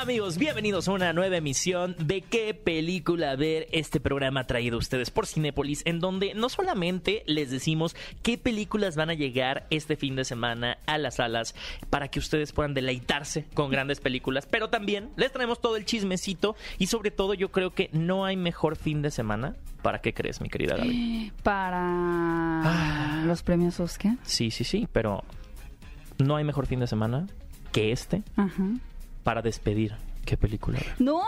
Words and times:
Amigos, 0.00 0.38
bienvenidos 0.38 0.88
a 0.88 0.92
una 0.92 1.12
nueva 1.12 1.36
emisión 1.36 1.94
de 1.98 2.22
qué 2.22 2.54
película 2.54 3.36
ver 3.36 3.66
este 3.70 4.00
programa 4.00 4.46
traído 4.46 4.76
a 4.76 4.78
ustedes 4.78 5.10
por 5.10 5.26
Cinépolis, 5.26 5.82
en 5.84 6.00
donde 6.00 6.32
no 6.32 6.48
solamente 6.48 7.22
les 7.26 7.50
decimos 7.50 7.94
qué 8.22 8.38
películas 8.38 8.96
van 8.96 9.10
a 9.10 9.14
llegar 9.14 9.66
este 9.68 9.96
fin 9.96 10.16
de 10.16 10.24
semana 10.24 10.78
a 10.86 10.96
las 10.96 11.16
salas 11.16 11.54
para 11.90 12.08
que 12.08 12.18
ustedes 12.18 12.52
puedan 12.52 12.72
deleitarse 12.72 13.44
con 13.52 13.70
grandes 13.70 14.00
películas, 14.00 14.46
pero 14.50 14.70
también 14.70 15.10
les 15.16 15.32
traemos 15.32 15.60
todo 15.60 15.76
el 15.76 15.84
chismecito 15.84 16.56
y 16.78 16.86
sobre 16.86 17.10
todo 17.10 17.34
yo 17.34 17.50
creo 17.50 17.72
que 17.74 17.90
no 17.92 18.24
hay 18.24 18.36
mejor 18.38 18.76
fin 18.76 19.02
de 19.02 19.10
semana. 19.10 19.54
¿Para 19.82 20.00
qué 20.00 20.14
crees, 20.14 20.40
mi 20.40 20.48
querida 20.48 20.76
Gaby? 20.76 21.32
Para 21.42 21.82
Ah. 22.62 23.22
los 23.26 23.42
premios 23.42 23.78
Oscar. 23.80 24.16
Sí, 24.22 24.50
sí, 24.50 24.64
sí, 24.64 24.88
pero 24.92 25.24
no 26.18 26.36
hay 26.36 26.44
mejor 26.44 26.66
fin 26.66 26.80
de 26.80 26.86
semana 26.86 27.26
que 27.72 27.92
este 27.92 28.22
Ajá. 28.36 28.64
Para 29.22 29.42
despedir 29.42 29.94
qué 30.24 30.36
película 30.36 30.78
ver. 30.78 30.94
¡No! 30.98 31.22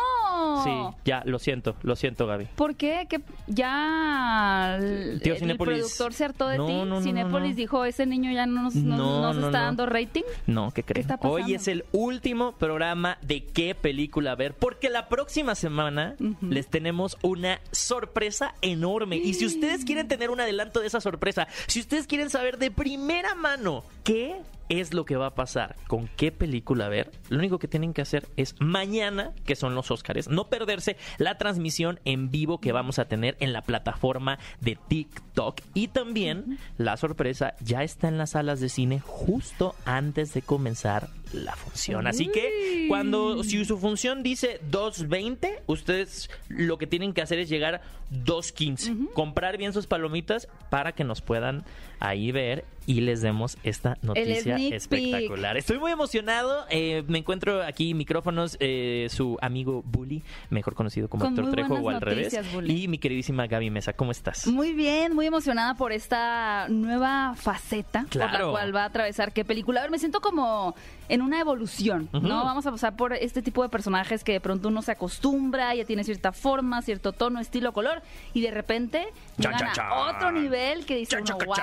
Sí, 0.65 0.71
ya, 1.05 1.23
lo 1.25 1.39
siento, 1.39 1.77
lo 1.83 1.97
siento, 1.97 2.27
Gaby. 2.27 2.47
¿Por 2.57 2.75
qué? 2.77 3.07
¿Que 3.09 3.21
ya 3.47 4.77
el, 4.81 5.21
Tío 5.23 5.35
el 5.35 5.39
Cinépolis. 5.41 5.79
productor 5.79 6.13
se 6.13 6.25
hartó 6.25 6.49
de 6.49 6.59
No, 6.59 6.67
ti? 6.67 6.73
no, 6.73 6.85
no, 6.85 7.01
Cinépolis 7.01 7.51
no, 7.51 7.57
dijo, 7.57 7.85
ese 7.85 8.07
niño 8.07 8.31
ya 8.33 8.47
no 8.47 8.63
nos, 8.63 8.75
no- 8.75 8.97
No, 8.97 9.23
nos 9.23 9.37
no, 9.37 9.47
está 9.47 9.61
no. 9.61 9.65
dando 9.67 9.87
rating. 9.87 10.23
No, 10.47 10.71
¿qué 10.73 10.81
está 10.87 11.17
pasando? 11.17 11.35
Hoy 11.35 11.55
es 11.55 11.69
el 11.69 11.85
último 11.93 12.53
programa 12.53 13.19
de 13.23 13.45
qué 13.45 13.75
película 13.75 14.35
ver, 14.35 14.55
porque 14.55 14.91
la 14.91 15.09
próxima 15.09 15.55
semana 15.55 16.17
les 16.41 16.67
tenemos 16.69 17.17
una 17.23 17.61
sorpresa 17.71 18.55
enorme. 18.63 19.17
Y 19.17 19.35
si 19.35 19.47
ustedes 19.47 19.85
quieren 19.85 20.09
tener 20.09 20.31
un 20.31 20.41
adelanto 20.41 20.81
de 20.81 20.87
esa 20.87 21.01
sorpresa, 21.01 21.49
si 21.67 21.81
ustedes 21.81 22.07
quieren 22.07 22.31
saber 22.31 22.59
de 22.59 22.71
primera 22.71 23.35
mano 23.35 23.85
qué 24.05 24.37
es 24.69 24.95
lo 24.95 25.05
que 25.05 25.17
va 25.17 25.27
a 25.27 25.35
pasar, 25.35 25.77
con 25.87 26.09
qué 26.17 26.33
película 26.33 26.89
ver, 26.89 27.11
lo 27.29 27.39
único 27.39 27.59
que 27.59 27.69
tienen 27.69 27.93
que 27.93 28.03
hacer 28.03 28.29
es 28.37 28.55
mañana, 28.61 29.33
que 29.45 29.57
son 29.57 29.75
los 29.75 29.91
Óscares, 29.91 30.29
no 30.29 30.49
perderse 30.49 30.97
la 31.19 31.39
transmisión 31.39 32.01
en 32.05 32.31
vivo 32.31 32.61
que 32.61 32.73
vamos 32.73 32.99
a 32.99 33.07
tener 33.07 33.37
en 33.41 33.53
la 33.53 33.63
plataforma 33.63 34.39
de 34.61 34.79
TikTok. 34.89 35.61
Y 35.75 35.89
también 35.89 36.59
la 36.79 36.97
sorpresa 36.97 37.55
ya 37.61 37.83
está 37.83 38.09
en 38.09 38.19
las 38.19 38.31
salas 38.31 38.61
de 38.61 38.69
cine 38.69 39.01
justo 39.01 39.75
antes 39.85 40.35
de 40.35 40.43
comenzar 40.43 41.09
la 41.33 41.55
función. 41.57 42.07
Así 42.07 42.29
que 42.29 42.87
cuando 42.89 43.43
si 43.45 43.65
su 43.65 43.79
función 43.79 44.23
dice 44.23 44.61
2.20, 44.71 45.61
ustedes 45.67 46.31
lo 46.49 46.79
que 46.79 46.87
tienen 46.87 47.13
que 47.13 47.23
hacer 47.23 47.39
es 47.39 47.49
llegar 47.49 47.81
2.15. 48.25 49.13
Comprar 49.13 49.57
bien 49.57 49.73
sus 49.73 49.87
palomitas 49.87 50.49
para 50.71 50.93
que 50.93 51.05
nos 51.05 51.21
puedan 51.21 51.65
ahí 52.01 52.33
ver 52.33 52.65
y 52.85 53.01
les 53.01 53.23
demos 53.23 53.57
esta 53.63 53.97
noticia 54.03 54.57
espectacular. 54.57 55.57
Estoy 55.57 55.79
muy 55.79 55.93
emocionado. 55.93 56.67
eh, 56.69 57.05
me 57.07 57.19
encuentro 57.19 57.63
aquí 57.63 57.95
micrófonos, 57.95 58.57
eh, 58.61 59.07
su 59.11 59.39
amigo 59.41 59.83
Bully, 59.87 60.23
mejor 60.51 60.75
conocido 60.75 61.09
como 61.09 61.25
Con 61.25 61.35
Héctor 61.35 61.53
Trejo 61.53 61.75
o 61.75 61.89
al 61.91 62.01
revés. 62.01 62.37
Bully. 62.53 62.83
Y 62.85 62.89
mi 62.89 62.99
queridísima 62.99 63.47
Gaby 63.47 63.71
Mesa, 63.71 63.93
¿cómo 63.93 64.11
estás? 64.11 64.47
Muy 64.49 64.73
bien, 64.73 65.15
muy 65.15 65.27
emocionada 65.27 65.75
por 65.75 65.93
esta 65.93 66.67
nueva 66.69 67.35
faceta 67.37 68.01
por 68.03 68.17
la 68.17 68.29
Claro. 68.29 68.51
cual 68.51 68.75
va 68.75 68.83
a 68.83 68.87
atravesar 68.87 69.33
qué 69.33 69.45
película. 69.45 69.81
A 69.81 69.83
ver, 69.85 69.91
me 69.93 69.99
siento 69.99 70.21
como 70.21 70.75
en 71.13 71.21
una 71.21 71.39
evolución, 71.41 72.09
¿no? 72.11 72.43
Vamos 72.45 72.65
a 72.67 72.71
pasar 72.71 72.97
por 72.97 73.13
este 73.13 73.43
tipo 73.43 73.63
de 73.63 73.69
personajes 73.69 74.25
que 74.25 74.33
de 74.33 74.41
pronto 74.41 74.69
uno 74.69 74.81
se 74.81 74.93
acostumbra, 74.93 75.75
ya 75.75 75.85
tiene 75.85 76.05
cierta 76.05 76.33
forma, 76.33 76.81
cierto 76.81 77.13
tono, 77.13 77.39
estilo, 77.39 77.73
color, 77.75 78.01
y 78.33 78.41
de 78.41 78.51
repente 78.51 79.07
Chan, 79.39 79.53
llegan 79.53 79.59
chan, 79.59 79.69
a 79.69 79.73
chan. 79.75 80.17
otro 80.17 80.33
nivel 80.33 80.87
que 80.87 80.97
dice 80.97 81.17
uno, 81.21 81.37
wow. 81.45 81.55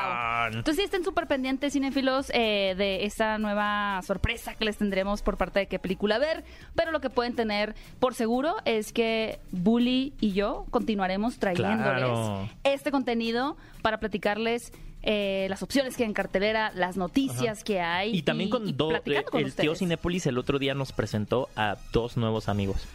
Entonces 0.50 0.75
sí 0.75 0.83
estén 0.83 1.03
súper 1.03 1.25
pendientes, 1.25 1.73
cinéfilos, 1.73 2.30
eh, 2.33 2.75
de 2.77 3.05
esta 3.05 3.39
nueva 3.39 4.00
sorpresa 4.03 4.53
que 4.53 4.66
les 4.66 4.77
tendremos 4.77 5.23
por 5.23 5.36
parte 5.38 5.59
de 5.61 5.67
qué 5.67 5.80
película 5.80 6.20
ver, 6.20 6.44
pero 6.75 6.92
lo 6.92 7.02
que 7.02 7.09
pueden 7.09 7.36
tener 7.36 7.73
por 8.00 8.14
seguro 8.14 8.55
es 8.66 8.94
que 8.94 9.39
Bully 9.52 10.14
y 10.21 10.33
yo 10.33 10.67
continuaremos 10.70 11.39
trayéndoles 11.39 11.80
Claro. 11.80 12.49
este 12.64 12.92
contenido 12.92 13.58
para 13.81 13.99
platicarles 13.99 14.71
eh, 15.11 15.47
las 15.49 15.64
opciones 15.64 15.97
que 15.97 16.03
hay 16.03 16.08
en 16.09 16.14
cartelera, 16.14 16.71
las 16.75 16.95
noticias 16.95 17.64
que 17.64 17.81
hay. 17.81 18.15
Y 18.15 18.21
también 18.21 18.52
con 18.52 18.67
y 18.70 18.73
do- 18.73 18.92
con 19.31 19.42
el 19.42 19.55
tío. 19.55 19.73
Cinépolis 19.73 20.27
el 20.27 20.37
otro 20.37 20.59
día 20.59 20.75
nos 20.75 20.92
presentó 20.92 21.49
a 21.55 21.77
dos 21.92 22.15
nuevos 22.15 22.47
amigos. 22.47 22.87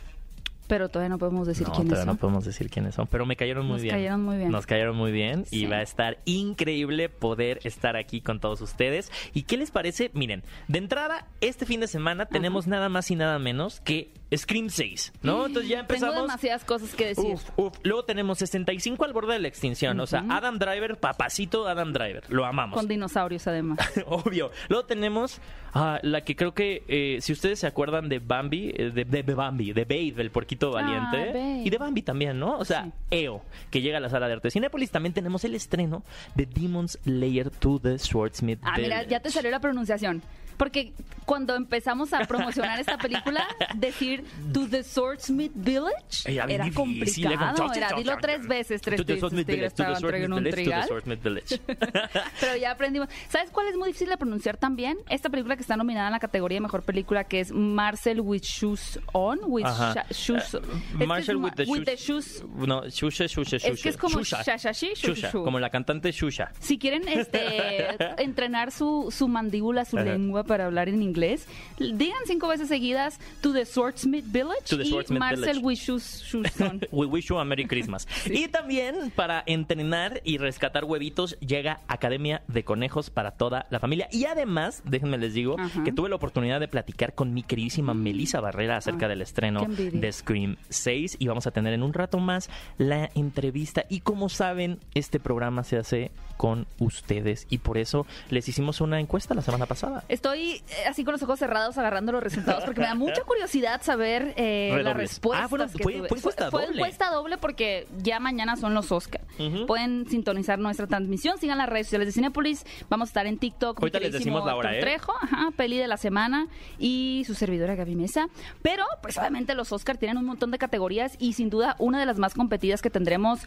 Pero 0.69 0.89
todavía 0.89 1.11
no 1.11 1.19
podemos 1.19 1.47
decir 1.47 1.67
no, 1.67 1.75
quiénes 1.75 1.91
todavía 1.91 2.07
son. 2.07 2.15
no 2.15 2.21
podemos 2.21 2.45
decir 2.45 2.71
quiénes 2.71 2.95
son, 2.95 3.07
pero 3.09 3.27
me 3.27 3.35
cayeron 3.37 3.67
muy 3.67 3.75
Nos 3.75 3.83
bien. 3.83 3.95
cayeron 3.97 4.23
muy 4.23 4.37
bien. 4.39 4.51
Nos 4.51 4.65
cayeron 4.65 4.97
muy 4.97 5.13
bien 5.13 5.45
y 5.51 5.67
va 5.67 5.77
a 5.79 5.83
estar 5.83 6.19
increíble 6.25 7.09
poder 7.11 7.59
estar 7.65 7.97
aquí 7.97 8.21
con 8.23 8.39
todos 8.41 8.61
ustedes. 8.63 9.11
¿Y 9.35 9.43
qué 9.43 9.57
les 9.59 9.71
parece? 9.71 10.11
Miren, 10.15 10.43
de 10.69 10.79
entrada, 10.79 11.27
este 11.43 11.67
fin 11.67 11.81
de 11.81 11.87
semana 11.89 12.27
tenemos 12.27 12.67
nada 12.67 12.89
más 12.89 13.11
y 13.11 13.17
nada 13.17 13.39
menos 13.39 13.81
que 13.81 14.11
Scream 14.37 14.69
6, 14.71 15.13
¿no? 15.23 15.47
Entonces 15.47 15.69
ya 15.71 15.77
Tengo 15.79 15.95
empezamos... 15.95 16.17
demasiadas 16.23 16.65
cosas 16.65 16.95
que 16.95 17.07
decir. 17.07 17.25
Uf, 17.35 17.43
uf. 17.57 17.75
Luego 17.83 18.05
tenemos 18.05 18.39
65 18.39 19.05
al 19.05 19.13
borde 19.13 19.35
de 19.35 19.39
la 19.41 19.49
extinción. 19.49 19.99
O 20.01 20.07
sea, 20.07 20.25
Adam 20.31 20.59
Driver, 20.59 20.97
papacito 20.99 21.67
Adam 21.69 21.93
Driver. 21.93 22.25
Lo 22.29 22.45
amamos. 22.45 22.79
Con 22.79 22.89
dinosaurios, 22.89 23.47
además. 23.47 23.79
Obvio. 24.07 24.51
Luego 24.69 24.85
tenemos 24.87 25.41
ah, 25.75 25.99
la 26.03 26.23
que 26.23 26.37
creo 26.37 26.55
que, 26.55 26.83
eh, 26.89 27.19
si 27.21 27.33
ustedes 27.33 27.59
se 27.61 27.67
acuerdan 27.67 28.09
de 28.09 28.19
Bambi, 28.19 28.73
eh, 28.77 28.91
de, 28.91 29.05
de- 29.05 29.23
de 29.23 29.35
Bambi, 29.35 29.73
de 29.73 29.85
Babe, 29.85 30.23
el 30.23 30.31
porquito 30.31 30.71
valiente. 30.73 31.17
Babe. 31.27 31.63
y 31.65 31.71
de 31.71 31.79
Bambi 31.79 32.03
también, 32.03 32.39
¿no? 32.39 32.59
O 32.59 32.65
sea, 32.65 32.85
Sí. 32.85 32.93
EO, 33.11 33.43
que 33.71 33.81
llega 33.81 33.99
a 33.99 34.01
la 34.01 34.09
sala 34.09 34.27
de 34.27 34.35
arte 34.35 34.51
Cinépolis. 34.51 34.91
También 34.91 35.13
tenemos 35.13 35.45
el 35.45 35.55
estreno 35.55 36.03
de 36.35 36.47
Demon's 36.47 36.99
Layer 37.05 37.51
to 37.51 37.79
the 37.81 37.99
Swordsmith. 37.99 38.59
Ah, 38.63 38.75
mira, 38.79 39.03
ya 39.05 39.21
te 39.21 39.31
salió 39.31 39.51
la 39.51 39.61
pronunciación. 39.61 40.23
Porque 40.57 40.93
cuando 41.25 41.55
empezamos 41.55 42.13
a 42.13 42.21
promocionar 42.27 42.79
esta 42.81 42.99
película, 42.99 43.47
decir 43.77 44.25
To 44.53 44.69
the 44.69 44.83
Swordsmith 44.83 45.53
Village 45.55 45.95
Era 46.27 46.45
era 46.45 46.65
difícil, 46.65 47.27
era 47.33 47.55
complicado. 47.55 47.73
Era, 47.75 47.97
dilo 47.97 48.17
tres 48.21 48.47
veces, 48.47 48.81
tres 48.83 48.99
the 49.05 49.15
veces. 49.15 49.21
To 49.21 49.31
the 49.31 49.45
Village, 49.45 49.71
to 49.75 49.85
the. 49.85 50.87
Swordsmith 50.87 51.23
Village. 51.23 51.61
Pero 52.41 52.57
ya 52.57 52.71
aprendimos. 52.73 53.09
¿Sabes 53.29 53.51
cuál 53.51 53.69
es 53.69 53.77
muy 53.77 53.89
difícil 53.89 54.09
de 54.11 54.17
pronunciar 54.17 54.57
también? 54.57 54.99
Esta 55.09 55.31
película 55.31 55.57
que 55.57 55.63
está 55.63 55.77
nominada 55.77 56.09
en 56.09 56.13
la 56.13 56.21
categoría 56.21 56.57
de 56.57 56.61
mejor 56.63 56.83
película, 56.83 57.25
que 57.25 57.41
es 57.41 57.53
Marcel 57.53 58.21
with 58.21 58.43
Shoes 58.43 59.01
On. 59.13 59.39
With 59.47 59.65
shoes, 60.11 60.55
Eh, 60.55 60.59
es 60.93 60.99
que 60.99 61.07
Marshall 61.07 61.37
es 61.37 61.41
ma- 61.43 61.53
with 61.67 61.85
the 61.85 61.97
shoes. 61.97 62.43
shoes. 62.43 62.45
No, 62.67 62.83
Shusha, 62.89 63.27
Shusha, 63.27 63.57
Shusha. 63.57 63.69
Es 63.69 63.83
que 63.83 63.89
es 63.89 63.97
como 63.97 64.19
Shusha. 64.21 64.43
shashashi, 64.43 64.89
shushu. 64.95 65.15
Shusha, 65.15 65.33
como 65.33 65.59
la 65.59 65.71
cantante 65.71 66.13
Shusha. 66.13 66.53
Si 66.61 66.79
quieren 66.79 67.09
este, 67.09 67.89
entrenar 68.23 68.71
su, 68.73 69.09
su 69.11 69.27
mandíbula, 69.29 69.85
su 69.85 69.97
Ajá. 69.99 70.05
Para 70.45 70.67
hablar 70.67 70.89
en 70.89 71.03
inglés, 71.03 71.47
digan 71.79 72.19
cinco 72.27 72.49
veces 72.49 72.69
seguidas 72.69 73.19
To 73.41 73.53
the 73.53 73.65
Swordsmith 73.65 74.25
Village 74.27 74.63
To 74.69 74.77
the 74.77 74.85
y 74.85 74.91
Swordsmith 74.91 75.21
Marcel 75.21 75.61
Village. 75.61 76.89
We 76.93 77.07
wish 77.07 77.29
you 77.29 77.39
a 77.39 77.45
Merry 77.45 77.67
Christmas. 77.67 78.07
Y 78.27 78.49
también 78.49 79.13
para 79.15 79.43
entrenar 79.47 80.21
y 80.25 80.39
rescatar 80.39 80.85
huevitos 80.85 81.39
llega 81.41 81.81
Academia 81.89 82.43
de 82.49 82.65
Conejos 82.65 83.11
para 83.11 83.33
toda 83.33 83.67
la 83.71 83.79
familia. 83.79 84.09
Y 84.11 84.25
además, 84.25 84.83
déjenme 84.85 85.19
les 85.19 85.35
digo 85.35 85.57
Ajá. 85.59 85.85
que 85.85 85.93
tuve 85.93 86.09
la 86.09 86.17
oportunidad 86.17 86.61
de 86.61 86.69
platicar 86.69 87.15
con 87.15 87.33
mi 87.33 87.43
queridísima 87.43 87.95
Melissa 87.95 88.41
Barrera 88.41 88.77
acerca 88.77 89.09
del 89.09 89.23
estreno 89.23 89.67
de 89.69 90.13
Scream 90.13 90.57
6 90.69 91.17
y 91.19 91.29
vamos 91.29 91.47
a 91.47 91.51
tener 91.53 91.73
en 91.73 91.83
un 91.83 91.93
rato 91.93 92.19
más 92.19 92.51
la 92.79 93.11
entrevista. 93.15 93.85
Y 93.89 94.01
como 94.01 94.29
saben, 94.29 94.79
este 94.95 95.21
programa 95.21 95.65
se 95.65 95.77
hace 95.77 96.11
con 96.37 96.67
ustedes 96.79 97.47
y 97.49 97.59
por 97.59 97.79
eso 97.79 98.07
les 98.31 98.49
hicimos 98.49 98.81
una 98.81 98.99
encuesta 99.01 99.35
la 99.35 99.43
semana 99.43 99.67
pasada. 99.67 100.05
Estoy 100.09 100.34
eh, 100.43 100.63
así 100.89 101.05
con 101.05 101.13
los 101.13 101.23
ojos 101.23 101.39
cerrados 101.39 101.77
agarrando 101.79 102.13
los 102.13 102.23
resultados 102.23 102.65
porque 102.65 102.81
me 102.81 102.87
da 102.87 102.95
mucha 102.95 103.23
curiosidad 103.27 103.83
saber 103.83 104.35
eh, 104.37 104.69
las 104.71 104.79
Redobles. 104.85 104.97
respuestas. 105.11 105.45
Ah, 105.45 105.49
bueno, 105.49 105.69
fue- 105.69 105.83
fue 106.09 106.19
encuesta 106.19 106.51
fue 106.51 106.63
doble. 106.67 106.77
encuesta 106.79 107.11
doble 107.11 107.39
porque 107.39 107.87
ya 107.99 108.21
mañana 108.21 108.57
son 108.57 108.75
los 108.75 108.91
Oscar. 108.93 109.23
Pueden 109.67 110.09
sintonizar 110.09 110.59
nuestra 110.59 110.87
transmisión, 110.87 111.39
sigan 111.39 111.59
las 111.59 111.69
redes 111.69 111.87
sociales 111.89 112.07
de 112.09 112.13
Cinépolis. 112.13 112.65
Vamos 112.89 113.09
a 113.09 113.11
estar 113.11 113.27
en 113.27 113.39
TikTok. 113.39 113.79
Ahorita 113.81 113.99
les 114.01 114.13
decimos 114.13 114.45
la 114.45 114.55
hora, 114.57 114.77
¿eh? 114.77 114.81
Trejo, 114.81 115.13
ajá, 115.21 115.51
peli 115.57 115.77
de 115.77 115.89
la 115.89 115.97
semana 115.97 116.47
y 116.79 117.25
su 117.27 117.35
servidora 117.35 117.75
Gaby 117.75 117.97
Mesa. 117.97 118.29
Pero, 118.63 118.85
pues 119.03 119.19
obviamente 119.19 119.55
los 119.55 119.73
Oscar 119.73 119.97
tienen 119.99 120.19
un 120.19 120.25
montón 120.25 120.51
de 120.51 120.59
categorías 120.59 121.17
y 121.19 121.33
sin 121.33 121.51
duda 121.51 121.75
una 121.79 121.99
de 121.99 122.07
las 122.07 122.19
más 122.19 122.35
competidas 122.35 122.81
que 122.81 122.91
tendremos 122.91 123.41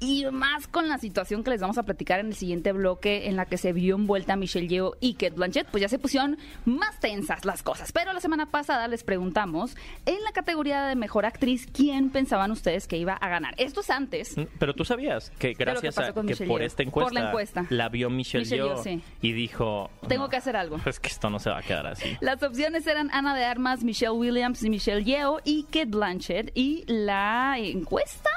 y 0.00 0.26
más 0.32 0.66
con 0.66 0.88
la 0.88 0.98
situación 0.98 1.44
que 1.44 1.50
les 1.50 1.60
vamos 1.60 1.78
a 1.78 1.84
platicar 1.84 2.20
en 2.20 2.26
el 2.26 2.34
siguiente 2.34 2.72
bloque 2.72 3.28
en 3.28 3.36
la 3.36 3.46
que 3.46 3.56
se 3.58 3.72
vio 3.72 3.94
envuelta 3.94 4.36
Michelle 4.36 4.68
Yeoh 4.68 4.96
y 5.00 5.14
Kate 5.14 5.30
Blanchett, 5.36 5.68
pues 5.68 5.80
ya 5.80 5.88
se 5.88 5.98
pusieron 5.98 6.27
más 6.64 6.98
tensas 7.00 7.44
las 7.44 7.62
cosas. 7.62 7.92
Pero 7.92 8.12
la 8.12 8.20
semana 8.20 8.46
pasada 8.46 8.88
les 8.88 9.04
preguntamos 9.04 9.76
en 10.06 10.22
la 10.24 10.32
categoría 10.32 10.82
de 10.84 10.94
mejor 10.96 11.24
actriz 11.26 11.66
quién 11.72 12.10
pensaban 12.10 12.50
ustedes 12.50 12.86
que 12.86 12.96
iba 12.96 13.14
a 13.14 13.28
ganar. 13.28 13.54
Esto 13.56 13.80
es 13.80 13.90
antes. 13.90 14.36
Mm, 14.36 14.42
Pero 14.58 14.74
tú 14.74 14.84
sabías 14.84 15.30
que 15.38 15.54
que 15.54 15.64
gracias 15.64 15.94
pasó 15.94 16.10
a 16.10 16.14
que 16.14 16.22
Michelle 16.22 16.48
por 16.48 16.62
esta 16.62 16.76
Por 16.78 16.86
encuesta, 16.88 17.20
la 17.20 17.26
encuesta. 17.28 17.66
la 17.70 17.88
vio 17.88 18.10
Michelle, 18.10 18.44
Michelle 18.44 18.62
Yeoh 18.62 18.74
Yeoh, 18.74 18.82
sí. 18.82 19.02
y 19.22 19.32
dijo 19.32 19.90
Tengo 20.08 20.24
"No, 20.24 20.28
que 20.30 20.36
hacer 20.36 20.56
algo. 20.56 20.78
Es 20.84 21.00
que 21.00 21.08
esto 21.08 21.30
no 21.30 21.38
se 21.38 21.50
va 21.50 21.58
a 21.58 21.62
quedar 21.62 21.86
así. 21.86 22.16
Las 22.20 22.42
opciones 22.42 22.86
eran 22.86 23.10
Ana 23.12 23.34
de 23.34 23.44
Armas, 23.44 23.84
Michelle 23.84 24.10
Williams 24.12 24.62
y 24.62 24.70
Michelle 24.70 25.04
Yeoh 25.04 25.38
y 25.44 25.64
Kate 25.64 25.86
Blanchett. 25.86 26.50
Y 26.54 26.84
la 26.86 27.56
encuesta 27.58 28.30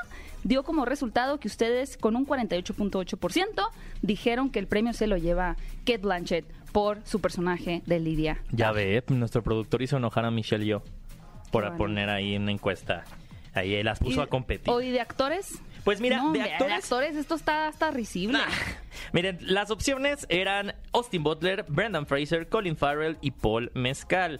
dio 0.44 0.64
como 0.64 0.86
resultado 0.86 1.40
que 1.40 1.48
ustedes 1.48 1.98
con 1.98 2.16
un 2.16 2.26
48.8% 2.26 3.70
dijeron 4.02 4.50
que 4.50 4.60
el 4.60 4.68
premio 4.68 4.94
se 4.94 5.08
lo 5.08 5.18
lleva 5.18 5.56
Kate 5.86 5.98
Blanchett 6.00 6.46
por 6.72 7.06
su 7.06 7.20
personaje 7.22 7.82
de 7.86 8.00
Lidia. 8.00 8.42
Ya 8.52 8.72
ve, 8.72 9.04
nuestro 9.10 9.44
productor 9.44 9.82
hizo 9.82 9.98
enojar 9.98 10.26
a 10.26 10.32
Michelle 10.32 10.66
y 10.66 10.70
yo 10.70 10.84
por 11.52 11.64
bueno. 11.64 11.78
poner 11.78 12.10
ahí 12.10 12.36
una 12.38 12.52
encuesta. 12.52 13.04
Ahí 13.54 13.84
las 13.84 14.00
puso 14.00 14.22
a 14.22 14.28
competir. 14.28 14.70
¿O 14.74 14.82
y 14.82 14.92
de 14.92 15.02
actores? 15.02 15.62
Pues 15.84 16.00
mira, 16.00 16.18
No, 16.18 16.32
de 16.32 16.40
hombre, 16.42 16.74
actores... 16.74 17.16
esto 17.16 17.36
está 17.36 17.68
hasta 17.68 17.92
risible. 17.92 18.38
Nah. 18.38 18.46
Miren, 19.14 19.40
las 19.42 19.72
opciones 19.72 20.26
eran 20.30 20.76
Austin 20.94 21.24
Butler, 21.24 21.66
Brendan 21.68 22.06
Fraser, 22.06 22.48
Colin 22.48 22.78
Farrell 22.78 23.18
y 23.20 23.32
Paul 23.32 23.72
Mezcal. 23.74 24.40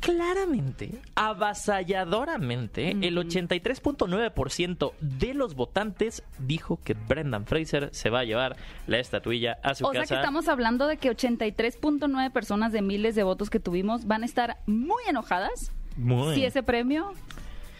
Claramente, 0.00 1.02
avasalladoramente, 1.16 2.90
el 2.90 3.16
83.9% 3.18 4.92
de 5.00 5.34
los 5.34 5.54
votantes 5.54 6.22
dijo 6.38 6.78
que 6.84 6.94
Brendan 6.94 7.46
Fraser 7.46 7.88
se 7.92 8.08
va 8.10 8.20
a 8.20 8.24
llevar 8.24 8.56
la 8.86 8.98
estatuilla 8.98 9.58
a 9.62 9.74
su 9.74 9.86
O 9.86 9.92
sea 9.92 10.02
casa. 10.02 10.14
que 10.14 10.20
estamos 10.20 10.48
hablando 10.48 10.86
de 10.86 10.96
que 10.98 11.10
83.9 11.10 12.30
personas 12.32 12.72
de 12.72 12.82
miles 12.82 13.14
de 13.14 13.22
votos 13.24 13.50
que 13.50 13.60
tuvimos 13.60 14.06
van 14.06 14.22
a 14.22 14.26
estar 14.26 14.58
muy 14.66 15.02
enojadas 15.08 15.72
Muy. 15.96 16.34
si 16.34 16.44
ese 16.44 16.62
premio 16.62 17.12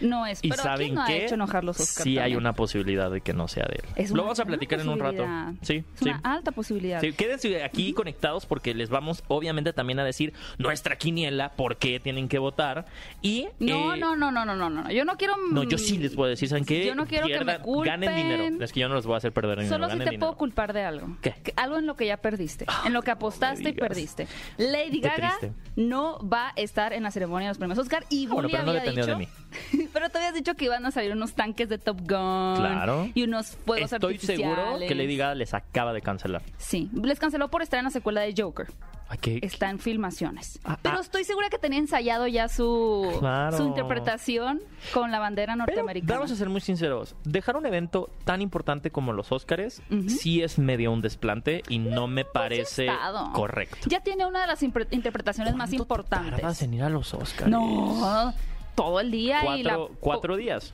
no 0.00 0.26
es. 0.26 0.40
Y 0.42 0.48
Pero 0.50 0.62
saben 0.62 0.86
¿quién 0.88 0.94
no 0.94 1.04
qué? 1.06 1.12
ha 1.12 1.16
hecho 1.24 1.34
enojar 1.34 1.64
los 1.64 1.78
Oscars 1.80 2.04
Sí 2.04 2.18
hay 2.18 2.34
una 2.36 2.52
posibilidad 2.52 3.10
de 3.10 3.20
que 3.20 3.32
no 3.32 3.48
sea 3.48 3.64
de 3.66 3.76
él. 3.76 3.84
Es 3.96 4.10
Lo 4.10 4.22
vamos 4.22 4.38
a 4.40 4.44
platicar 4.44 4.80
en 4.80 4.88
un 4.88 4.98
rato. 4.98 5.26
Sí, 5.62 5.84
Es 5.94 6.00
sí. 6.00 6.08
una 6.08 6.20
alta 6.24 6.52
posibilidad. 6.52 7.00
Sí, 7.00 7.12
quédense 7.12 7.62
aquí 7.64 7.92
conectados 7.92 8.46
porque 8.46 8.74
les 8.74 8.88
vamos 8.90 9.22
obviamente 9.28 9.72
también 9.72 9.98
a 9.98 10.04
decir 10.04 10.32
nuestra 10.58 10.96
quiniela, 10.96 11.50
por 11.52 11.76
qué 11.76 12.00
tienen 12.00 12.28
que 12.28 12.38
votar 12.38 12.86
y 13.22 13.48
No, 13.58 13.94
eh, 13.94 13.98
no, 13.98 14.16
no, 14.16 14.30
no, 14.30 14.44
no, 14.44 14.54
no, 14.56 14.70
no. 14.70 14.90
Yo 14.90 15.04
no 15.04 15.16
quiero. 15.16 15.34
no, 15.50 15.64
yo 15.64 15.78
sí 15.78 15.98
les 15.98 16.14
voy 16.14 16.26
a 16.26 16.30
decir, 16.30 16.48
¿saben 16.48 16.64
qué? 16.64 16.86
Yo 16.86 16.94
no 16.94 17.06
quiero 17.06 17.26
que 17.26 17.44
me 17.44 17.58
culpen. 17.60 18.00
Ganen 18.00 18.16
dinero. 18.16 18.64
Es 18.64 18.72
que 18.72 18.80
yo 18.80 18.88
no 18.88 18.94
les 18.96 19.06
voy 19.06 19.14
a 19.14 19.18
hacer 19.18 19.32
perder 19.32 19.58
dinero. 19.58 19.74
Solo 19.74 19.86
si 19.90 19.98
te 19.98 20.04
dinero. 20.04 20.18
puedo 20.20 20.36
culpar 20.36 20.72
de 20.72 20.82
algo. 20.84 21.16
¿Qué? 21.22 21.34
Algo 21.56 21.78
en 21.78 21.86
lo 21.86 21.96
que 21.96 22.06
ya 22.06 22.16
perdiste. 22.18 22.66
en 22.84 22.92
lo 22.92 23.02
que 23.02 23.10
apostaste 23.10 23.70
y 23.70 23.72
perdiste. 23.72 24.26
Lady 24.56 25.00
Gaga 25.00 25.36
no 25.76 26.18
va 26.28 26.48
a 26.48 26.52
estar 26.56 26.92
en 26.92 27.02
la 27.02 27.10
ceremonia 27.10 27.48
de 27.48 27.50
los 27.50 27.58
premios 27.58 27.78
Oscar. 27.78 28.04
Y 28.10 28.26
Ah, 28.26 28.30
bueno, 28.34 28.48
pero 28.50 28.62
no 28.64 28.70
había 28.70 28.82
de 28.82 28.90
dicho- 28.90 29.18
pero 29.92 30.08
te 30.10 30.18
habías 30.18 30.34
dicho 30.34 30.54
que 30.54 30.66
iban 30.66 30.84
a 30.86 30.90
salir 30.90 31.12
unos 31.12 31.34
tanques 31.34 31.68
de 31.68 31.78
Top 31.78 31.98
Gun. 32.00 32.56
Claro. 32.56 33.08
Y 33.14 33.22
unos 33.24 33.56
fuegos 33.64 33.92
Estoy 33.92 34.14
artificiales. 34.14 34.56
seguro 34.56 34.78
que 34.86 34.94
Lady 34.94 35.16
Gaga 35.16 35.34
les 35.34 35.54
acaba 35.54 35.92
de 35.92 36.00
cancelar. 36.02 36.42
Sí. 36.56 36.90
Les 37.02 37.18
canceló 37.18 37.48
por 37.50 37.62
estar 37.62 37.78
en 37.78 37.84
la 37.84 37.90
secuela 37.90 38.20
de 38.20 38.34
Joker. 38.36 38.66
Ay, 39.10 39.16
qué- 39.22 39.40
Está 39.42 39.70
en 39.70 39.78
filmaciones. 39.78 40.60
Ah, 40.64 40.78
Pero 40.82 40.98
ah. 40.98 41.00
estoy 41.00 41.24
segura 41.24 41.48
que 41.48 41.56
tenía 41.58 41.78
ensayado 41.78 42.26
ya 42.26 42.46
su, 42.48 43.10
Claro. 43.20 43.56
su 43.56 43.64
interpretación 43.64 44.60
con 44.92 45.10
la 45.10 45.18
bandera 45.18 45.54
Pero 45.54 45.64
norteamericana. 45.64 46.14
vamos 46.16 46.30
a 46.30 46.36
ser 46.36 46.50
muy 46.50 46.60
sinceros. 46.60 47.16
Dejar 47.24 47.56
un 47.56 47.64
evento 47.64 48.10
tan 48.24 48.42
importante 48.42 48.90
como 48.90 49.14
los 49.14 49.32
Óscares 49.32 49.80
Ujú. 49.90 50.10
sí 50.10 50.42
es 50.42 50.58
medio 50.58 50.92
un 50.92 51.00
desplante 51.00 51.62
y 51.70 51.78
no 51.78 52.06
me 52.06 52.24
Pues 52.24 52.34
parece 52.34 52.88
correcto. 53.32 53.88
Ya 53.88 54.00
tiene 54.00 54.26
una 54.26 54.42
de 54.42 54.46
las 54.46 54.62
interpretaciones 54.62 55.54
más 55.56 55.70
¿Cuánto 55.70 55.82
importantes. 55.84 56.62
en 56.62 56.74
ir 56.74 56.82
a 56.82 56.90
los 56.90 57.14
Óscares? 57.14 57.48
No, 57.50 58.34
todo 58.82 59.00
el 59.00 59.10
día 59.10 59.56
y 59.56 59.62
la 59.64 59.74
Cuatro, 59.76 59.96
cuatro 60.00 60.36
días. 60.36 60.72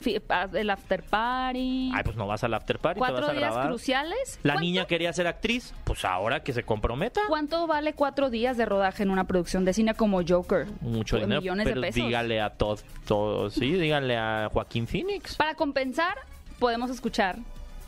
el 0.53 0.69
after 0.69 1.03
party. 1.03 1.91
Ay, 1.93 2.03
pues 2.03 2.15
no 2.15 2.27
vas 2.27 2.43
al 2.43 2.53
after 2.53 2.77
party, 2.79 2.95
te 2.95 3.01
vas 3.01 3.11
cuatro 3.11 3.27
a 3.29 3.33
días 3.33 3.51
grabar. 3.51 3.67
cruciales. 3.69 4.39
La 4.43 4.53
¿Cuánto- 4.53 4.61
niña 4.61 4.85
quería 4.85 5.11
ser 5.13 5.27
actriz, 5.27 5.73
pues 5.83 6.05
ahora 6.05 6.43
que 6.43 6.53
se 6.53 6.63
comprometa. 6.63 7.21
¿Cuánto 7.27 7.65
vale 7.67 7.93
cuatro 7.93 8.29
días 8.29 8.57
de 8.57 8.65
rodaje 8.65 9.03
en 9.03 9.09
una 9.09 9.23
producción 9.25 9.65
de 9.65 9.73
cine 9.73 9.95
como 9.95 10.21
Joker? 10.27 10.67
Mucho 10.81 11.17
dinero, 11.17 11.41
Millones 11.41 11.65
pero 11.65 11.81
de 11.81 11.87
pesos. 11.87 12.05
dígale 12.05 12.41
a 12.41 12.51
Todd, 12.51 12.79
todo, 13.07 13.49
sí, 13.49 13.71
dígale 13.73 14.17
a 14.17 14.49
Joaquín 14.53 14.87
Phoenix. 14.87 15.35
Para 15.35 15.55
compensar, 15.55 16.17
podemos 16.59 16.89
escuchar 16.91 17.37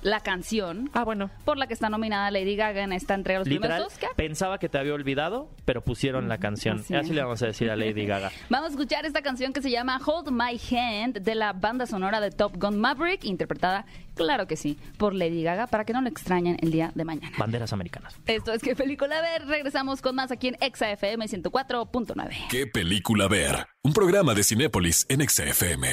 la 0.01 0.19
canción 0.21 0.89
Ah, 0.93 1.03
bueno. 1.03 1.29
por 1.45 1.57
la 1.57 1.67
que 1.67 1.73
está 1.73 1.89
nominada 1.89 2.29
Lady 2.31 2.55
Gaga 2.55 2.83
en 2.83 2.93
esta 2.93 3.13
entrega 3.15 3.39
de 3.39 3.45
los 3.45 3.47
Literal, 3.49 3.69
premios 3.77 3.93
Oscar. 3.93 4.09
pensaba 4.15 4.57
que 4.59 4.69
te 4.69 4.77
había 4.77 4.93
olvidado, 4.93 5.49
pero 5.65 5.81
pusieron 5.83 6.27
la 6.29 6.37
canción. 6.37 6.79
así 6.79 6.95
Así, 6.95 7.13
le 7.13 7.21
vamos 7.23 7.41
a 7.41 7.47
decir 7.47 7.69
a 7.71 7.75
Lady 7.75 8.05
Gaga. 8.05 8.31
Vamos 8.49 8.69
a 8.69 8.71
escuchar 8.71 9.05
esta 9.05 9.21
canción 9.21 9.53
que 9.53 9.61
se 9.61 9.69
llama 9.71 9.99
Hold 10.05 10.31
My 10.31 10.59
Hand 10.75 11.19
de 11.21 11.35
la 11.35 11.53
banda 11.53 11.85
sonora 11.85 12.19
de 12.21 12.31
Top 12.31 12.55
Gun 12.57 12.77
Maverick, 12.79 13.23
interpretada, 13.25 13.85
claro 14.15 14.47
que 14.47 14.55
sí, 14.55 14.77
por 14.97 15.13
Lady 15.13 15.43
Gaga, 15.43 15.67
para 15.67 15.83
que 15.85 15.93
no 15.93 16.01
lo 16.01 16.09
extrañen 16.09 16.57
el 16.61 16.71
día 16.71 16.91
de 16.95 17.03
mañana. 17.05 17.35
Banderas 17.37 17.73
americanas. 17.73 18.15
Esto 18.27 18.53
es 18.53 18.61
que 18.61 18.75
película 18.75 19.21
ver. 19.21 19.45
Regresamos 19.47 20.01
con 20.01 20.15
más 20.15 20.31
aquí 20.31 20.47
en 20.49 20.57
Exa 20.61 20.89
FM 20.91 21.25
104.9. 21.27 22.47
¿Qué 22.49 22.67
película 22.67 23.27
ver? 23.27 23.67
Un 23.83 23.93
programa 23.93 24.33
de 24.33 24.43
Cinépolis 24.43 25.05
en 25.09 25.27
XFM. 25.27 25.87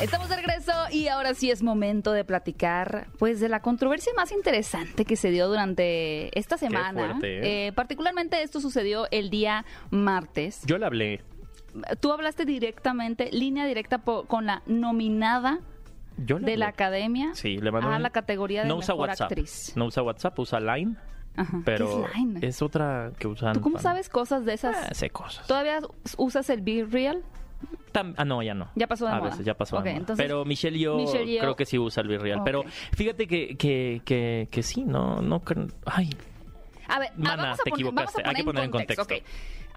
Estamos 0.00 0.28
de 0.28 0.36
regreso 0.36 0.72
y 0.92 1.08
ahora 1.08 1.32
sí 1.34 1.50
es 1.50 1.62
momento 1.62 2.12
de 2.12 2.24
platicar 2.24 3.06
pues 3.18 3.40
de 3.40 3.48
la 3.48 3.60
controversia 3.60 4.12
más 4.14 4.30
interesante 4.30 5.04
que 5.06 5.16
se 5.16 5.30
dio 5.30 5.48
durante 5.48 6.38
esta 6.38 6.58
semana. 6.58 6.92
fuerte, 6.92 7.38
¿eh? 7.38 7.68
Eh, 7.68 7.72
particularmente 7.72 8.42
esto 8.42 8.60
sucedió 8.60 9.06
el 9.10 9.30
día 9.30 9.64
martes. 9.90 10.60
Yo 10.66 10.76
le 10.76 10.84
hablé. 10.86 11.22
Tú 12.00 12.12
hablaste 12.12 12.44
directamente, 12.44 13.30
línea 13.32 13.64
directa 13.66 13.98
con 13.98 14.46
la 14.46 14.62
nominada 14.66 15.60
Yo 16.18 16.38
le 16.38 16.44
de 16.44 16.52
hablé. 16.52 16.56
la 16.58 16.68
academia 16.68 17.30
Sí, 17.34 17.56
le 17.56 17.70
mandó 17.72 17.90
a 17.90 17.96
un- 17.96 18.02
la 18.02 18.10
categoría 18.10 18.62
de 18.62 18.68
no 18.68 18.76
usa 18.76 18.94
mejor 18.94 19.08
WhatsApp. 19.08 19.32
actriz. 19.32 19.72
No 19.76 19.86
usa 19.86 20.02
WhatsApp, 20.02 20.38
usa 20.38 20.60
Line. 20.60 20.96
Ajá. 21.36 21.60
Pero 21.64 21.86
¿Qué 21.88 22.08
es 22.10 22.14
Line? 22.16 22.46
es 22.46 22.62
otra 22.62 23.12
que 23.18 23.28
usan. 23.28 23.54
¿Tú 23.54 23.60
cómo 23.62 23.74
para- 23.76 23.82
sabes 23.82 24.08
cosas 24.10 24.44
de 24.44 24.52
esas? 24.54 24.76
Ah, 24.90 24.94
sé 24.94 25.08
cosas. 25.10 25.46
¿Todavía 25.46 25.80
usas 26.18 26.48
el 26.50 26.60
Be 26.60 26.84
Real? 26.88 27.22
Tam- 27.92 28.14
ah, 28.16 28.24
no, 28.24 28.42
ya 28.42 28.54
no. 28.54 28.68
Ya 28.74 28.86
pasó 28.86 29.06
de 29.06 29.12
A 29.12 29.16
moda. 29.16 29.30
veces 29.30 29.44
ya 29.46 29.54
pasó 29.54 29.76
de 29.76 29.80
Ok, 29.80 29.86
moda. 29.86 29.96
entonces, 29.98 30.24
Pero 30.24 30.44
Michelle 30.44 30.78
yo 30.78 30.96
Michelle 30.96 31.24
Yeoh- 31.26 31.40
creo 31.40 31.56
que 31.56 31.64
sí 31.64 31.78
usa 31.78 32.02
el 32.02 32.08
Virreal. 32.08 32.38
Ok. 32.40 32.44
Pero 32.44 32.64
fíjate 32.92 33.26
que, 33.26 33.56
que, 33.56 34.02
que, 34.04 34.48
que 34.50 34.62
sí, 34.62 34.84
no, 34.84 35.20
no. 35.22 35.42
Ay, 35.86 36.10
A 36.88 36.98
ver, 36.98 37.08
ah, 37.10 37.14
Mana, 37.16 37.36
vamos, 37.42 37.60
a 37.60 37.62
te 37.64 37.70
poner, 37.70 37.86
equivocaste. 37.86 38.22
vamos 38.22 38.26
a 38.26 38.28
Hay 38.30 38.34
que 38.36 38.44
poner 38.44 38.64
en 38.64 38.70
contexto. 38.70 39.06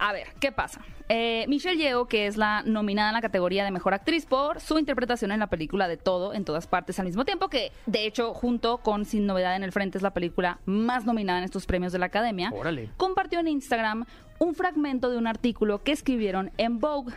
A 0.02 0.14
ver, 0.14 0.28
¿qué 0.40 0.50
pasa? 0.50 0.80
Eh, 1.10 1.44
Michelle 1.46 1.76
Yeoh, 1.76 2.06
que 2.06 2.26
es 2.26 2.38
la 2.38 2.62
nominada 2.64 3.10
en 3.10 3.14
la 3.16 3.20
categoría 3.20 3.64
de 3.64 3.70
Mejor 3.70 3.92
Actriz 3.92 4.24
por 4.24 4.58
su 4.58 4.78
interpretación 4.78 5.30
en 5.30 5.40
la 5.40 5.48
película 5.48 5.88
de 5.88 5.98
Todo, 5.98 6.32
en 6.32 6.46
todas 6.46 6.66
partes 6.66 6.98
al 6.98 7.04
mismo 7.04 7.26
tiempo, 7.26 7.48
que 7.48 7.70
de 7.84 8.06
hecho, 8.06 8.32
junto 8.32 8.78
con 8.78 9.04
Sin 9.04 9.26
Novedad 9.26 9.56
en 9.56 9.62
el 9.62 9.72
Frente, 9.72 9.98
es 9.98 10.02
la 10.02 10.14
película 10.14 10.58
más 10.64 11.04
nominada 11.04 11.40
en 11.40 11.44
estos 11.44 11.66
premios 11.66 11.92
de 11.92 11.98
la 11.98 12.06
Academia, 12.06 12.50
Órale. 12.54 12.88
compartió 12.96 13.40
en 13.40 13.48
Instagram 13.48 14.06
un 14.38 14.54
fragmento 14.54 15.10
de 15.10 15.18
un 15.18 15.26
artículo 15.26 15.82
que 15.82 15.92
escribieron 15.92 16.50
en 16.56 16.78
Vogue. 16.80 17.12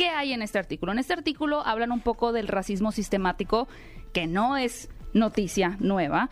¿Qué 0.00 0.08
hay 0.08 0.32
en 0.32 0.40
este 0.40 0.58
artículo? 0.58 0.92
En 0.92 0.98
este 0.98 1.12
artículo 1.12 1.60
hablan 1.60 1.92
un 1.92 2.00
poco 2.00 2.32
del 2.32 2.48
racismo 2.48 2.90
sistemático, 2.90 3.68
que 4.14 4.26
no 4.26 4.56
es 4.56 4.88
noticia 5.12 5.76
nueva, 5.78 6.30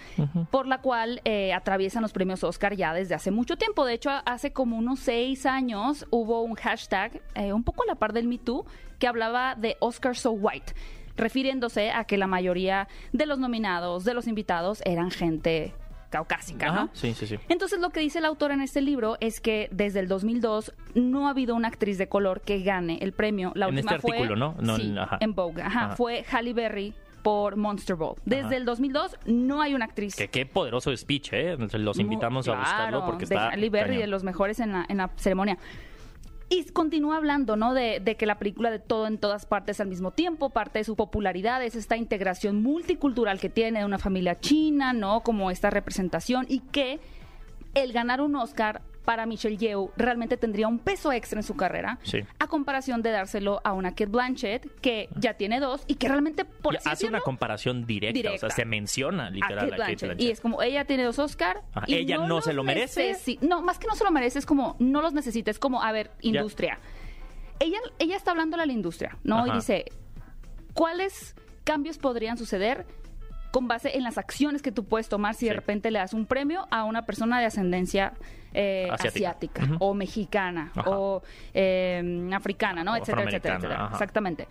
por 0.51 0.67
la 0.67 0.81
cual 0.81 1.21
eh, 1.27 1.53
atraviesan 1.53 2.01
los 2.01 2.15
premios 2.15 2.43
Oscar 2.45 2.75
ya 2.77 2.95
desde 2.95 3.15
hace 3.15 3.31
mucho 3.31 3.59
tiempo. 3.59 3.85
De 3.85 3.93
hecho, 3.93 4.09
hace 4.25 4.55
como 4.55 4.79
unos 4.79 5.01
seis 5.01 5.45
años 5.45 6.07
hubo 6.09 6.41
un 6.41 6.55
hashtag, 6.55 7.21
eh, 7.35 7.53
un 7.53 7.63
poco 7.63 7.83
a 7.83 7.87
la 7.87 7.97
par 7.97 8.15
del 8.15 8.27
Me 8.27 8.39
Too, 8.39 8.65
que 8.99 9.07
hablaba 9.07 9.55
de 9.55 9.77
Oscar 9.81 10.17
So 10.17 10.31
White, 10.31 10.73
refiriéndose 11.19 11.91
a 11.91 12.05
que 12.05 12.17
la 12.17 12.27
mayoría 12.27 12.89
de 13.13 13.27
los 13.27 13.39
nominados, 13.39 14.03
de 14.03 14.15
los 14.15 14.27
invitados, 14.29 14.81
eran 14.87 15.11
gente 15.11 15.75
caucásica, 16.11 16.67
Ajá, 16.69 16.81
¿no? 16.85 16.91
sí, 16.93 17.15
sí, 17.15 17.27
sí. 17.27 17.37
Entonces 17.49 17.79
lo 17.81 17.91
que 17.91 18.01
dice 18.01 18.19
el 18.19 18.25
autor 18.25 18.51
en 18.51 18.61
este 18.61 18.81
libro 18.81 19.17
es 19.21 19.41
que 19.41 19.69
desde 19.73 20.01
el 20.01 20.09
2002 20.09 20.73
no 20.95 21.27
ha 21.27 21.31
habido 21.31 21.55
una 21.55 21.69
actriz 21.69 21.99
de 21.99 22.09
color 22.09 22.41
que 22.41 22.63
gane 22.63 22.99
el 23.03 23.13
premio. 23.13 23.53
La 23.55 23.69
En 23.69 23.75
última 23.75 23.93
este 23.97 24.03
fue, 24.03 24.17
artículo, 24.17 24.37
¿no? 24.37 24.55
No, 24.61 24.77
sí, 24.77 24.83
en- 24.83 24.99
ajá. 24.99 25.19
en 25.21 25.35
Vogue. 25.35 25.63
Ajá, 25.63 25.85
Ajá. 25.87 25.97
fue 25.97 26.25
Halle 26.33 26.53
Berry 26.55 26.95
por 27.23 27.57
Monster 27.57 27.97
Ball. 27.97 28.15
Desde 28.25 28.47
Ajá. 28.47 28.57
el 28.57 28.65
2002 28.65 29.17
no 29.27 29.61
hay 29.61 29.75
una 29.75 29.85
actriz. 29.85 30.15
Que 30.17 30.29
qué 30.29 30.47
poderoso 30.47 30.97
speech, 30.97 31.33
¿eh? 31.33 31.57
Los 31.75 31.99
invitamos 31.99 32.49
a 32.49 32.53
Claro, 32.53 32.61
buscarlo 32.65 33.05
porque 33.05 33.27
de 33.27 33.35
está. 33.35 33.49
Halle 33.51 33.71
Berry, 33.71 33.87
cañón. 33.89 34.01
de 34.03 34.07
los 34.07 34.25
mejores 34.25 34.61
en 34.61 34.73
la, 34.73 34.87
en 34.89 34.97
la 34.99 35.11
ceremonia. 35.17 35.59
Y 36.51 36.65
continúa 36.65 37.17
hablando, 37.17 37.57
¿no? 37.57 37.75
De, 37.75 38.01
de 38.01 38.17
que 38.17 38.25
la 38.25 38.39
película 38.39 38.71
de 38.71 38.79
todo 38.79 39.07
en 39.07 39.19
todas 39.19 39.45
partes 39.45 39.81
al 39.81 39.89
mismo 39.89 40.13
tiempo, 40.13 40.51
parte 40.51 40.79
de 40.79 40.85
su 40.85 40.97
popularidad 40.97 41.63
es 41.63 41.75
esta 41.75 41.97
integración 41.97 42.63
multicultural 42.63 43.39
que 43.39 43.51
tiene 43.51 43.81
de 43.81 43.85
una 43.85 43.99
familia 43.99 44.41
china, 44.41 44.93
¿no? 44.95 45.21
Como 45.21 45.51
esta 45.51 45.69
representación 45.69 46.47
y 46.49 46.61
que 46.61 47.01
el 47.75 47.93
ganar 47.93 48.21
un 48.21 48.35
Oscar 48.37 48.81
para 49.09 49.25
Michelle 49.25 49.57
Yeoh 49.57 49.91
realmente 49.97 50.37
tendría 50.37 50.69
un 50.69 50.79
peso 50.79 51.13
extra 51.13 51.39
en 51.39 51.43
su 51.43 51.57
carrera, 51.57 51.99
Sí. 52.03 52.19
a 52.39 52.47
comparación 52.47 53.01
de 53.01 53.11
dárselo 53.11 53.63
a 53.65 53.73
una 53.73 53.93
Kate 53.93 54.05
Blanchett 54.05 54.81
que 54.83 55.09
ya 55.17 55.33
tiene 55.33 55.61
dos 55.61 55.83
y 55.87 55.95
que 55.95 56.09
realmente 56.09 56.45
por 56.45 56.77
hace 56.85 57.07
una 57.07 57.21
comparación 57.21 57.87
directa, 57.87 58.33
o 58.33 58.37
sea, 58.37 58.51
se 58.51 58.67
menciona 58.67 59.29
a 59.29 59.31
literal 59.31 59.61
Kate 59.61 59.65
a 59.65 59.71
Kate 59.71 59.77
Blanchett. 59.77 60.09
Blanchett. 60.09 60.21
Y 60.29 60.31
es 60.31 60.43
como, 60.43 60.61
ella 60.61 60.85
tiene 60.85 61.05
dos 61.05 61.19
Oscar. 61.19 61.63
Ajá, 61.73 61.87
y 61.89 61.95
¿ella 61.95 62.19
no 62.19 62.43
se 62.43 62.53
lo 62.53 62.63
merece? 62.65 63.17
No, 63.41 63.63
más 63.63 63.79
que 63.79 63.87
no 63.87 63.95
se 63.95 64.05
lo 64.05 64.11
merece, 64.11 64.41
es 64.41 64.45
como, 64.45 64.77
no 64.79 65.01
los 65.01 65.15
necesita, 65.15 65.51
es 65.51 65.59
como, 65.59 65.83
a 65.83 65.91
ver, 65.91 66.11
industria. 66.21 66.79
Ella, 67.61 67.79
ella 67.99 68.15
está 68.15 68.33
hablando 68.33 68.59
a 68.61 68.67
la 68.67 68.73
industria, 68.75 69.17
¿no? 69.25 69.47
Y 69.47 69.53
dice, 69.53 69.87
¿cuáles 70.75 71.35
cambios 71.65 71.97
podrían 71.97 72.37
suceder 72.37 72.85
con 73.51 73.67
base 73.69 73.97
en 73.97 74.03
las 74.05 74.19
acciones 74.19 74.61
que 74.63 74.73
tú 74.73 74.85
puedes 74.85 75.09
tomar 75.09 75.35
si 75.35 75.47
de 75.47 75.55
repente 75.55 75.91
le 75.91 75.99
das 75.99 76.13
un 76.15 76.27
premio 76.27 76.67
a 76.71 76.85
una 76.85 77.07
persona 77.07 77.41
de 77.41 77.47
ascendencia 77.47 78.13
eh, 78.55 78.89
Asiática. 78.91 79.69
o 79.79 79.95
mexicana 79.95 80.71
Ajá. 80.75 80.91
o 80.91 81.23
eh, 81.55 82.31
africana, 82.35 82.85
¿no? 82.85 82.93
O 82.93 82.97
etcétera, 82.97 83.23
etcétera, 83.25 83.55
etcétera. 83.57 83.85
ajá. 83.85 83.95
Exactamente. 83.95 84.49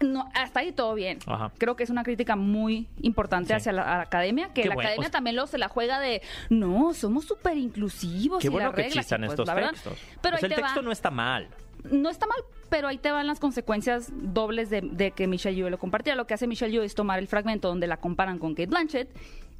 No, 0.00 0.30
hasta 0.34 0.60
ahí 0.60 0.72
todo 0.72 0.94
bien. 0.94 1.18
Ajá. 1.26 1.52
Creo 1.58 1.76
que 1.76 1.82
es 1.84 1.90
una 1.90 2.02
crítica 2.04 2.34
muy 2.34 2.88
importante 3.02 3.48
Sí. 3.48 3.52
hacia 3.54 3.72
la, 3.72 4.00
academia, 4.00 4.48
que 4.54 4.62
Qué 4.62 4.68
la 4.68 4.74
bueno, 4.74 4.88
academia 4.88 5.00
o 5.00 5.04
sea- 5.04 5.10
también 5.10 5.36
luego 5.36 5.46
se 5.46 5.58
la 5.58 5.68
juega 5.68 6.00
de, 6.00 6.22
no, 6.48 6.94
somos 6.94 7.26
súper 7.26 7.58
inclusivos. 7.58 8.40
Qué 8.40 8.46
y 8.46 8.50
bueno 8.50 8.68
las 8.68 8.76
que 8.76 8.82
reglas", 8.84 8.96
existan 8.96 9.24
y 9.24 9.26
pues, 9.26 9.38
estos 9.38 9.54
textos. 9.54 9.98
Pero 10.22 10.36
ahí 10.36 10.42
el 10.44 10.48
te 10.48 10.54
texto 10.56 10.80
va. 10.80 10.82
no 10.82 10.92
está 10.92 11.10
mal. 11.10 11.48
No 11.90 12.08
está 12.08 12.26
mal, 12.26 12.38
pero 12.70 12.88
ahí 12.88 12.98
te 12.98 13.12
van 13.12 13.26
las 13.26 13.40
consecuencias 13.40 14.10
dobles 14.14 14.70
de, 14.70 14.80
de 14.80 15.10
que 15.10 15.26
Michelle 15.26 15.56
Yeoh 15.56 15.70
lo 15.70 15.78
compartiera. 15.78 16.16
Lo 16.16 16.26
que 16.26 16.34
hace 16.34 16.46
Michelle 16.46 16.72
Yeoh 16.72 16.84
es 16.84 16.94
tomar 16.94 17.18
el 17.18 17.28
fragmento 17.28 17.68
donde 17.68 17.86
la 17.86 17.98
comparan 17.98 18.38
con 18.38 18.54
Kate 18.54 18.68
Blanchett 18.68 19.08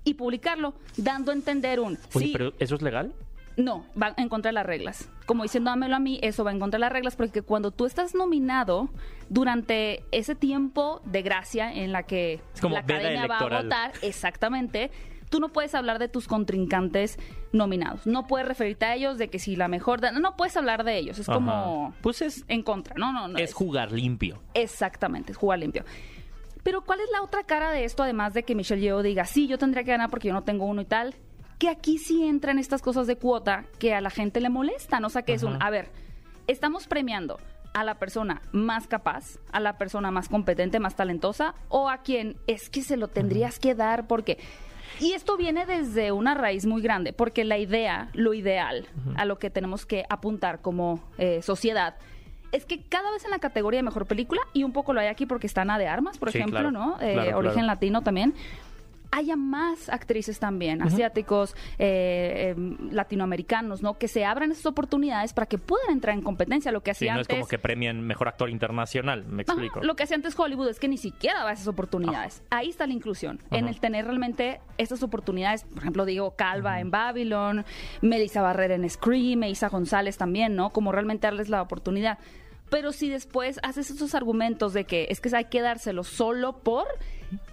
y 0.04 0.14
publicarlo, 0.14 0.74
dando 0.96 1.30
a 1.32 1.34
entender 1.34 1.80
un... 1.80 1.98
Oye, 2.14 2.26
sí, 2.26 2.32
pero 2.32 2.54
¿eso 2.58 2.76
es 2.76 2.82
legal? 2.82 3.12
no, 3.56 3.86
va 4.00 4.14
en 4.16 4.28
contra 4.28 4.50
de 4.50 4.54
las 4.54 4.66
reglas. 4.66 5.08
Como 5.26 5.42
diciendo, 5.42 5.70
dámelo 5.70 5.96
a 5.96 5.98
mí, 6.00 6.18
eso 6.22 6.44
va 6.44 6.52
en 6.52 6.58
contra 6.58 6.78
de 6.78 6.80
las 6.80 6.92
reglas, 6.92 7.16
porque 7.16 7.42
cuando 7.42 7.70
tú 7.70 7.86
estás 7.86 8.14
nominado 8.14 8.88
durante 9.28 10.04
ese 10.12 10.34
tiempo 10.34 11.00
de 11.04 11.22
gracia 11.22 11.72
en 11.72 11.92
la 11.92 12.04
que 12.04 12.40
la 12.62 12.80
academia 12.80 13.26
va 13.26 13.38
a 13.38 13.62
votar, 13.62 13.92
exactamente, 14.02 14.90
tú 15.28 15.40
no 15.40 15.50
puedes 15.50 15.74
hablar 15.74 15.98
de 15.98 16.08
tus 16.08 16.26
contrincantes 16.26 17.18
nominados. 17.52 18.06
No 18.06 18.26
puedes 18.26 18.46
referirte 18.46 18.84
a 18.86 18.94
ellos 18.94 19.18
de 19.18 19.28
que 19.28 19.38
si 19.38 19.56
la 19.56 19.68
mejor... 19.68 20.00
da- 20.00 20.12
No 20.12 20.36
puedes 20.36 20.56
hablar 20.56 20.84
de 20.84 20.96
ellos. 20.98 21.18
Es 21.18 21.28
Ajá. 21.28 21.36
como 21.38 21.94
Pues 22.00 22.22
es, 22.22 22.44
en 22.48 22.62
contra. 22.62 22.94
No, 22.96 23.12
no, 23.12 23.28
no. 23.28 23.38
es 23.38 23.52
jugar 23.54 23.92
limpio. 23.92 24.40
Exactamente, 24.54 25.32
es 25.32 25.38
jugar 25.38 25.58
limpio. 25.58 25.84
Pero 26.62 26.82
¿cuál 26.82 27.00
es 27.00 27.08
la 27.10 27.22
otra 27.22 27.42
cara 27.44 27.70
de 27.70 27.84
esto, 27.84 28.02
además 28.02 28.34
de 28.34 28.42
que 28.42 28.54
Michelle 28.54 28.82
Yeoh 28.82 29.02
diga, 29.02 29.24
sí, 29.24 29.46
yo 29.48 29.58
tendría 29.58 29.82
que 29.82 29.90
ganar 29.92 30.10
porque 30.10 30.28
yo 30.28 30.34
no 30.34 30.42
tengo 30.42 30.66
uno 30.66 30.82
y 30.82 30.84
tal? 30.84 31.14
Que 31.58 31.68
aquí 31.68 31.98
sí 31.98 32.22
entran 32.26 32.58
estas 32.58 32.82
cosas 32.82 33.06
de 33.06 33.16
cuota 33.16 33.64
que 33.78 33.94
a 33.94 34.00
la 34.00 34.10
gente 34.10 34.40
le 34.40 34.48
molestan. 34.50 35.04
O 35.04 35.08
sea, 35.10 35.22
que 35.22 35.32
es 35.34 35.42
un, 35.42 35.56
a 35.62 35.70
ver, 35.70 35.90
estamos 36.46 36.86
premiando 36.86 37.38
a 37.72 37.84
la 37.84 37.98
persona 37.98 38.42
más 38.52 38.86
capaz, 38.88 39.38
a 39.52 39.60
la 39.60 39.78
persona 39.78 40.10
más 40.10 40.28
competente, 40.28 40.80
más 40.80 40.96
talentosa, 40.96 41.54
o 41.68 41.88
a 41.88 41.98
quien 41.98 42.36
es 42.46 42.68
que 42.68 42.82
se 42.82 42.96
lo 42.96 43.08
tendrías 43.08 43.58
que 43.58 43.74
dar 43.74 44.06
porque... 44.06 44.38
Y 44.98 45.12
esto 45.12 45.36
viene 45.36 45.66
desde 45.66 46.12
una 46.12 46.34
raíz 46.34 46.66
muy 46.66 46.82
grande, 46.82 47.12
porque 47.12 47.44
la 47.44 47.58
idea, 47.58 48.08
lo 48.12 48.34
ideal, 48.34 48.86
a 49.16 49.24
lo 49.24 49.38
que 49.38 49.50
tenemos 49.50 49.86
que 49.86 50.04
apuntar 50.08 50.60
como 50.60 51.00
eh, 51.18 51.40
sociedad, 51.42 51.94
es 52.52 52.64
que 52.64 52.82
cada 52.82 53.10
vez 53.12 53.24
en 53.24 53.30
la 53.30 53.38
categoría 53.38 53.78
de 53.78 53.84
mejor 53.84 54.06
película, 54.06 54.40
y 54.52 54.64
un 54.64 54.72
poco 54.72 54.92
lo 54.92 55.00
hay 55.00 55.06
aquí 55.06 55.24
porque 55.24 55.46
está 55.46 55.62
Ana 55.62 55.78
de 55.78 55.86
Armas, 55.86 56.18
por 56.18 56.32
Sí, 56.32 56.38
ejemplo, 56.38 56.58
claro, 56.58 56.72
¿no? 56.72 56.96
Eh, 57.00 57.12
claro, 57.12 57.38
origen 57.38 57.54
claro. 57.60 57.66
latino 57.68 58.02
también. 58.02 58.34
Haya 59.12 59.34
más 59.36 59.88
actrices 59.88 60.38
también, 60.38 60.82
asiáticos, 60.82 61.54
eh, 61.78 62.54
eh, 62.56 62.76
latinoamericanos, 62.92 63.82
¿no? 63.82 63.98
Que 63.98 64.06
se 64.08 64.24
abran 64.24 64.52
esas 64.52 64.66
oportunidades 64.66 65.32
para 65.32 65.46
que 65.46 65.58
puedan 65.58 65.90
entrar 65.90 66.14
en 66.14 66.22
competencia. 66.22 66.70
Lo 66.72 66.82
que 66.82 66.94
Sí, 66.94 67.06
hacía 67.06 67.14
no 67.14 67.20
es 67.20 67.28
como 67.28 67.48
que 67.48 67.58
premian 67.58 68.00
mejor 68.02 68.28
actor 68.28 68.50
internacional, 68.50 69.24
me 69.24 69.42
Ajá, 69.42 69.52
explico. 69.52 69.80
lo 69.82 69.96
que 69.96 70.04
hacía 70.04 70.16
antes 70.16 70.38
Hollywood 70.38 70.68
es 70.68 70.78
que 70.78 70.88
ni 70.88 70.96
siquiera 70.96 71.38
daba 71.38 71.52
esas 71.52 71.66
oportunidades. 71.66 72.42
Ahí 72.50 72.68
está 72.68 72.86
la 72.86 72.92
inclusión, 72.92 73.40
en 73.50 73.66
el 73.68 73.80
tener 73.80 74.04
realmente 74.04 74.60
estas 74.78 75.02
oportunidades. 75.02 75.64
Por 75.64 75.78
ejemplo, 75.78 76.04
digo 76.04 76.36
Calva 76.36 76.80
en 76.80 76.90
Babylon, 76.90 77.64
Melissa 78.02 78.42
Barrera 78.42 78.74
en 78.74 78.88
Scream, 78.88 79.42
Isa 79.44 79.68
González 79.68 80.16
también, 80.18 80.54
¿no? 80.54 80.70
Como 80.70 80.92
realmente 80.92 81.26
darles 81.26 81.48
la 81.48 81.62
oportunidad. 81.62 82.18
Pero 82.70 82.92
si 82.92 83.08
después 83.10 83.58
haces 83.64 83.90
esos 83.90 84.14
argumentos 84.14 84.72
de 84.72 84.84
que 84.84 85.08
es 85.10 85.20
que 85.20 85.34
hay 85.34 85.46
que 85.46 85.60
dárselo 85.60 86.04
solo 86.04 86.58
por, 86.58 86.86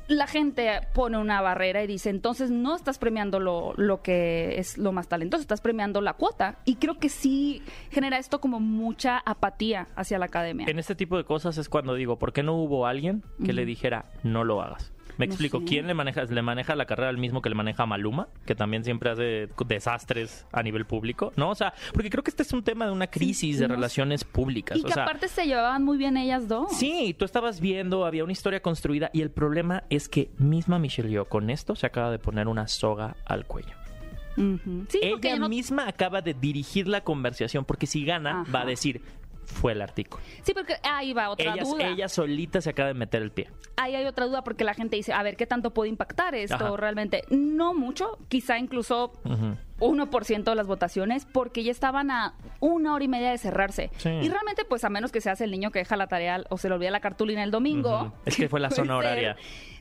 la 0.08 0.28
gente 0.28 0.70
pone 0.94 1.18
una 1.18 1.42
barrera 1.42 1.84
y 1.84 1.88
dice, 1.88 2.10
entonces 2.10 2.50
no 2.50 2.76
estás 2.76 2.98
premiando 2.98 3.40
lo, 3.40 3.74
lo 3.76 4.02
que 4.02 4.60
es 4.60 4.78
lo 4.78 4.92
más 4.92 5.08
talentoso, 5.08 5.42
estás 5.42 5.62
premiando 5.62 6.02
la 6.02 6.14
cuota. 6.14 6.60
Y 6.66 6.76
creo 6.76 6.98
que 7.00 7.10
sí 7.10 7.62
genera 7.92 8.18
esto 8.18 8.40
como 8.40 8.60
mucha 8.60 9.18
apatía 9.26 9.88
hacia 9.96 10.18
la 10.20 10.26
academia. 10.26 10.66
En 10.68 10.80
este 10.80 10.96
tipo 10.96 11.18
de 11.18 11.24
cosas 11.24 11.58
es 11.58 11.70
cuando 11.70 11.94
digo, 11.94 12.18
¿por 12.18 12.34
qué 12.34 12.44
no 12.44 12.56
hubo 12.56 12.86
alguien 12.86 13.24
que 13.44 13.54
le 13.54 13.66
dijera 13.66 14.06
no 14.24 14.44
lo 14.44 14.62
hagas? 14.62 14.94
Me 15.18 15.26
explico. 15.26 15.64
¿quién 15.66 15.88
le 15.88 15.94
maneja? 15.94 16.24
¿Le 16.24 16.42
maneja 16.42 16.76
la 16.76 16.86
carrera 16.86 17.10
al 17.10 17.18
mismo 17.18 17.42
que 17.42 17.50
le 17.50 17.56
maneja 17.56 17.84
a 17.84 17.86
Maluma? 17.86 18.28
Que 18.46 18.56
también 18.56 18.84
siempre 18.84 19.10
hace 19.10 19.50
desastres 19.68 20.46
a 20.52 20.64
nivel 20.64 20.86
público, 20.86 21.34
¿no? 21.36 21.50
O 21.50 21.56
sea, 21.56 21.74
porque 21.94 22.10
creo 22.10 22.24
que 22.24 22.30
este 22.30 22.44
es 22.44 22.54
un 22.54 22.64
tema 22.64 22.86
de 22.86 22.92
una 22.92 23.08
crisis 23.08 23.60
de 23.60 23.68
no 23.68 23.76
relaciones 23.76 24.24
públicas. 24.24 24.78
Y 24.78 24.82
o 24.82 24.86
que 24.86 24.94
sea, 24.94 25.04
aparte 25.04 25.28
se 25.28 25.46
llevaban 25.46 25.84
muy 25.84 25.98
bien 25.98 26.18
ellas 26.18 26.48
dos. 26.48 26.72
Sí, 26.78 27.16
tú 27.18 27.26
estabas 27.26 27.60
viendo, 27.62 28.06
había 28.06 28.24
una 28.24 28.34
historia 28.34 28.62
construida 28.62 29.10
y 29.14 29.22
el 29.22 29.32
problema 29.32 29.84
es 29.90 30.08
que 30.10 30.30
misma 30.38 30.80
Michelle 30.80 31.10
Yeoh 31.10 31.26
con 31.26 31.50
esto 31.50 31.76
se 31.76 31.86
acaba 31.88 32.12
de 32.12 32.20
poner 32.20 32.48
una 32.48 32.68
soga 32.68 33.16
al 33.26 33.46
cuello. 33.46 33.74
Sí, 34.36 35.00
porque 35.10 35.30
Ella 35.30 35.40
no- 35.40 35.50
misma 35.50 35.88
acaba 35.88 36.22
de 36.22 36.36
dirigir 36.36 36.88
la 36.88 37.02
conversación 37.02 37.66
porque 37.66 37.88
si 37.88 38.06
gana 38.06 38.42
Ajá. 38.42 38.52
va 38.52 38.62
a 38.62 38.66
decir 38.66 39.02
fue 39.48 39.72
el 39.72 39.82
artículo. 39.82 40.22
sí, 40.44 40.54
porque 40.54 40.76
ahí 40.84 41.14
va 41.14 41.30
otra 41.30 41.54
Ella, 41.54 41.64
duda. 41.64 41.88
ella 41.88 42.10
solita 42.10 42.62
se 42.62 42.70
acaba 42.70 42.90
de 42.90 42.94
meter 42.94 43.22
el 43.22 43.32
pie. 43.32 43.50
Ahí 43.78 43.96
hay 43.96 44.06
otra 44.06 44.26
duda 44.26 44.44
porque 44.44 44.64
la 44.64 44.74
gente 44.74 44.96
dice, 44.98 45.14
a 45.14 45.24
ver, 45.24 45.36
¿qué 45.38 45.48
tanto 45.48 45.74
puede 45.74 45.90
impactar 45.90 46.36
esto 46.36 46.56
Ajá. 46.56 46.78
realmente? 46.78 47.24
No 47.30 47.74
mucho, 47.74 48.20
quizá 48.28 48.60
incluso 48.60 49.14
Ujú. 49.24 49.56
1% 49.80 50.44
de 50.44 50.56
las 50.56 50.68
votaciones 50.68 51.26
porque 51.26 51.64
ya 51.64 51.72
estaban 51.72 52.12
a 52.12 52.34
una 52.60 52.94
hora 52.94 53.04
y 53.04 53.08
media 53.08 53.32
de 53.32 53.38
cerrarse. 53.38 53.90
Sí. 53.98 54.10
Y 54.10 54.28
realmente, 54.30 54.66
pues 54.66 54.84
a 54.84 54.90
menos 54.90 55.12
que 55.12 55.22
seas 55.22 55.40
el 55.42 55.52
niño 55.52 55.72
que 55.72 55.80
deja 55.80 55.96
la 55.96 56.08
tarea 56.08 56.44
o 56.50 56.58
se 56.58 56.68
le 56.68 56.76
olvida 56.76 56.92
la 56.92 57.00
cartulina 57.00 57.44
el 57.44 57.52
domingo. 57.52 58.14
Es 58.26 58.36
que 58.36 58.50
fue 58.50 58.60
la 58.60 58.70
zona 58.72 59.00
ser. 59.02 59.38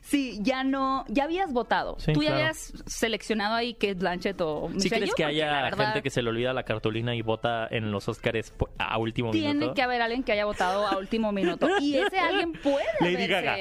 Sí, 0.09 0.39
ya 0.41 0.63
no, 0.63 1.03
ya 1.09 1.25
habías 1.25 1.51
votado. 1.51 1.97
Sí, 1.99 2.13
Tú 2.13 2.21
ya 2.23 2.29
claro. 2.29 2.43
habías 2.45 2.73
seleccionado 2.85 3.55
ahí 3.55 3.73
que 3.73 3.89
es 3.89 3.97
Blanchett 3.97 4.39
o 4.41 4.67
¿Sí 4.69 4.75
Michelle 4.75 4.89
crees 4.89 5.05
Yeoh, 5.09 5.15
que 5.15 5.23
porque 5.23 5.35
haya 5.43 5.61
verdad, 5.63 5.85
gente 5.85 6.01
que 6.01 6.09
se 6.09 6.21
le 6.21 6.29
olvida 6.29 6.53
la 6.53 6.63
cartulina 6.63 7.13
y 7.15 7.21
vota 7.21 7.67
en 7.69 7.91
los 7.91 8.07
Oscars 8.07 8.53
a 8.77 8.97
último 8.99 9.31
Tiene 9.31 9.53
minuto? 9.55 9.73
que 9.73 9.81
haber 9.81 10.01
alguien 10.01 10.23
que 10.23 10.31
haya 10.31 10.45
votado 10.45 10.87
a 10.87 10.97
último 10.97 11.31
minuto. 11.31 11.67
Y 11.81 11.97
ese 11.97 12.19
alguien 12.19 12.53
puede 12.53 12.85
Lady 13.01 13.15
haberse- 13.15 13.27
Gaga. 13.27 13.57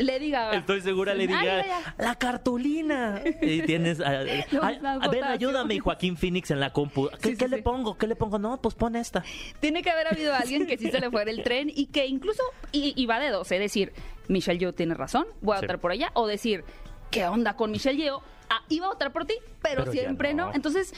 Lady 0.00 0.30
Gaga. 0.30 0.56
Estoy 0.58 0.80
segura, 0.80 1.12
Sí. 1.14 1.18
le 1.18 1.26
diga, 1.26 1.40
Ay, 1.40 1.48
ay, 1.48 1.70
ay. 1.74 1.92
la 1.98 2.14
cartulina. 2.14 3.20
Y 3.42 3.62
tienes, 3.62 4.00
ah, 4.00 4.22
Los 4.52 4.62
ay, 4.64 4.78
las 4.80 5.10
ven, 5.10 5.24
ayúdame. 5.24 5.80
Joaquín 5.80 6.16
Phoenix 6.16 6.52
en 6.52 6.60
la 6.60 6.72
compu. 6.72 7.08
¿Qué, 7.20 7.30
Sí, 7.30 7.36
qué 7.36 7.46
sí, 7.46 7.50
le 7.50 7.56
sí. 7.56 7.62
pongo? 7.62 7.98
¿Qué 7.98 8.06
le 8.06 8.14
pongo? 8.14 8.38
No, 8.38 8.60
pues 8.60 8.76
pon 8.76 8.94
esta. 8.94 9.24
Tiene 9.58 9.82
que 9.82 9.90
haber 9.90 10.06
habido 10.06 10.32
alguien 10.34 10.66
que 10.68 10.78
sí 10.78 10.90
se 10.92 11.00
le 11.00 11.10
fuera 11.10 11.30
el 11.32 11.42
tren 11.42 11.68
y 11.74 11.86
que 11.86 12.06
incluso, 12.06 12.42
y, 12.70 12.94
y 12.96 13.06
va 13.06 13.18
de 13.18 13.30
dos, 13.30 13.50
es 13.50 13.58
decir, 13.58 13.92
Michelle 14.28 14.58
Yeoh 14.58 14.72
tiene 14.72 14.94
razón, 14.94 15.26
voy 15.40 15.56
a 15.56 15.60
Sí. 15.60 15.64
votar 15.66 15.78
por 15.80 15.92
ella, 15.92 16.10
o 16.14 16.26
decir, 16.26 16.64
¿qué 17.10 17.26
onda 17.26 17.56
con 17.56 17.70
Michelle 17.70 17.96
Yeoh? 17.98 18.20
Ah, 18.50 18.62
iba 18.68 18.86
a 18.86 18.90
votar 18.90 19.12
por 19.12 19.24
ti, 19.26 19.34
pero, 19.62 19.90
siempre 19.90 20.32
no. 20.34 20.46
no. 20.48 20.54
Entonces, 20.54 20.94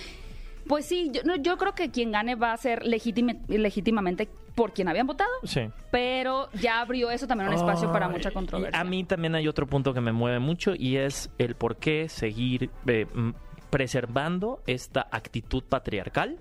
pues 0.69 0.85
sí, 0.87 1.11
yo, 1.13 1.23
no, 1.25 1.37
yo 1.37 1.57
creo 1.57 1.75
que 1.75 1.91
quien 1.91 2.13
gane 2.13 2.35
va 2.37 2.53
a 2.53 2.57
ser 2.57 2.85
legítimamente 2.85 4.29
por 4.55 4.73
quien 4.73 4.89
habían 4.89 5.07
votado, 5.07 5.31
Sí. 5.45 5.63
pero 5.91 6.49
ya 6.55 6.81
abrió 6.81 7.11
eso 7.11 7.27
también 7.27 7.49
un 7.49 7.55
espacio 7.55 7.91
para 7.93 8.09
mucha 8.09 8.31
controversia. 8.31 8.79
A 8.79 8.85
mí 8.85 9.05
también 9.05 9.35
hay 9.35 9.49
otro 9.49 9.67
punto 9.67 9.95
que 9.95 10.01
me 10.01 10.13
mueve 10.13 10.39
mucho 10.39 10.75
y 10.77 10.97
es 10.97 11.31
el 11.39 11.55
por 11.55 11.77
qué 11.77 12.09
seguir 12.09 12.71
eh, 12.87 13.07
preservando 13.71 14.63
esta 14.67 15.07
actitud 15.11 15.63
patriarcal 15.65 16.39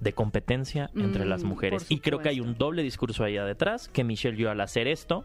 de 0.00 0.12
competencia 0.12 0.90
entre 0.94 1.24
Mm, 1.24 1.28
las 1.28 1.44
mujeres. 1.44 1.86
Y 1.88 2.00
creo 2.00 2.18
que 2.18 2.28
hay 2.28 2.40
un 2.40 2.58
doble 2.58 2.82
discurso 2.82 3.24
allá 3.24 3.44
detrás, 3.46 3.88
que 3.88 4.04
Michelle 4.04 4.36
Yeoh 4.36 4.50
al 4.50 4.60
hacer 4.60 4.88
esto, 4.88 5.24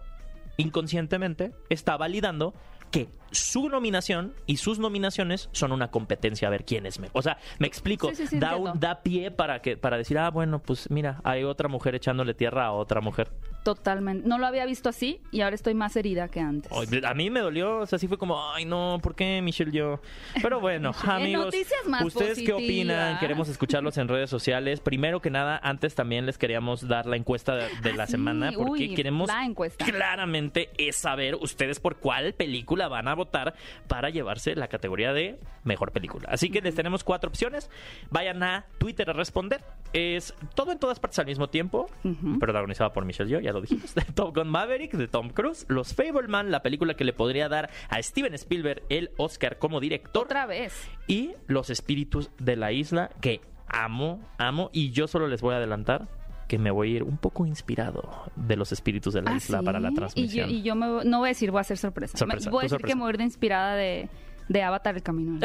inconscientemente, 0.61 1.51
está 1.69 1.97
validando 1.97 2.53
que 2.91 3.07
su 3.31 3.69
nominación 3.69 4.33
y 4.45 4.57
sus 4.57 4.77
nominaciones 4.77 5.47
son 5.53 5.71
una 5.71 5.89
competencia 5.91 6.49
a 6.49 6.51
ver 6.51 6.65
quién 6.65 6.85
es 6.85 6.99
mejor. 6.99 7.17
O 7.17 7.21
sea, 7.21 7.37
me 7.59 7.67
explico, 7.67 8.09
Sí, 8.09 8.15
sí, 8.15 8.27
sí, 8.27 8.39
da, 8.39 8.57
un- 8.57 8.77
da 8.79 9.01
pie 9.01 9.31
para 9.31 9.61
que 9.61 9.77
para 9.77 9.97
decir, 9.97 10.17
ah, 10.17 10.29
bueno, 10.29 10.59
pues 10.61 10.89
mira, 10.91 11.21
hay 11.23 11.43
otra 11.45 11.69
mujer 11.69 11.95
echándole 11.95 12.33
tierra 12.33 12.65
a 12.65 12.71
otra 12.73 12.99
mujer. 12.99 13.31
Totalmente. 13.63 14.27
No 14.27 14.37
lo 14.39 14.47
había 14.47 14.65
visto 14.65 14.89
así 14.89 15.19
y 15.31 15.41
ahora 15.41 15.55
estoy 15.55 15.73
más 15.75 15.95
herida 15.95 16.27
que 16.29 16.39
antes. 16.39 16.71
Ay, 16.71 16.87
A 17.05 17.13
mí 17.13 17.29
me 17.29 17.41
dolió, 17.41 17.79
o 17.79 17.85
sea, 17.85 17.99
sí 17.99 18.07
fue 18.07 18.17
como, 18.17 18.51
ay 18.53 18.65
no, 18.65 18.99
¿por 19.03 19.13
qué 19.15 19.39
Michelle 19.43 19.71
yo? 19.71 19.99
Pero 20.41 20.59
bueno, 20.59 20.91
amigos, 21.03 21.45
noticias 21.45 21.85
más 21.87 22.03
¿ustedes 22.03 22.39
qué 22.39 22.53
opinan? 22.53 23.19
Queremos 23.19 23.49
escucharlos 23.49 23.97
en 23.97 24.07
redes 24.07 24.29
sociales. 24.31 24.79
Primero 24.79 25.21
que 25.21 25.29
nada, 25.29 25.59
antes 25.61 25.93
también 25.93 26.25
les 26.25 26.37
queríamos 26.39 26.87
dar 26.87 27.05
la 27.05 27.17
encuesta 27.17 27.55
de, 27.55 27.65
de 27.83 27.91
Ah, 27.91 27.95
la 27.97 28.05
sí, 28.07 28.11
semana, 28.13 28.51
porque 28.55 28.71
uy, 28.71 28.95
queremos 28.95 29.27
la 29.27 29.45
encuesta. 29.45 29.85
claramente 29.85 30.69
es 30.77 30.95
saber 30.95 31.35
ustedes 31.35 31.79
por 31.79 31.97
cuál 31.97 32.33
película 32.33 32.87
van 32.87 33.07
a 33.07 33.13
votar 33.15 33.53
para 33.87 34.09
llevarse 34.09 34.55
la 34.55 34.67
categoría 34.69 35.13
de 35.13 35.37
mejor 35.63 35.91
película. 35.91 36.29
Así 36.31 36.49
que 36.49 36.61
les 36.61 36.73
tenemos 36.73 37.03
cuatro 37.03 37.29
opciones. 37.29 37.69
Vayan 38.09 38.41
a 38.41 38.65
Twitter 38.79 39.09
a 39.09 39.13
responder. 39.13 39.61
Es 39.93 40.33
todo 40.55 40.71
en 40.71 40.79
todas 40.79 40.99
partes 40.99 41.19
al 41.19 41.25
mismo 41.27 41.49
tiempo, 41.49 41.89
Ujú. 42.03 42.39
protagonizada 42.39 42.91
por 42.93 43.05
Michelle 43.05 43.29
Yeoh, 43.29 43.41
ya 43.51 43.53
lo 43.53 43.61
dijimos, 43.61 43.93
de 43.95 44.01
Top 44.13 44.35
Gun 44.35 44.47
Maverick, 44.49 44.93
de 44.93 45.07
Tom 45.07 45.29
Cruise, 45.29 45.65
Los 45.69 45.93
Fableman, 45.93 46.51
la 46.51 46.61
película 46.61 46.93
que 46.95 47.03
le 47.03 47.13
podría 47.13 47.49
dar 47.49 47.69
a 47.89 48.01
Steven 48.01 48.33
Spielberg 48.33 48.83
el 48.89 49.11
Oscar 49.17 49.57
como 49.59 49.79
director, 49.79 50.23
Otra 50.25 50.45
vez. 50.45 50.73
y 51.07 51.31
Los 51.47 51.69
Espíritus 51.69 52.29
de 52.39 52.55
la 52.55 52.71
Isla, 52.71 53.09
que 53.21 53.41
amo, 53.67 54.21
amo, 54.37 54.69
y 54.73 54.91
yo 54.91 55.07
solo 55.07 55.27
les 55.27 55.41
voy 55.41 55.53
a 55.53 55.57
adelantar 55.57 56.07
que 56.47 56.57
me 56.57 56.69
voy 56.69 56.91
a 56.91 56.95
ir 56.97 57.03
un 57.03 57.17
poco 57.17 57.45
inspirado 57.45 58.29
de 58.35 58.57
Los 58.57 58.73
Espíritus 58.73 59.13
de 59.13 59.21
la 59.21 59.31
Ah, 59.31 59.37
Isla 59.37 59.59
¿sí? 59.59 59.65
para 59.65 59.79
la 59.79 59.87
Y 59.87 59.91
yo, 59.91 59.95
transmisión. 59.95 60.49
y 60.49 60.61
yo 60.63 60.75
me, 60.75 61.05
no 61.05 61.19
voy 61.19 61.27
a 61.27 61.29
decir, 61.29 61.49
voy 61.49 61.59
a 61.59 61.61
hacer 61.61 61.77
sorpresa. 61.77 62.17
Sorpresa, 62.17 62.49
Me- 62.49 62.51
voy 62.51 62.61
a 62.61 62.63
decir 62.63 62.79
que 62.81 62.93
me 62.95 63.01
voy 63.01 63.07
a 63.07 63.11
ir 63.11 63.17
de 63.19 63.23
inspirada 63.23 63.75
de, 63.75 64.09
de 64.51 64.63
Avatar 64.63 64.95
el 64.95 65.03
camino. 65.03 65.39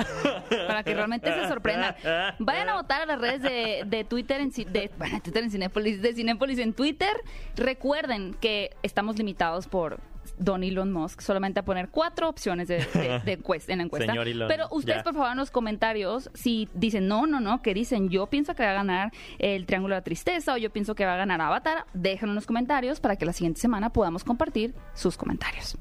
para 0.66 0.82
que 0.82 0.94
realmente 0.94 1.32
se 1.32 1.48
sorprendan. 1.48 1.94
Vayan 2.38 2.68
a 2.68 2.74
votar 2.74 3.02
a 3.02 3.06
las 3.06 3.20
redes 3.20 3.42
de, 3.42 3.84
de 3.86 4.04
Twitter 4.04 4.40
en 4.40 4.50
de, 4.50 4.90
bueno, 4.98 5.20
Twitter 5.22 5.44
en 5.44 5.50
Cinépolis, 5.50 6.02
de 6.02 6.14
Cinépolis 6.14 6.58
en 6.58 6.72
Twitter. 6.72 7.12
Recuerden 7.56 8.34
que 8.34 8.76
estamos 8.82 9.16
limitados 9.16 9.68
por 9.68 10.00
don 10.38 10.62
Elon 10.64 10.92
Musk 10.92 11.20
solamente 11.20 11.60
a 11.60 11.64
poner 11.64 11.88
cuatro 11.88 12.28
opciones 12.28 12.68
de, 12.68 12.78
de- 12.78 13.20
de 13.24 13.32
encuesta- 13.38 13.72
en 13.72 13.78
la 13.78 13.84
encuesta. 13.84 14.12
Señor 14.12 14.28
Elon, 14.28 14.48
Pero 14.48 14.66
ustedes, 14.70 14.98
ya. 14.98 15.02
por 15.04 15.14
favor, 15.14 15.30
en 15.32 15.38
los 15.38 15.50
comentarios, 15.50 16.30
si 16.34 16.68
dicen 16.74 17.08
no, 17.08 17.26
no, 17.26 17.40
no, 17.40 17.62
que 17.62 17.74
dicen 17.74 18.08
yo 18.10 18.26
pienso 18.26 18.54
que 18.54 18.64
va 18.64 18.70
a 18.70 18.74
ganar 18.74 19.12
el 19.38 19.66
Triángulo 19.66 19.94
de 19.94 20.00
la 20.00 20.04
Tristeza 20.04 20.54
o 20.54 20.56
yo 20.56 20.70
pienso 20.70 20.94
que 20.94 21.04
va 21.04 21.14
a 21.14 21.16
ganar 21.16 21.40
Avatar, 21.40 21.86
déjenlo 21.94 22.32
en 22.32 22.36
los 22.36 22.46
comentarios 22.46 23.00
para 23.00 23.16
que 23.16 23.24
la 23.26 23.32
siguiente 23.32 23.60
semana 23.60 23.90
podamos 23.90 24.24
compartir 24.24 24.74
sus 24.94 25.16
comentarios. 25.16 25.76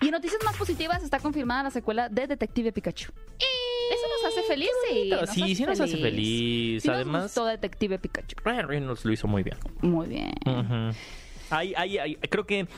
Y 0.00 0.06
en 0.06 0.12
noticias 0.12 0.40
más 0.44 0.56
positivas 0.56 1.02
está 1.02 1.20
confirmada 1.20 1.64
la 1.64 1.70
secuela 1.70 2.08
de 2.08 2.26
Detective 2.26 2.72
Pikachu. 2.72 3.12
Eso 3.92 4.06
nos 4.22 4.32
hace 4.32 4.42
feliz, 4.46 4.70
sí. 4.88 5.10
Sí, 5.34 5.54
sí 5.56 5.64
nos 5.66 5.80
hace 5.80 5.96
feliz. 5.96 6.82
Sí 6.82 6.88
nos 6.88 6.96
Además- 6.96 7.22
gustó 7.24 7.44
Detective 7.46 7.98
Pikachu. 7.98 8.36
Ryan 8.44 8.68
Reynolds 8.68 9.04
lo 9.04 9.12
hizo 9.12 9.26
muy 9.26 9.42
bien. 9.42 9.56
Muy 9.82 10.06
bien. 10.06 10.32
Ujú. 10.46 10.96
Hay- 11.50 11.74
hay- 11.76 11.98
hay- 11.98 12.14
creo 12.16 12.46
que 12.46 12.68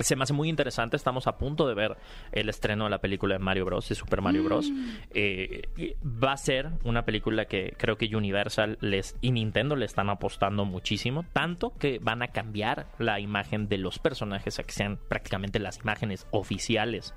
se 0.00 0.16
me 0.16 0.24
hace 0.24 0.32
muy 0.32 0.48
interesante. 0.48 0.96
Estamos 0.96 1.26
a 1.26 1.38
punto 1.38 1.68
de 1.68 1.74
ver 1.74 1.96
el 2.32 2.48
estreno 2.48 2.84
de 2.84 2.90
la 2.90 3.00
película 3.00 3.34
de 3.34 3.38
Mario 3.38 3.64
Bros. 3.64 3.88
de 3.88 3.94
Super 3.94 4.20
Mario 4.20 4.44
Bros. 4.44 4.70
Mm. 4.70 4.88
Eh, 5.14 5.96
va 6.04 6.32
a 6.32 6.36
ser 6.36 6.70
una 6.84 7.04
película 7.04 7.46
que 7.46 7.74
creo 7.76 7.96
que 7.96 8.14
Universal 8.14 8.78
les 8.80 9.16
y 9.20 9.32
Nintendo 9.32 9.76
le 9.76 9.86
están 9.86 10.10
apostando 10.10 10.64
muchísimo, 10.64 11.24
tanto 11.32 11.72
que 11.78 11.98
van 12.00 12.22
a 12.22 12.28
cambiar 12.28 12.86
la 12.98 13.20
imagen 13.20 13.68
de 13.68 13.78
los 13.78 13.98
personajes 13.98 14.58
a 14.58 14.64
que 14.64 14.72
sean 14.72 14.98
prácticamente 15.08 15.58
las 15.58 15.78
imágenes 15.78 16.26
oficiales 16.30 17.14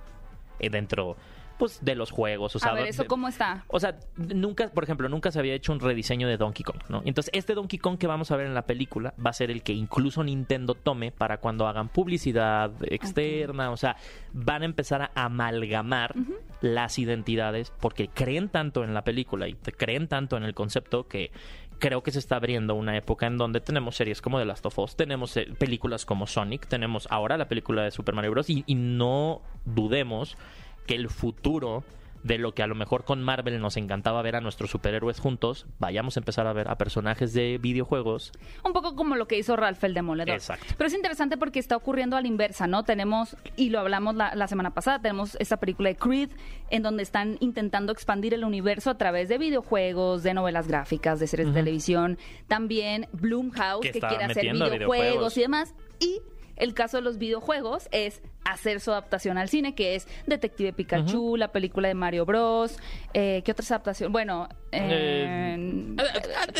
eh, 0.60 0.70
dentro 0.70 1.18
pues 1.58 1.84
de 1.84 1.96
los 1.96 2.12
juegos. 2.12 2.56
O 2.56 2.60
sea, 2.60 2.72
a 2.72 2.76
ver, 2.76 2.88
¿eso 2.88 3.06
cómo 3.06 3.28
está? 3.28 3.66
o 3.68 3.80
sea, 3.80 3.98
nunca, 4.18 4.70
por 4.70 4.84
ejemplo, 4.84 5.10
nunca 5.10 5.32
se 5.32 5.40
había 5.40 5.54
hecho 5.54 5.72
un 5.72 5.80
rediseño 5.80 6.28
de 6.28 6.38
Donkey 6.38 6.64
Kong, 6.64 6.82
¿no? 6.90 7.02
Entonces, 7.06 7.32
este 7.34 7.54
Donkey 7.54 7.80
Kong 7.80 7.98
que 7.98 8.08
vamos 8.08 8.32
a 8.32 8.38
ver 8.38 8.48
en 8.48 8.54
la 8.54 8.66
película 8.66 9.14
va 9.24 9.30
a 9.30 9.34
ser 9.34 9.52
el 9.52 9.64
que 9.64 9.74
incluso 9.74 10.24
Nintendo 10.24 10.76
tome 10.76 11.12
para 11.12 11.38
cuando 11.38 11.68
hagan 11.68 11.90
publicidad 11.90 12.72
externa, 12.84 13.72
o 13.72 13.78
sea, 13.78 13.96
van 14.34 14.62
a 14.64 14.66
empezar 14.66 15.02
a 15.02 15.12
amalgamar 15.16 16.16
las 16.62 16.98
identidades 17.00 17.72
porque 17.80 18.08
creen 18.08 18.50
tanto 18.50 18.84
en 18.84 18.94
la 18.94 19.04
película 19.04 19.48
y 19.48 19.54
creen 19.54 20.08
tanto 20.08 20.38
en 20.38 20.44
el 20.44 20.54
concepto 20.54 21.08
que 21.08 21.32
creo 21.80 22.02
que 22.02 22.12
se 22.12 22.20
está 22.20 22.38
abriendo 22.38 22.76
una 22.76 22.96
época 22.96 23.28
en 23.28 23.38
donde 23.38 23.60
tenemos 23.60 23.98
series 23.98 24.22
como 24.22 24.40
The 24.40 24.46
Last 24.46 24.66
of 24.66 24.80
Us, 24.80 24.96
tenemos 24.96 25.36
eh, 25.36 25.48
películas 25.58 26.06
como 26.06 26.28
Sonic, 26.28 26.68
tenemos 26.68 27.08
ahora 27.12 27.38
la 27.38 27.50
película 27.50 27.84
de 27.84 27.92
Super 27.92 28.16
Mario 28.16 28.32
Bros. 28.32 28.50
y, 28.50 28.64
y 28.68 28.76
no 28.76 29.42
dudemos 29.66 30.38
que 30.86 30.96
el 30.96 31.10
futuro 31.10 31.84
de 32.24 32.38
lo 32.38 32.54
que 32.54 32.64
a 32.64 32.68
lo 32.68 32.76
mejor 32.76 33.04
con 33.04 33.22
Marvel 33.22 33.60
nos 33.60 33.78
encantaba 33.78 34.22
ver 34.22 34.36
a 34.36 34.42
nuestros 34.42 34.72
superhéroes 34.72 35.20
juntos, 35.20 35.66
vayamos 35.80 36.18
a 36.18 36.22
empezar 36.22 36.48
a 36.48 36.54
ver 36.54 36.70
a 36.70 36.78
personajes 36.78 37.34
de 37.34 37.58
videojuegos. 37.58 38.32
Un 38.64 38.74
poco 38.74 38.96
como 38.96 39.16
lo 39.16 39.28
que 39.28 39.38
hizo 39.38 39.56
Ralph 39.56 39.84
el 39.84 39.94
Demoledor. 39.94 40.36
Exacto. 40.36 40.74
Pero 40.78 40.88
es 40.88 40.94
interesante 40.94 41.38
porque 41.38 41.60
está 41.60 41.76
ocurriendo 41.76 42.16
a 42.16 42.22
la 42.22 42.28
inversa, 42.28 42.66
¿no? 42.66 42.84
Tenemos, 42.84 43.36
y 43.56 43.70
lo 43.70 43.80
hablamos 43.80 44.16
la, 44.16 44.34
la 44.36 44.48
semana 44.48 44.74
pasada, 44.74 45.02
tenemos 45.02 45.36
esta 45.40 45.58
película 45.58 45.90
de 45.90 45.98
Creed, 45.98 46.30
en 46.70 46.82
donde 46.82 47.04
están 47.04 47.38
intentando 47.42 47.92
expandir 47.92 48.34
el 48.34 48.46
universo 48.46 48.90
a 48.90 48.98
través 48.98 49.28
de 49.28 49.38
videojuegos, 49.38 50.24
de 50.24 50.34
novelas 50.34 50.68
gráficas, 50.68 51.20
de 51.20 51.28
series 51.28 51.50
de 51.50 51.54
televisión. 51.54 52.18
También 52.48 53.08
Blumhouse, 53.12 53.82
Que 53.82 53.92
que, 53.92 54.00
quiere 54.00 54.24
hacer 54.24 54.44
videojuegos, 54.44 54.80
videojuegos. 54.80 55.38
y 55.38 55.42
demás. 55.42 55.76
Y 56.00 56.22
el 56.56 56.74
caso 56.74 56.98
de 56.98 57.04
los 57.04 57.18
videojuegos 57.18 57.88
es 57.92 58.22
hacer 58.46 58.80
su 58.82 58.92
adaptación 58.92 59.38
al 59.38 59.48
cine, 59.50 59.74
que 59.76 59.96
es 59.96 60.08
Detective 60.28 60.74
Pikachu, 60.74 61.38
la 61.38 61.52
película 61.52 61.88
de 61.88 61.94
Mario 61.94 62.26
Bros. 62.26 62.78
Eh, 63.14 63.42
¿Qué 63.46 63.52
otras 63.52 63.72
adaptaciones? 63.72 64.12
Bueno, 64.12 64.50
Eh, 64.72 65.56
eh, 65.58 65.96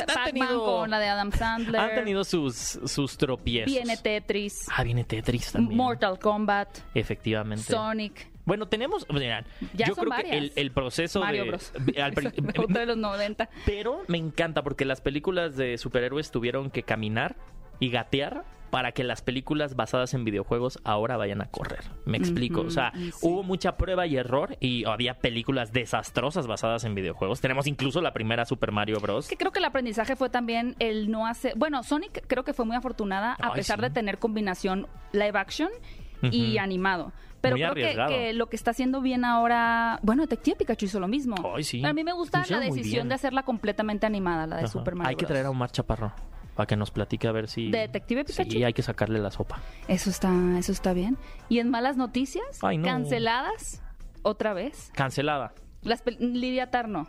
Pac-Man 0.08 0.24
tenido- 0.48 0.64
con 0.66 0.90
la 0.92 1.00
de 1.00 1.08
Adam 1.08 1.32
Sandler. 1.32 1.82
Han 1.82 1.96
tenido 1.96 2.24
sus, 2.24 2.56
sus 2.86 3.18
tropiezos. 3.18 3.72
Viene 3.72 3.98
Tetris, 3.98 4.68
Ah, 4.76 4.84
viene 4.84 5.04
Tetris 5.04 5.52
también. 5.52 5.76
Mortal 5.78 6.20
Kombat, 6.20 6.80
Efectivamente. 6.94 7.64
Sonic, 7.72 8.28
Bueno, 8.46 8.68
tenemos. 8.68 9.06
mira, 9.10 9.46
Ya 9.74 9.88
yo 9.88 9.96
son 9.96 10.04
creo 10.06 10.10
varias. 10.12 10.32
que 10.32 10.38
el, 10.38 10.52
el 10.56 10.72
proceso 10.72 11.20
Mario 11.22 11.44
de. 11.44 11.50
Bros. 11.50 11.74
al 12.02 12.14
de 12.74 12.86
los 12.86 12.98
90. 12.98 13.50
Pero 13.66 14.02
me 14.08 14.18
encanta 14.18 14.64
porque 14.64 14.86
las 14.86 15.02
películas 15.02 15.56
de 15.56 15.78
superhéroes 15.78 16.32
tuvieron 16.32 16.70
que 16.70 16.84
caminar 16.84 17.36
y 17.80 17.90
gatear 17.90 18.44
para 18.74 18.92
que 18.92 19.04
las 19.04 19.22
películas 19.22 19.76
basadas 19.76 20.16
en 20.16 20.24
videojuegos 20.24 20.80
ahora 20.84 21.16
vayan 21.16 21.44
a 21.44 21.46
correr. 21.46 21.84
Me 22.06 22.18
explico. 22.18 22.62
O 22.62 22.72
sea, 22.72 22.92
sí. 22.96 23.12
hubo 23.22 23.44
mucha 23.44 23.78
prueba 23.78 24.08
y 24.08 24.18
error 24.18 24.58
y 24.60 24.84
había 24.86 25.20
películas 25.20 25.72
desastrosas 25.72 26.48
basadas 26.48 26.84
en 26.84 26.96
videojuegos. 26.96 27.40
Tenemos 27.40 27.68
incluso 27.68 28.02
la 28.02 28.14
primera 28.14 28.46
Super 28.46 28.72
Mario 28.72 29.00
Bros. 29.00 29.28
Que 29.28 29.38
creo 29.38 29.52
que 29.52 29.60
el 29.60 29.66
aprendizaje 29.66 30.16
fue 30.16 30.32
también 30.32 30.76
el 30.80 31.12
no 31.12 31.28
hacer. 31.28 31.54
Bueno, 31.56 31.84
Sonic 31.84 32.26
creo 32.26 32.44
que 32.44 32.54
fue 32.54 32.66
muy 32.66 32.76
afortunada 32.76 33.34
a 33.34 33.50
Ay, 33.50 33.52
pesar 33.58 33.78
sí. 33.78 33.84
de 33.84 33.90
tener 33.92 34.18
combinación 34.18 34.88
live 35.12 35.38
action 35.38 35.70
y 36.24 36.58
animado. 36.58 37.14
Pero 37.42 37.58
Muy 37.58 37.70
creo 37.74 38.08
que, 38.08 38.34
lo 38.34 38.48
que 38.48 38.56
está 38.56 38.72
haciendo 38.72 39.02
bien 39.02 39.24
ahora. 39.24 40.00
Bueno, 40.02 40.24
Detective 40.24 40.56
Pikachu 40.56 40.86
hizo 40.86 41.00
lo 41.00 41.08
mismo. 41.08 41.36
Ay, 41.56 41.64
sí. 41.64 41.78
Pero 41.78 41.92
a 41.92 41.94
mí 41.94 42.04
me 42.04 42.14
gusta 42.14 42.44
la 42.50 42.60
decisión 42.60 43.08
de 43.08 43.14
hacerla 43.14 43.44
completamente 43.44 44.08
animada, 44.08 44.48
la 44.48 44.56
de 44.56 44.64
Ajá. 44.64 44.72
Super 44.72 44.96
Mario 44.96 45.10
Hay 45.10 45.16
que 45.16 45.28
traer 45.28 45.46
a 45.46 45.52
Omar 45.52 45.70
Chaparro 45.70 46.12
para 46.56 46.68
que 46.68 46.76
nos 46.76 46.92
platique 46.92 47.28
a 47.28 47.32
ver 47.32 47.48
si. 47.48 47.72
¿De 47.72 47.80
Detective 47.80 48.26
Pikachu? 48.26 48.52
Sí, 48.52 48.64
hay 48.64 48.74
que 48.74 48.82
sacarle 48.84 49.20
la 49.20 49.32
sopa. 49.32 49.60
Eso 49.88 50.10
está, 50.10 50.32
eso 50.58 50.72
está 50.72 50.94
bien. 50.94 51.18
Y 51.50 51.60
en 51.60 51.70
malas 51.70 51.98
noticias, 51.98 52.46
Ay, 52.62 52.78
no. 52.78 52.86
canceladas 52.86 53.82
otra 54.22 54.54
vez. 54.54 54.92
Cancelada. 54.94 55.54
Las 55.82 56.02
Lidia 56.20 56.72
Tarno. 56.72 57.08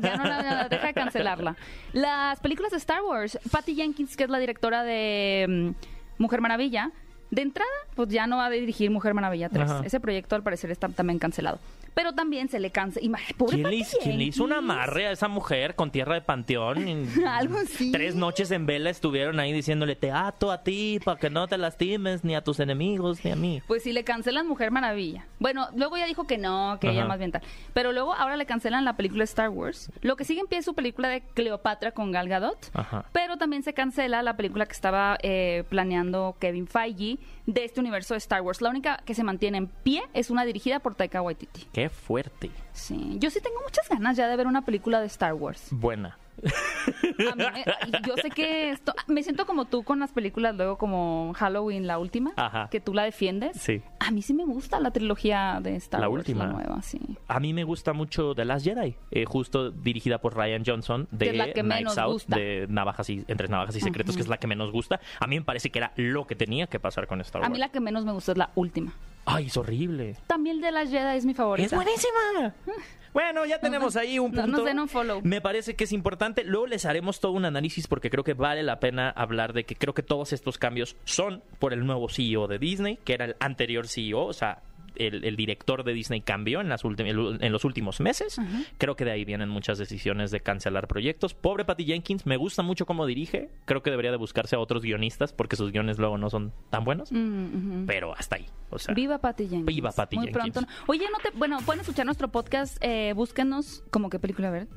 Ya 0.00 0.16
no 0.16 0.24
la, 0.24 0.42
la- 0.42 0.68
deja 0.68 0.86
de 0.86 0.94
cancelarla. 0.94 1.56
Las 1.92 2.40
películas 2.40 2.70
de 2.70 2.78
Star 2.78 3.02
Wars. 3.02 3.38
Patty 3.50 3.74
Jenkins, 3.74 4.16
que 4.16 4.24
es 4.24 4.30
la 4.30 4.38
directora 4.38 4.82
de 4.82 5.74
mm, 5.76 6.22
Mujer 6.22 6.40
Maravilla. 6.40 6.90
De 7.30 7.42
entrada, 7.42 7.68
pues 7.96 8.08
ya 8.08 8.26
no 8.26 8.36
va 8.38 8.46
a 8.46 8.50
dirigir 8.50 8.90
Mujer 8.90 9.12
Maravilla 9.12 9.48
3. 9.50 9.70
Ajá. 9.70 9.82
Ese 9.84 10.00
proyecto 10.00 10.36
al 10.36 10.42
parecer 10.42 10.70
está 10.70 10.88
también 10.88 11.18
cancelado. 11.18 11.58
Pero 11.94 12.12
también 12.12 12.48
se 12.48 12.58
le 12.60 12.70
cancela. 12.70 13.18
Pobre 13.36 13.56
¿Quién 13.56 13.70
le, 13.70 13.76
hizo- 13.76 13.98
quién 14.02 14.18
le 14.18 14.24
hizo 14.24 14.44
un 14.44 14.52
amarre 14.52 15.06
a 15.06 15.12
esa 15.12 15.28
mujer 15.28 15.74
con 15.74 15.90
tierra 15.90 16.14
de 16.14 16.20
panteón? 16.22 16.84
Algo 17.28 17.58
así. 17.58 17.92
Tres 17.92 18.14
noches 18.14 18.50
en 18.50 18.66
vela 18.66 18.90
estuvieron 18.90 19.38
ahí 19.40 19.52
diciéndole, 19.52 19.94
te 19.96 20.10
ato 20.10 20.50
a 20.50 20.62
ti 20.62 20.98
para 21.04 21.18
que 21.18 21.30
no 21.30 21.46
te 21.48 21.56
lastimes 21.58 22.24
ni 22.24 22.34
a 22.34 22.42
tus 22.42 22.60
enemigos 22.60 23.24
ni 23.24 23.30
a 23.30 23.36
mí. 23.36 23.62
Pues 23.66 23.82
si 23.84 23.92
le 23.92 24.04
cancelan 24.04 24.46
Mujer 24.46 24.70
Maravilla. 24.70 25.26
Bueno, 25.38 25.68
luego 25.76 25.96
ya 25.96 26.06
dijo 26.06 26.26
que 26.26 26.38
no, 26.38 26.78
que 26.80 26.90
ella 26.90 27.04
más 27.06 27.18
bien 27.18 27.30
tal. 27.32 27.42
Pero 27.72 27.92
luego 27.92 28.14
ahora 28.14 28.36
le 28.36 28.46
cancelan 28.46 28.84
la 28.84 28.96
película 28.96 29.24
Star 29.24 29.48
Wars. 29.50 29.90
Lo 30.02 30.16
que 30.16 30.24
sigue 30.24 30.40
en 30.40 30.46
pie 30.46 30.58
es 30.58 30.64
su 30.64 30.74
película 30.74 31.08
de 31.08 31.22
Cleopatra 31.22 31.92
con 31.92 32.10
Gal 32.12 32.28
Gadot. 32.28 32.70
Ajá. 32.74 33.04
Pero 33.12 33.36
también 33.36 33.62
se 33.62 33.72
cancela 33.74 34.22
la 34.22 34.36
película 34.36 34.66
que 34.66 34.72
estaba 34.72 35.18
eh, 35.22 35.64
planeando 35.68 36.36
Kevin 36.40 36.66
Feige 36.66 37.18
de 37.46 37.64
este 37.64 37.80
universo 37.80 38.14
de 38.14 38.18
Star 38.18 38.40
Wars. 38.42 38.60
La 38.62 38.70
única 38.70 39.02
que 39.04 39.14
se 39.14 39.22
mantiene 39.22 39.58
en 39.58 39.66
pie 39.68 40.02
es 40.14 40.30
una 40.30 40.44
dirigida 40.44 40.80
por 40.80 40.94
Taika 40.94 41.20
Waititi. 41.22 41.66
Qué 41.72 41.83
fuerte. 41.88 42.50
Sí, 42.72 43.16
yo 43.18 43.30
sí 43.30 43.40
tengo 43.40 43.56
muchas 43.62 43.88
ganas 43.88 44.16
ya 44.16 44.28
de 44.28 44.36
ver 44.36 44.46
una 44.46 44.64
película 44.64 45.00
de 45.00 45.06
Star 45.06 45.34
Wars. 45.34 45.68
Buena. 45.70 46.18
A 47.30 47.34
mí 47.36 47.44
yo 48.06 48.16
sé 48.16 48.28
que 48.30 48.70
esto, 48.70 48.92
me 49.06 49.22
siento 49.22 49.46
como 49.46 49.66
tú 49.66 49.84
con 49.84 50.00
las 50.00 50.10
películas 50.10 50.54
luego 50.56 50.76
como 50.78 51.32
Halloween 51.36 51.86
la 51.86 51.98
última, 51.98 52.32
Ajá. 52.36 52.68
que 52.70 52.80
tú 52.80 52.92
la 52.92 53.04
defiendes. 53.04 53.56
Sí. 53.60 53.82
A 54.00 54.10
mí 54.10 54.20
sí 54.20 54.34
me 54.34 54.44
gusta 54.44 54.80
la 54.80 54.90
trilogía 54.90 55.60
de 55.62 55.76
Star 55.76 56.00
La 56.00 56.08
Wars, 56.08 56.22
última. 56.22 56.46
la 56.46 56.52
nueva, 56.52 56.82
sí. 56.82 57.00
A 57.28 57.38
mí 57.38 57.52
me 57.52 57.62
gusta 57.64 57.92
mucho 57.92 58.34
The 58.34 58.44
Last 58.44 58.64
Jedi, 58.66 58.96
eh, 59.12 59.24
justo 59.26 59.70
dirigida 59.70 60.18
por 60.20 60.36
Ryan 60.36 60.64
Johnson 60.66 61.06
de 61.12 61.26
Que 61.26 61.30
es 61.30 61.36
la 61.36 61.46
que 61.46 61.60
Knives 61.60 61.68
menos 61.78 61.98
Out, 61.98 62.12
gusta. 62.14 62.36
de 62.36 62.66
Navajas 62.68 63.08
y 63.10 63.24
Entre 63.28 63.46
Navajas 63.48 63.76
y 63.76 63.80
Secretos, 63.80 64.16
que 64.16 64.22
es 64.22 64.28
la 64.28 64.38
que 64.38 64.48
menos 64.48 64.72
gusta. 64.72 65.00
A 65.20 65.26
mí 65.28 65.38
me 65.38 65.44
parece 65.44 65.70
que 65.70 65.78
era 65.78 65.92
lo 65.96 66.26
que 66.26 66.34
tenía 66.34 66.66
que 66.66 66.80
pasar 66.80 67.06
con 67.06 67.20
Star 67.20 67.42
A 67.42 67.44
Wars. 67.44 67.52
mí 67.52 67.58
la 67.58 67.68
que 67.68 67.78
menos 67.80 68.04
me 68.04 68.12
gusta 68.12 68.32
es 68.32 68.38
la 68.38 68.50
última. 68.56 68.92
Ay, 69.26 69.46
es 69.46 69.56
horrible. 69.56 70.16
También 70.26 70.60
de 70.60 70.70
las 70.70 70.90
Jedi 70.90 71.16
es 71.16 71.24
mi 71.24 71.34
favorita. 71.34 71.66
¡Es 71.66 71.72
buenísima! 71.74 72.54
Bueno, 73.14 73.46
ya 73.46 73.60
tenemos 73.60 73.94
ahí 73.94 74.18
un 74.18 74.32
No- 74.32 74.42
punto. 74.42 74.56
nos 74.56 74.66
den 74.66 74.80
un 74.80 74.88
follow. 74.88 75.20
Me 75.22 75.40
parece 75.40 75.76
que 75.76 75.84
es 75.84 75.92
importante. 75.92 76.42
Luego 76.42 76.66
les 76.66 76.84
haremos 76.84 77.20
todo 77.20 77.30
un 77.30 77.44
análisis 77.44 77.86
porque 77.86 78.10
creo 78.10 78.24
que 78.24 78.34
vale 78.34 78.64
la 78.64 78.80
pena 78.80 79.08
hablar 79.08 79.52
de 79.52 79.62
que 79.62 79.76
creo 79.76 79.94
que 79.94 80.02
todos 80.02 80.32
estos 80.32 80.58
cambios 80.58 80.96
son 81.04 81.40
por 81.60 81.72
el 81.72 81.86
nuevo 81.86 82.08
CEO 82.08 82.48
de 82.48 82.58
Disney, 82.58 82.96
que 83.04 83.14
era 83.14 83.26
el 83.26 83.36
anterior 83.38 83.86
CEO, 83.86 84.24
o 84.24 84.32
sea, 84.32 84.62
el, 84.96 85.24
el 85.24 85.36
director 85.36 85.84
de 85.84 85.92
Disney 85.92 86.20
cambió 86.20 86.60
en, 86.60 86.68
las 86.68 86.82
en 86.84 87.52
los 87.52 87.64
últimos 87.64 88.00
meses. 88.00 88.40
Creo 88.78 88.96
que 88.96 89.04
de 89.04 89.12
ahí 89.12 89.24
vienen 89.24 89.48
muchas 89.48 89.78
decisiones 89.78 90.30
de 90.30 90.40
cancelar 90.40 90.86
proyectos. 90.88 91.34
Pobre 91.34 91.64
Patty 91.64 91.84
Jenkins, 91.84 92.26
me 92.26 92.36
gusta 92.36 92.62
mucho 92.62 92.86
cómo 92.86 93.06
dirige. 93.06 93.50
Creo 93.64 93.82
que 93.82 93.90
debería 93.90 94.10
de 94.10 94.16
buscarse 94.16 94.56
a 94.56 94.58
otros 94.58 94.82
guionistas 94.82 95.32
porque 95.32 95.56
sus 95.56 95.72
guiones 95.72 95.98
luego 95.98 96.18
no 96.18 96.30
son 96.30 96.52
tan 96.70 96.84
buenos. 96.84 97.10
Mm. 97.12 97.86
Pero 97.86 98.14
hasta 98.16 98.36
ahí. 98.36 98.46
O 98.70 98.78
sea, 98.78 98.94
Viva 98.94 99.18
Patty 99.18 99.44
Jenkins. 99.44 99.66
Viva 99.66 99.92
Patty 99.92 100.16
Muy 100.16 100.26
Jenkins. 100.26 100.52
pronto. 100.52 100.70
Oye, 100.86 101.04
no 101.12 101.18
te, 101.18 101.36
bueno, 101.36 101.58
pueden 101.64 101.80
escuchar 101.80 102.06
nuestro 102.06 102.28
podcast, 102.28 102.76
eh, 102.80 103.12
búsquenos 103.14 103.84
como 103.90 104.10
qué 104.10 104.18
película 104.18 104.50
ver. 104.50 104.68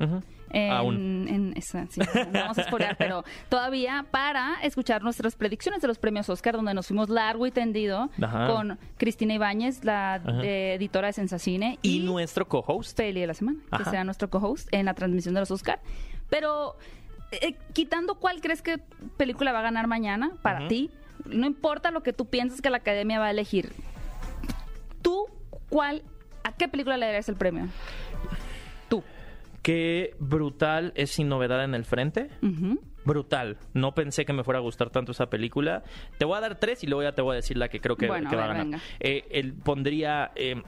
En, 0.50 0.72
Aún. 0.72 1.26
en 1.28 1.52
esa, 1.56 1.86
sí, 1.90 2.00
no 2.00 2.40
vamos 2.40 2.58
a 2.58 2.62
spoilear, 2.68 2.96
pero 2.96 3.22
todavía 3.50 4.06
para 4.10 4.54
escuchar 4.62 5.02
nuestras 5.02 5.36
predicciones 5.36 5.82
de 5.82 5.88
los 5.88 5.98
premios 5.98 6.28
Oscar, 6.30 6.54
donde 6.56 6.72
nos 6.72 6.86
fuimos 6.86 7.10
largo 7.10 7.46
y 7.46 7.50
tendido 7.50 8.08
Ajá. 8.22 8.46
con 8.46 8.78
Cristina 8.96 9.34
Ibáñez, 9.34 9.84
la 9.84 10.07
Eh, 10.16 10.74
editora 10.74 11.08
de 11.08 11.12
Sensacine, 11.12 11.78
Y 11.82 11.96
y, 11.96 12.00
nuestro 12.00 12.48
co-host. 12.48 12.96
Peli 12.96 13.20
de 13.20 13.26
la 13.26 13.34
semana, 13.34 13.60
que 13.76 13.84
sea 13.84 14.04
nuestro 14.04 14.30
co-host 14.30 14.68
en 14.72 14.86
la 14.86 14.94
transmisión 14.94 15.34
de 15.34 15.40
los 15.40 15.50
Oscar. 15.50 15.80
Pero 16.28 16.76
eh, 17.32 17.56
quitando 17.72 18.16
cuál 18.16 18.40
crees 18.40 18.62
que 18.62 18.78
película 19.16 19.52
va 19.52 19.60
a 19.60 19.62
ganar 19.62 19.86
mañana 19.86 20.32
para 20.42 20.68
ti, 20.68 20.90
no 21.26 21.46
importa 21.46 21.90
lo 21.90 22.02
que 22.02 22.12
tú 22.12 22.26
pienses 22.26 22.60
que 22.60 22.70
la 22.70 22.78
academia 22.78 23.18
va 23.18 23.26
a 23.26 23.30
elegir. 23.30 23.72
¿cuál, 25.68 26.02
a 26.44 26.52
qué 26.52 26.68
película 26.68 26.96
le 26.96 27.06
darías 27.06 27.28
el 27.28 27.36
premio? 27.36 27.68
Tú. 28.88 29.02
Qué 29.62 30.14
brutal 30.18 30.92
es 30.94 31.10
Sin 31.10 31.28
Novedad 31.28 31.64
en 31.64 31.74
el 31.74 31.84
Frente. 31.84 32.30
Brutal. 33.08 33.56
No 33.72 33.94
pensé 33.94 34.26
que 34.26 34.34
me 34.34 34.44
fuera 34.44 34.58
a 34.58 34.62
gustar 34.62 34.90
tanto 34.90 35.12
esa 35.12 35.30
película. 35.30 35.82
Te 36.18 36.26
voy 36.26 36.36
a 36.36 36.40
dar 36.40 36.60
tres 36.60 36.84
y 36.84 36.86
luego 36.86 37.02
ya 37.02 37.12
te 37.12 37.22
voy 37.22 37.32
a 37.32 37.36
decir 37.36 37.56
la 37.56 37.68
que 37.68 37.80
creo 37.80 37.96
que, 37.96 38.06
Bueno, 38.06 38.28
que 38.28 38.36
a 38.36 38.38
va 38.38 38.44
a 38.44 38.48
ganar. 38.48 38.80
Eh, 39.00 39.24
él 39.30 39.54
pondría 39.54 40.30
eh, 40.36 40.62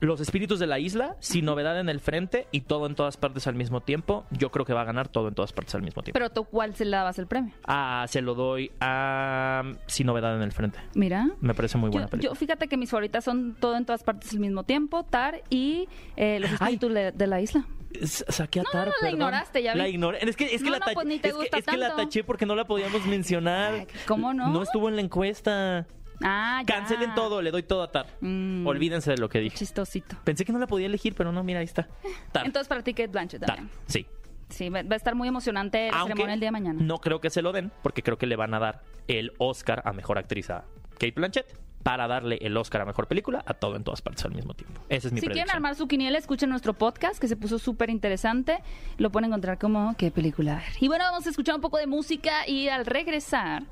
Los 0.00 0.20
Espíritus 0.20 0.58
de 0.58 0.66
la 0.66 0.78
Isla, 0.78 1.16
Sin 1.20 1.44
Novedad 1.46 1.80
en 1.80 1.88
el 1.88 2.00
Frente 2.00 2.46
y 2.52 2.60
Todo 2.62 2.86
en 2.86 2.94
todas 2.94 3.16
partes 3.16 3.46
al 3.46 3.54
mismo 3.54 3.80
tiempo. 3.80 4.26
Yo 4.30 4.50
creo 4.50 4.64
que 4.66 4.74
va 4.74 4.82
a 4.82 4.84
ganar 4.84 5.08
Todo 5.08 5.28
en 5.28 5.34
todas 5.34 5.52
partes 5.52 5.74
al 5.74 5.82
mismo 5.82 6.02
tiempo. 6.02 6.14
Pero 6.18 6.30
tú, 6.30 6.44
¿cuál 6.44 6.74
se 6.74 6.84
le 6.84 6.90
dabas 6.96 7.18
el 7.18 7.26
premio? 7.26 7.52
Ah, 7.66 8.04
se 8.08 8.20
lo 8.20 8.34
doy 8.34 8.70
a 8.80 9.62
Sin 9.86 10.06
Novedad 10.06 10.36
en 10.36 10.42
el 10.42 10.52
Frente. 10.52 10.78
Mira. 10.94 11.28
Me 11.40 11.54
parece 11.54 11.78
muy 11.78 11.90
buena 11.90 12.06
Yo, 12.06 12.10
película. 12.10 12.30
yo 12.30 12.34
fíjate 12.34 12.68
que 12.68 12.76
mis 12.76 12.90
favoritas 12.90 13.24
son 13.24 13.54
todo 13.58 13.76
en 13.76 13.84
todas 13.86 14.02
partes 14.02 14.32
al 14.32 14.40
mismo 14.40 14.64
tiempo, 14.64 15.02
Tar 15.04 15.42
y 15.50 15.88
eh, 16.16 16.40
los 16.40 16.50
espíritus 16.52 16.92
de, 16.92 17.12
de 17.12 17.26
la 17.26 17.40
isla. 17.40 17.64
Saqué 18.04 18.60
a 18.60 18.62
No, 18.64 18.70
Tar, 18.70 18.86
no, 18.88 18.90
la 18.90 18.96
perdón. 19.00 19.14
ignoraste, 19.14 19.62
ya 19.62 19.72
vi. 19.72 19.78
La 19.78 19.88
ignoré. 19.88 20.18
Es 20.28 20.36
que, 20.36 20.54
es 20.54 20.62
que 20.62 20.66
No, 20.68 20.72
la 20.72 20.78
no, 20.80 20.84
ta- 20.84 20.92
pues 20.92 21.06
es 21.08 21.20
que- 21.22 21.58
es 21.58 21.64
que 21.66 21.76
la 21.78 21.96
taché 21.96 22.22
porque 22.24 22.44
no 22.44 22.54
la 22.54 22.66
podíamos 22.66 23.06
mencionar. 23.06 23.72
Ay, 23.72 23.86
¿cómo 24.06 24.34
no? 24.34 24.48
No 24.52 24.62
estuvo 24.62 24.88
en 24.90 24.96
la 24.96 25.02
encuesta. 25.02 25.86
Ah, 26.22 26.62
ya. 26.66 26.74
Cancelen 26.76 27.14
todo, 27.14 27.42
le 27.42 27.50
doy 27.50 27.62
todo 27.62 27.82
a 27.82 27.90
Tar. 27.92 28.06
Mm. 28.20 28.66
Olvídense 28.66 29.10
de 29.12 29.18
lo 29.18 29.28
que 29.28 29.40
dije. 29.40 29.56
Chistosito. 29.56 30.16
Pensé 30.24 30.44
que 30.44 30.52
no 30.52 30.58
la 30.58 30.66
podía 30.66 30.86
elegir, 30.86 31.14
pero 31.14 31.32
no, 31.32 31.42
mira, 31.44 31.60
ahí 31.60 31.64
está. 31.64 31.88
Tar. 32.32 32.46
Entonces 32.46 32.68
para 32.68 32.82
ti 32.82 32.92
Kate 32.94 33.08
Blanchett 33.08 33.40
Tar. 33.40 33.56
también. 33.56 33.70
Sí. 33.86 34.06
Sí, 34.48 34.68
va 34.68 34.78
a 34.78 34.94
estar 34.94 35.16
muy 35.16 35.26
emocionante 35.26 35.90
la 35.90 35.98
Aunque 35.98 36.12
ceremonia 36.12 36.34
el 36.34 36.40
día 36.40 36.46
de 36.48 36.52
mañana. 36.52 36.78
no 36.80 36.98
creo 36.98 37.20
que 37.20 37.30
se 37.30 37.42
lo 37.42 37.50
den, 37.52 37.72
porque 37.82 38.02
creo 38.04 38.16
que 38.16 38.26
le 38.26 38.36
van 38.36 38.54
a 38.54 38.60
dar 38.60 38.82
el 39.08 39.32
Oscar 39.38 39.82
a 39.84 39.92
Mejor 39.92 40.18
Actriz 40.18 40.50
a 40.50 40.64
Kate 40.92 41.14
Blanchett 41.16 41.46
para 41.82 42.06
darle 42.06 42.38
el 42.40 42.56
Oscar 42.56 42.82
a 42.82 42.84
Mejor 42.84 43.08
Película 43.08 43.42
a 43.44 43.54
todo 43.54 43.74
en 43.74 43.82
todas 43.82 44.02
partes 44.02 44.24
al 44.24 44.32
mismo 44.34 44.54
tiempo. 44.54 44.80
Esa 44.88 45.08
es 45.08 45.12
mi 45.12 45.18
Si 45.20 45.26
quieren 45.26 45.34
predicción. 45.46 45.56
armar 45.56 45.74
su 45.74 45.88
quiniela, 45.88 46.16
escuchen 46.18 46.48
nuestro 46.48 46.74
podcast 46.74 47.20
que 47.20 47.26
se 47.26 47.36
puso 47.36 47.58
súper 47.58 47.90
interesante. 47.90 48.58
Lo 48.98 49.10
pueden 49.10 49.30
encontrar 49.30 49.58
como 49.58 49.96
qué 49.96 50.12
película 50.12 50.54
ver. 50.56 50.64
Y 50.80 50.86
bueno, 50.86 51.04
vamos 51.04 51.26
a 51.26 51.30
escuchar 51.30 51.56
un 51.56 51.60
poco 51.60 51.78
de 51.78 51.88
música 51.88 52.46
y 52.46 52.68
al 52.68 52.86
regresar 52.86 53.64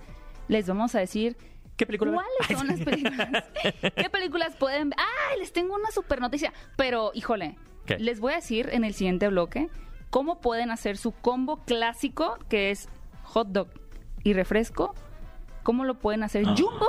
les 0.48 0.66
vamos 0.66 0.94
a 0.96 0.98
decir 0.98 1.36
¿Qué 1.76 1.86
película? 1.86 2.12
ver? 2.12 2.20
cuáles 2.38 2.58
son 2.58 2.66
las 2.68 2.80
películas. 2.80 3.44
¿Qué 3.96 4.10
películas 4.10 4.56
pueden 4.56 4.90
ver? 4.90 4.98
¡Ay! 5.30 5.38
Les 5.40 5.52
tengo 5.52 5.74
una 5.74 5.90
super 5.90 6.20
noticia. 6.20 6.52
Pero, 6.76 7.10
híjole, 7.14 7.56
¿Qué? 7.86 7.98
les 7.98 8.20
voy 8.20 8.32
a 8.32 8.36
decir 8.36 8.68
en 8.72 8.84
el 8.84 8.94
siguiente 8.94 9.28
bloque 9.28 9.68
cómo 10.10 10.40
pueden 10.40 10.70
hacer 10.70 10.96
su 10.96 11.12
combo 11.12 11.64
clásico 11.64 12.38
que 12.48 12.70
es 12.70 12.88
hot 13.24 13.48
dog 13.48 13.68
y 14.22 14.32
refresco. 14.32 14.94
¿Cómo 15.62 15.84
lo 15.84 15.98
pueden 15.98 16.22
hacer 16.22 16.44
jumbo 16.44 16.86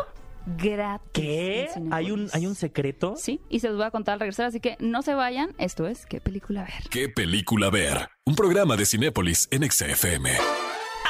gratis? 0.58 1.02
Ah. 1.06 1.10
¿Qué? 1.14 1.70
¿Hay 1.92 2.12
un, 2.12 2.30
¿Hay 2.34 2.46
un 2.46 2.56
secreto? 2.56 3.16
Sí, 3.18 3.42
y 3.50 3.62
se 3.62 3.70
los 3.70 3.78
voy 3.78 3.86
a 3.86 3.92
contar 3.92 4.14
al 4.14 4.20
regresar, 4.20 4.46
así 4.46 4.60
que 4.60 4.76
no 4.80 5.02
se 5.02 5.14
vayan. 5.16 5.56
Esto 5.58 5.88
es 5.88 6.06
¿Qué 6.06 6.22
película 6.22 6.64
ver? 6.64 6.90
¿Qué 6.92 7.10
película 7.10 7.70
ver? 7.70 8.10
Un 8.26 8.36
programa 8.36 8.76
de 8.76 8.86
Cinépolis 8.86 9.48
en 9.52 9.70
XFM. 9.70 10.32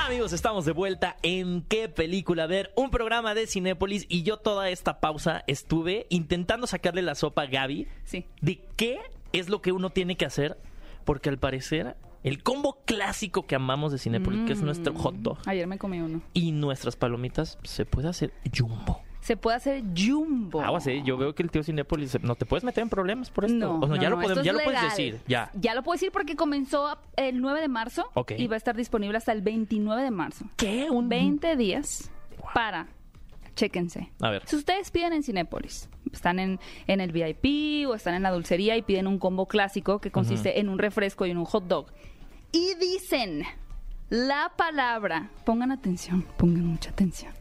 Amigos, 0.05 0.33
estamos 0.33 0.65
de 0.65 0.71
vuelta 0.71 1.17
en 1.23 1.61
¿Qué 1.63 1.89
película 1.89 2.45
ver? 2.47 2.71
Un 2.75 2.91
programa 2.91 3.33
de 3.33 3.47
Cinépolis 3.47 4.05
y 4.07 4.21
yo 4.23 4.37
toda 4.37 4.69
esta 4.69 4.99
pausa 4.99 5.43
estuve 5.47 6.05
intentando 6.09 6.67
sacarle 6.67 7.01
la 7.01 7.15
sopa 7.15 7.43
a 7.43 7.45
Gaby 7.47 7.87
Sí. 8.03 8.25
de 8.41 8.61
qué 8.75 8.99
es 9.33 9.49
lo 9.49 9.61
que 9.61 9.71
uno 9.71 9.89
tiene 9.89 10.15
que 10.15 10.25
hacer 10.25 10.57
porque 11.05 11.29
al 11.29 11.39
parecer 11.39 11.95
el 12.23 12.43
combo 12.43 12.79
clásico 12.85 13.45
que 13.47 13.55
amamos 13.55 13.91
de 13.91 13.97
Cinépolis, 13.99 14.45
que 14.45 14.53
es 14.53 14.61
nuestro 14.61 14.93
hot 14.95 15.15
dog 15.15 15.37
Ayer 15.45 15.67
me 15.67 15.77
comí 15.77 15.99
uno. 15.99 16.21
y 16.33 16.51
nuestras 16.51 16.95
palomitas, 16.95 17.57
se 17.63 17.85
puede 17.85 18.07
hacer 18.09 18.33
jumbo. 18.55 19.01
Se 19.25 19.35
puede 19.35 19.57
hacer 19.57 19.83
jumbo. 19.97 20.61
Aguas, 20.61 20.85
eh, 20.85 21.01
yo 21.03 21.17
veo 21.17 21.33
que 21.33 21.41
el 21.41 21.49
tío 21.49 21.63
Cinépolis, 21.63 22.21
no 22.21 22.35
te 22.35 22.45
puedes 22.45 22.63
meter 22.63 22.83
en 22.83 22.89
problemas 22.89 23.31
por 23.31 23.45
esto. 23.45 23.57
No, 23.57 23.79
O 23.79 23.87
sea, 23.87 23.95
no, 23.95 23.95
ya 23.95 24.11
no, 24.11 24.17
lo, 24.17 24.21
podemos, 24.21 24.45
ya 24.45 24.53
lo 24.53 24.59
puedes 24.59 24.79
decir, 24.83 25.19
ya. 25.27 25.49
Ya 25.55 25.73
lo 25.73 25.81
puedo 25.81 25.95
decir 25.95 26.11
porque 26.11 26.35
comenzó 26.35 26.95
el 27.15 27.41
9 27.41 27.59
de 27.59 27.67
marzo 27.67 28.11
y 28.37 28.45
va 28.45 28.53
a 28.53 28.57
estar 28.57 28.75
disponible 28.75 29.17
hasta 29.17 29.31
el 29.31 29.41
29 29.41 30.03
de 30.03 30.11
marzo. 30.11 30.45
¿Qué? 30.57 30.91
Un 30.91 31.09
20 31.09 31.55
días 31.55 32.11
para, 32.53 32.85
chéquense. 33.55 34.11
A 34.21 34.29
ver. 34.29 34.43
Si 34.45 34.57
ustedes 34.57 34.91
piden 34.91 35.11
en 35.13 35.23
Cinépolis, 35.23 35.89
están 36.13 36.37
en, 36.37 36.59
en 36.85 37.01
el 37.01 37.11
VIP 37.11 37.89
o 37.89 37.95
están 37.95 38.13
en 38.13 38.21
la 38.21 38.29
dulcería 38.29 38.77
y 38.77 38.83
piden 38.83 39.07
un 39.07 39.17
combo 39.17 39.47
clásico 39.47 40.01
que 40.01 40.11
consiste 40.11 40.59
en 40.59 40.69
un 40.69 40.77
refresco 40.77 41.25
y 41.25 41.31
en 41.31 41.37
un 41.39 41.45
hot 41.45 41.63
dog. 41.65 41.87
Y 42.51 42.75
dicen 42.75 43.41
la 44.09 44.51
palabra, 44.55 45.31
pongan 45.45 45.71
atención, 45.71 46.23
pongan 46.37 46.67
mucha 46.67 46.91
atención. 46.91 47.33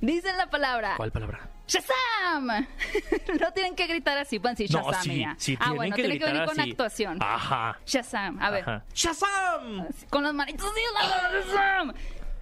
Dicen 0.00 0.36
la 0.36 0.48
palabra 0.50 0.94
¿Cuál 0.96 1.12
palabra? 1.12 1.50
¡Shazam! 1.66 2.46
no 3.40 3.52
tienen 3.54 3.74
que 3.74 3.86
gritar 3.86 4.18
así, 4.18 4.38
decir 4.38 4.70
No, 4.70 4.90
Shazam 4.90 5.00
y 5.00 5.14
sí, 5.14 5.20
ya. 5.20 5.34
sí, 5.38 5.54
ah, 5.58 5.64
tienen 5.64 5.76
bueno, 5.76 5.96
que 5.96 6.02
tiene 6.02 6.18
que 6.18 6.24
venir 6.26 6.40
gritar 6.40 6.54
con 6.54 6.60
así. 6.60 6.70
actuación. 6.70 7.18
Ajá. 7.22 7.78
Shazam, 7.86 8.38
a 8.42 8.50
ver. 8.50 8.62
Ajá. 8.62 8.84
¡Shazam! 8.94 9.86
Con 10.10 10.22
las 10.24 10.34
manitos 10.34 10.66
así, 10.70 11.48
Shazam. 11.48 11.92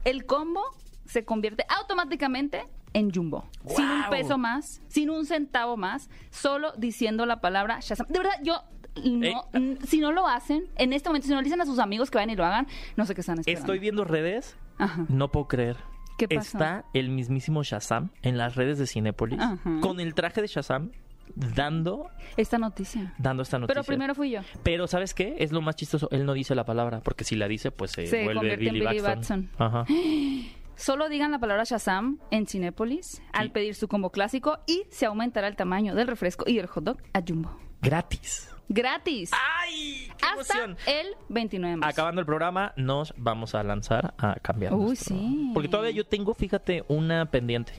El 0.04 0.26
combo 0.26 0.62
se 1.04 1.24
convierte 1.24 1.64
automáticamente 1.68 2.66
en 2.94 3.12
jumbo. 3.12 3.48
Sin 3.68 3.88
un 3.88 4.10
peso 4.10 4.38
más, 4.38 4.82
sin 4.88 5.08
un 5.10 5.24
centavo 5.24 5.76
más, 5.76 6.10
solo 6.30 6.72
diciendo 6.76 7.24
la 7.24 7.40
palabra 7.40 7.78
Shazam. 7.80 8.08
De 8.08 8.18
verdad, 8.18 8.34
yo 8.42 8.64
no, 9.04 9.24
Eh. 9.26 9.34
n- 9.52 9.78
si 9.86 10.00
no 10.00 10.10
lo 10.10 10.26
hacen, 10.26 10.64
en 10.76 10.92
este 10.92 11.08
momento, 11.08 11.28
si 11.28 11.32
no 11.32 11.38
le 11.40 11.44
dicen 11.44 11.60
a 11.60 11.64
sus 11.64 11.78
amigos 11.78 12.10
que 12.10 12.18
vayan 12.18 12.30
y 12.30 12.36
lo 12.36 12.44
hagan, 12.44 12.66
no 12.96 13.06
sé 13.06 13.14
qué 13.14 13.20
están 13.20 13.38
esperando. 13.38 13.60
Estoy 13.62 13.78
viendo 13.78 14.02
redes, 14.04 14.56
Ajá. 14.78 15.04
no 15.08 15.30
puedo 15.30 15.46
creer. 15.46 15.76
¿Qué 16.18 16.28
pasó? 16.28 16.58
Está 16.58 16.84
el 16.94 17.08
mismísimo 17.10 17.62
Shazam 17.62 18.10
en 18.22 18.38
las 18.38 18.54
redes 18.56 18.78
de 18.78 18.86
Cinépolis 18.86 19.40
Ajá. 19.40 19.58
con 19.80 20.00
el 20.00 20.14
traje 20.14 20.40
de 20.42 20.46
Shazam 20.46 20.90
dando, 21.34 22.08
Esta 22.36 22.58
noticia. 22.58 23.14
dando 23.18 23.42
esta 23.42 23.58
noticia. 23.58 23.74
Pero 23.74 23.84
primero 23.86 24.14
fui 24.14 24.30
yo. 24.30 24.40
Pero 24.62 24.86
¿sabes 24.86 25.14
qué? 25.14 25.36
Es 25.38 25.52
lo 25.52 25.60
más 25.62 25.76
chistoso. 25.76 26.08
Él 26.10 26.26
no 26.26 26.34
dice 26.34 26.54
la 26.54 26.64
palabra, 26.64 27.00
porque 27.00 27.24
si 27.24 27.36
la 27.36 27.48
dice, 27.48 27.70
pues 27.70 27.92
se, 27.92 28.06
Se 28.06 28.24
vuelve 28.24 28.34
convierte 28.40 28.66
en 28.66 28.74
Billy, 28.74 28.86
Billy 28.86 29.00
Batson. 29.00 29.50
Batson. 29.58 29.66
Ajá. 29.66 29.86
Solo 30.76 31.08
digan 31.08 31.30
la 31.30 31.38
palabra 31.38 31.64
Shazam 31.64 32.18
en 32.30 32.46
Cinépolis 32.46 33.22
al 33.32 33.50
pedir 33.52 33.74
su 33.74 33.88
combo 33.88 34.10
clásico 34.10 34.58
y 34.66 34.82
se 34.90 35.06
aumentará 35.06 35.46
el 35.48 35.54
tamaño 35.54 35.94
del 35.94 36.08
refresco 36.08 36.44
y 36.46 36.56
del 36.56 36.66
hot 36.66 36.82
dog 36.84 36.96
a 37.12 37.20
jumbo. 37.26 37.56
Gratis. 37.82 38.51
Gratis. 38.68 39.30
¡Ay! 39.60 40.08
¡Qué 40.16 40.26
hasta 40.26 40.54
emoción! 40.64 40.76
el 40.86 41.06
29 41.28 41.70
de 41.72 41.76
marzo. 41.76 41.90
Acabando 41.92 42.20
el 42.20 42.26
programa, 42.26 42.72
nos 42.76 43.12
vamos 43.16 43.54
a 43.54 43.62
lanzar 43.62 44.14
a 44.18 44.36
cambiar. 44.36 44.72
Uy, 44.74 44.86
nuestro- 44.86 45.16
sí. 45.16 45.50
Porque 45.52 45.68
todavía 45.68 45.90
yo 45.92 46.04
tengo, 46.06 46.32
fíjate, 46.34 46.84
una 46.88 47.26
pendiente. 47.26 47.72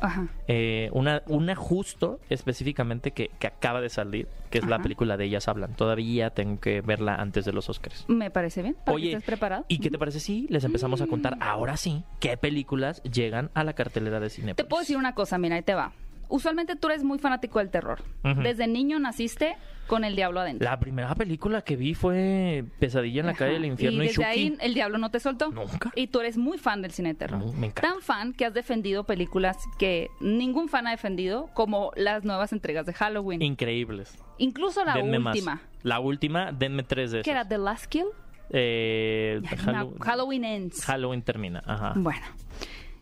Ajá. 0.00 0.26
Eh, 0.48 0.90
una, 0.94 1.22
una 1.28 1.54
justo 1.54 2.18
específicamente 2.28 3.12
que, 3.12 3.30
que 3.38 3.46
acaba 3.46 3.80
de 3.80 3.88
salir, 3.88 4.26
que 4.50 4.58
es 4.58 4.66
la 4.66 4.76
Ajá. 4.76 4.82
película 4.82 5.16
de 5.16 5.26
Ellas 5.26 5.46
Hablan. 5.46 5.76
Todavía 5.76 6.30
tengo 6.30 6.58
que 6.60 6.80
verla 6.80 7.14
antes 7.14 7.44
de 7.44 7.52
los 7.52 7.68
Oscars. 7.68 8.04
Me 8.08 8.28
parece 8.32 8.62
bien. 8.62 8.74
Para 8.74 8.86
que 8.86 8.92
Oye, 8.94 9.08
estés 9.12 9.22
preparado. 9.24 9.64
¿y 9.68 9.78
qué 9.78 9.90
te 9.90 9.98
parece 9.98 10.18
si 10.18 10.48
les 10.48 10.64
empezamos 10.64 11.00
a 11.02 11.06
contar 11.06 11.36
ahora 11.40 11.76
sí 11.76 12.02
qué 12.18 12.36
películas 12.36 13.00
llegan 13.04 13.52
a 13.54 13.62
la 13.62 13.74
cartelera 13.74 14.18
de 14.18 14.28
cine? 14.28 14.54
Te 14.56 14.64
puedo 14.64 14.80
decir 14.80 14.96
una 14.96 15.14
cosa, 15.14 15.38
mira, 15.38 15.54
ahí 15.54 15.62
te 15.62 15.74
va. 15.74 15.92
Usualmente 16.32 16.76
tú 16.76 16.88
eres 16.88 17.04
muy 17.04 17.18
fanático 17.18 17.58
del 17.58 17.68
terror. 17.68 18.02
Desde 18.42 18.66
niño 18.66 18.98
naciste 18.98 19.54
con 19.86 20.02
el 20.02 20.16
diablo 20.16 20.40
adentro. 20.40 20.64
La 20.64 20.80
primera 20.80 21.14
película 21.14 21.60
que 21.60 21.76
vi 21.76 21.92
fue 21.92 22.64
Pesadilla 22.78 23.20
en 23.20 23.26
la 23.26 23.34
calle 23.34 23.52
del 23.52 23.66
infierno 23.66 24.02
y 24.02 24.06
y, 24.06 24.08
desde 24.08 24.14
Chucky. 24.22 24.26
ahí 24.40 24.56
el 24.60 24.72
diablo 24.72 24.96
no 24.96 25.10
te 25.10 25.20
soltó. 25.20 25.50
Nunca. 25.50 25.92
Y 25.94 26.06
tú 26.06 26.20
eres 26.20 26.38
muy 26.38 26.56
fan 26.56 26.80
del 26.80 26.92
cine 26.92 27.10
de 27.10 27.14
terror. 27.16 27.38
No, 27.44 27.52
me 27.52 27.66
encanta. 27.66 27.82
Tan 27.82 28.00
fan 28.00 28.32
que 28.32 28.46
has 28.46 28.54
defendido 28.54 29.04
películas 29.04 29.58
que 29.78 30.08
ningún 30.20 30.70
fan 30.70 30.86
ha 30.86 30.90
defendido, 30.92 31.50
como 31.52 31.92
las 31.96 32.24
nuevas 32.24 32.52
entregas 32.54 32.86
de 32.86 32.94
Halloween. 32.94 33.42
Increíbles. 33.42 34.16
Incluso 34.38 34.84
la 34.86 34.94
denme 34.94 35.18
última. 35.18 35.56
más. 35.56 35.62
La 35.82 36.00
última, 36.00 36.50
denme 36.52 36.82
tres 36.82 37.10
de 37.10 37.20
esas. 37.20 37.28
era 37.30 37.46
The 37.46 37.58
Last 37.58 37.86
Kill. 37.86 38.06
Eh, 38.54 39.40
Ay, 39.50 39.58
Hallow- 39.58 39.92
no, 39.98 40.04
Halloween 40.04 40.44
Ends. 40.44 40.82
Halloween 40.84 41.20
termina. 41.20 41.62
Ajá. 41.66 41.92
Bueno, 41.96 42.24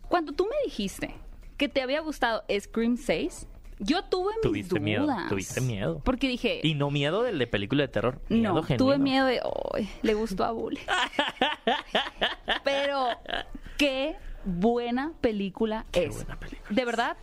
cuando 0.08 0.32
tú 0.32 0.44
me 0.44 0.56
dijiste 0.64 1.14
que 1.60 1.68
te 1.68 1.82
había 1.82 2.00
gustado 2.00 2.42
Scream 2.58 2.96
6, 2.96 3.46
yo 3.80 4.02
tuve 4.04 4.32
mis 4.32 4.42
Tuviste 4.42 4.70
dudas. 4.78 4.82
miedo, 4.82 5.06
tuviste 5.28 5.60
miedo. 5.60 6.00
Porque 6.04 6.26
dije, 6.26 6.60
Y 6.62 6.74
no 6.74 6.90
miedo 6.90 7.22
del 7.22 7.38
de 7.38 7.46
película 7.46 7.82
de 7.82 7.88
terror. 7.88 8.18
Miedo 8.30 8.54
no, 8.54 8.62
genuino. 8.62 8.84
tuve 8.84 8.98
miedo 8.98 9.26
de, 9.26 9.40
"Ay, 9.74 9.88
le 10.02 10.14
gustó 10.14 10.44
a 10.44 10.52
Bully. 10.52 10.80
Pero 12.64 13.08
qué 13.76 14.16
buena 14.44 15.12
película 15.20 15.84
Qué 15.92 16.04
es. 16.06 16.14
buena 16.16 16.36
película 16.40 16.68
De 16.70 16.84
verdad, 16.84 17.16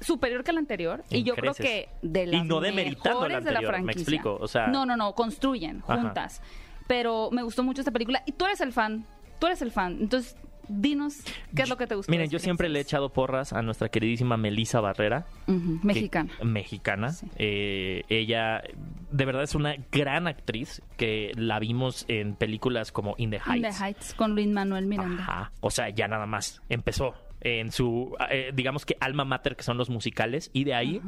superior 0.00 0.44
que 0.44 0.52
la 0.52 0.60
anterior. 0.60 1.04
Y 1.10 1.22
yo 1.22 1.34
creo 1.34 1.54
que 1.54 1.88
de 2.02 2.22
Y 2.24 2.26
las 2.26 2.46
no 2.46 2.60
demeritando 2.60 3.20
la 3.22 3.28
mejores 3.28 3.44
de 3.44 3.50
la 3.52 3.58
anterior, 3.58 3.72
me 3.72 3.78
franquicia. 3.92 4.00
explico, 4.02 4.38
o 4.40 4.48
sea- 4.48 4.66
No, 4.68 4.86
no, 4.86 4.96
no, 4.96 5.14
construyen 5.14 5.82
Ajá. 5.86 6.00
juntas. 6.00 6.42
Pero 6.86 7.30
me 7.32 7.42
gustó 7.42 7.62
mucho 7.62 7.80
esta 7.80 7.90
película. 7.90 8.22
Y 8.26 8.32
tú 8.32 8.44
eres 8.44 8.60
el 8.60 8.72
fan. 8.72 9.04
Tú 9.38 9.46
eres 9.46 9.62
el 9.62 9.70
fan. 9.72 9.96
Entonces, 10.00 10.36
dinos 10.68 11.22
qué 11.54 11.62
es 11.62 11.68
lo 11.68 11.76
que 11.76 11.86
te 11.86 11.94
gustó. 11.94 12.10
Miren, 12.10 12.30
yo 12.30 12.38
siempre 12.38 12.68
le 12.68 12.80
he 12.80 12.82
6? 12.82 12.88
echado 12.90 13.12
porras 13.12 13.52
a 13.52 13.62
nuestra 13.62 13.88
queridísima 13.88 14.36
Melissa 14.36 14.80
Barrera. 14.80 15.26
Que- 15.46 15.52
Mexicana. 15.52 16.30
mexicana. 16.42 17.10
Sí. 17.12 17.26
Eh, 17.36 18.02
ella, 18.08 18.62
de 19.10 19.24
verdad, 19.24 19.42
es 19.42 19.54
una 19.54 19.74
gran 19.90 20.26
actriz 20.26 20.82
que 20.96 21.32
la 21.36 21.58
vimos 21.58 22.04
en 22.08 22.34
películas 22.34 22.92
como 22.92 23.14
In 23.18 23.30
the 23.30 23.36
Heights. 23.38 23.56
In 23.56 23.62
the 23.62 23.84
Heights 23.84 24.14
con 24.14 24.34
Luis 24.34 24.48
Manuel 24.48 24.86
Miranda. 24.86 25.22
Ajá. 25.22 25.52
O 25.60 25.70
sea, 25.70 25.88
ya 25.90 26.08
nada 26.08 26.26
más 26.26 26.60
empezó. 26.68 27.14
En 27.44 27.70
su, 27.72 28.16
eh, 28.30 28.50
digamos 28.54 28.86
que 28.86 28.96
alma 29.00 29.24
mater, 29.24 29.56
que 29.56 29.62
son 29.62 29.76
los 29.78 29.90
musicales, 29.90 30.50
y 30.52 30.64
de 30.64 30.74
ahí, 30.74 31.00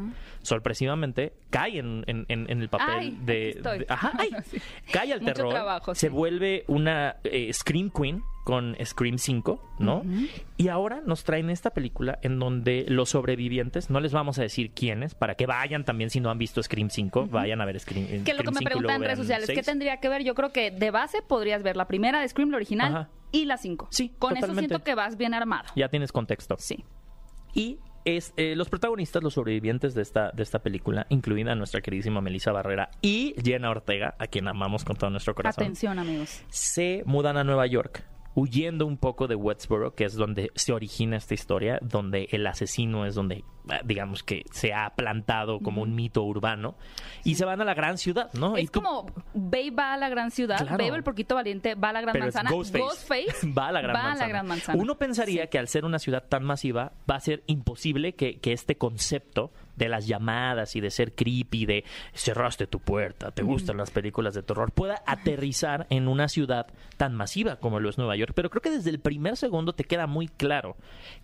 sorpresivamente, 0.42 1.33
cae 1.51 1.79
en, 1.79 2.05
en- 2.07 2.27
en- 2.29 2.51
el 2.62 2.68
papel 2.68 2.87
Ay, 2.88 3.18
de, 3.25 3.35
de- 3.62 3.87
ajá, 3.88 4.12
ay, 4.18 4.31
Sí. 4.51 4.59
cae 4.92 5.12
al 5.12 5.20
terror, 5.20 5.51
trabajo, 5.51 5.94
se 5.94 6.09
sí. 6.09 6.12
vuelve 6.12 6.64
una 6.68 7.16
eh, 7.25 7.53
Scream 7.53 7.90
Queen 7.90 8.23
con 8.44 8.77
Scream 8.85 9.16
5, 9.16 9.77
¿no? 9.79 10.03
Y 10.59 10.68
ahora 10.68 11.01
nos 11.07 11.25
traen 11.25 11.49
esta 11.49 11.70
película 11.70 12.18
en 12.23 12.38
donde 12.38 12.85
los 12.88 13.09
sobrevivientes, 13.09 13.88
no 13.88 14.01
les 14.01 14.12
vamos 14.12 14.38
a 14.38 14.42
decir 14.42 14.73
quiénes, 14.73 15.14
para 15.14 15.35
que 15.35 15.47
vayan 15.47 15.85
también 15.87 16.11
si 16.11 16.20
no 16.20 16.31
han 16.31 16.37
visto 16.37 16.62
Scream 16.62 16.90
5, 16.90 17.29
vayan 17.29 17.62
a 17.62 17.64
ver 17.64 17.81
Scream, 17.81 18.07
Que 18.23 18.33
es 18.33 18.37
lo 18.37 18.42
que 18.42 18.51
Scream 18.51 18.55
me 18.55 18.59
5 18.59 18.62
y 18.62 18.66
preguntan 18.66 18.97
en 18.97 19.03
redes 19.03 19.18
sociales, 19.18 19.47
¿qué 19.49 19.55
seis. 19.55 19.66
tendría 19.66 19.97
que 19.97 20.11
ver? 20.11 20.25
Yo 20.25 20.35
creo 20.35 20.53
que 20.53 20.70
de 20.70 20.90
base 20.90 21.23
podrías 21.23 21.62
ver 21.62 21.77
la 21.79 21.87
primera 21.87 22.20
de 22.20 22.29
Scream, 22.29 22.51
la 22.51 22.57
original, 22.57 22.92
Ajá. 22.94 23.09
Y 23.35 23.44
la 23.47 23.57
5. 23.57 23.88
Sí, 23.90 24.11
Con 24.18 24.31
totalmente. 24.35 24.47
eso 24.53 24.59
siento 24.68 24.85
que 24.85 24.94
vas 24.94 25.16
bien 25.16 25.35
armado. 25.35 25.68
Ya 25.77 25.88
tienes 25.88 26.12
contexto. 26.12 26.57
Sí. 26.59 26.85
Y 27.53 27.79
es 28.05 28.33
eh, 28.37 28.55
los 28.55 28.68
protagonistas, 28.68 29.23
los 29.23 29.35
sobrevivientes 29.35 29.94
de 29.94 30.03
esta, 30.03 30.31
de 30.31 30.42
esta 30.42 30.59
película, 30.61 31.07
incluida 31.09 31.55
nuestra 31.55 31.81
queridísima 31.81 32.20
Melissa 32.20 32.53
Barrera 32.53 32.90
y 33.01 33.35
Jenna 33.42 33.70
Ortega, 33.70 34.14
a 34.18 34.27
quien 34.27 34.47
amamos 34.47 34.85
con 34.85 34.97
todo 34.97 35.11
nuestro 35.11 35.35
corazón, 35.35 35.64
Atención, 35.64 35.99
amigos. 35.99 36.42
se 36.49 37.03
mudan 37.07 37.37
a 37.38 37.44
Nueva 37.44 37.66
York 37.66 38.05
huyendo 38.35 38.87
un 38.87 38.97
poco 38.97 39.29
de 39.29 39.35
Westboro, 39.37 39.94
que 39.94 40.05
es 40.05 40.14
donde 40.14 40.51
se 40.55 40.73
origina 40.73 41.16
esta 41.16 41.35
historia, 41.35 41.79
donde 41.83 42.29
el 42.33 42.47
asesino 42.47 43.07
es 43.07 43.14
donde, 43.14 43.37
eh, 43.37 43.81
digamos 43.85 44.23
que 44.25 44.42
se 44.51 44.73
ha 44.75 44.90
plantado 44.97 45.61
como 45.61 45.83
un 45.83 45.94
mito 45.94 46.23
urbano, 46.25 46.75
y 47.23 47.37
se 47.37 47.44
van 47.44 47.61
a 47.61 47.64
la 47.64 47.75
gran 47.75 47.97
ciudad, 47.97 48.33
¿no? 48.35 48.59
Y 48.59 48.62
Es 48.64 48.70
tú- 48.73 48.81
como 48.83 49.07
Babe 49.35 49.70
va 49.70 49.92
a 49.94 49.97
la 49.97 50.09
gran 50.09 50.31
ciudad, 50.33 50.59
Claro. 50.59 50.79
Babe 50.85 50.97
el 50.97 51.03
porquito 51.05 51.35
valiente 51.37 51.75
va 51.77 51.90
a 51.90 51.92
la 51.92 52.01
gran 52.01 52.12
pero 52.12 52.25
manzana, 52.25 52.51
Ghostface. 52.51 53.53
va 53.57 53.68
a 53.68 53.73
la 53.73 53.81
gran 53.81 53.92
manzana. 54.03 54.29
gran 54.29 54.47
manzana. 54.47 54.83
Uno 54.83 54.97
pensaría 54.99 55.49
que 55.49 55.59
al 55.59 55.68
ser 55.68 55.85
una 55.85 55.99
ciudad 56.01 56.25
tan 56.29 56.42
masiva 56.44 56.92
va 57.09 57.16
a 57.16 57.20
ser 57.20 57.44
imposible 57.47 58.14
que, 58.14 58.40
que 58.40 58.53
este 58.53 58.77
concepto 58.77 59.53
de 59.76 59.88
las 59.88 60.06
llamadas 60.06 60.76
y 60.76 60.80
de 60.80 60.90
ser 60.90 61.14
creepy, 61.14 61.66
de 61.66 61.84
cerraste 62.12 62.66
tu 62.66 62.80
puerta, 62.80 63.30
te 63.30 63.42
gustan 63.42 63.76
las 63.76 63.90
películas 63.90 64.34
de 64.34 64.42
terror, 64.42 64.72
pueda 64.72 65.02
aterrizar 65.06 65.87
en 65.90 66.08
una 66.08 66.28
ciudad 66.28 66.66
tan 66.96 67.14
masiva 67.14 67.56
como 67.56 67.80
lo 67.80 67.88
es 67.88 67.98
Nueva 67.98 68.16
York. 68.16 68.32
Pero 68.34 68.50
creo 68.50 68.62
que 68.62 68.70
desde 68.70 68.90
el 68.90 69.00
primer 69.00 69.37
segundo 69.37 69.72
te 69.72 69.84
queda 69.84 70.06
muy 70.06 70.28
claro 70.28 70.76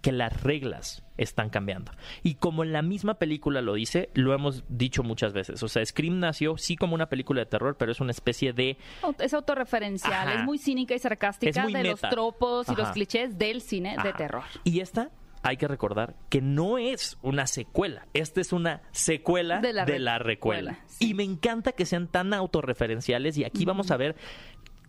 que 0.03 0.13
las 0.13 0.43
reglas 0.43 1.05
están 1.17 1.51
cambiando. 1.51 1.93
Y 2.23 2.37
como 2.37 2.65
en 2.65 2.73
la 2.73 2.83
misma 2.83 3.15
película 3.15 3.61
lo 3.61 3.75
dice, 3.75 4.09
lo 4.15 4.33
hemos 4.33 4.65
dicho 4.69 5.03
muchas 5.03 5.33
veces. 5.33 5.63
O 5.63 5.69
sea, 5.69 5.85
Scream 5.85 6.19
nació 6.19 6.57
sí 6.57 6.77
como 6.77 6.95
una 6.95 7.09
película 7.09 7.41
de 7.41 7.47
terror, 7.47 7.77
pero 7.79 7.93
es 7.93 8.01
una 8.01 8.11
especie 8.11 8.53
de 8.53 8.79
Es 9.19 9.35
autorreferencial, 9.35 10.29
Ajá. 10.29 10.41
es 10.41 10.45
muy 10.45 10.59
cínica 10.59 10.95
y 10.95 10.99
sarcástica 10.99 11.67
de 11.67 11.85
los 11.85 12.01
tropos 12.01 12.69
y 12.69 12.75
los 12.75 12.89
clichés 12.91 13.39
del 13.39 13.61
cine 13.61 13.97
de 14.03 14.13
terror. 14.15 14.45
Y 14.65 14.81
esta 14.81 15.11
hay 15.43 15.57
que 15.57 15.69
recordar 15.69 16.17
que 16.29 16.41
no 16.41 16.79
es 16.79 17.19
una 17.23 17.47
secuela, 17.47 18.07
esta 18.15 18.41
es 18.41 18.53
una 18.53 18.83
secuela 18.93 19.61
De 19.61 19.73
la 19.73 19.85
recuela. 19.85 20.19
recuela, 20.19 20.79
sí. 20.87 21.11
Y 21.11 21.15
me 21.15 21.25
encanta 21.25 21.73
que 21.73 21.87
sean 21.87 22.09
tan 22.09 22.35
autorreferenciales 22.35 23.37
y 23.39 23.45
aquí 23.45 23.65
vamos 23.65 23.91
a 23.91 23.97
ver 23.97 24.17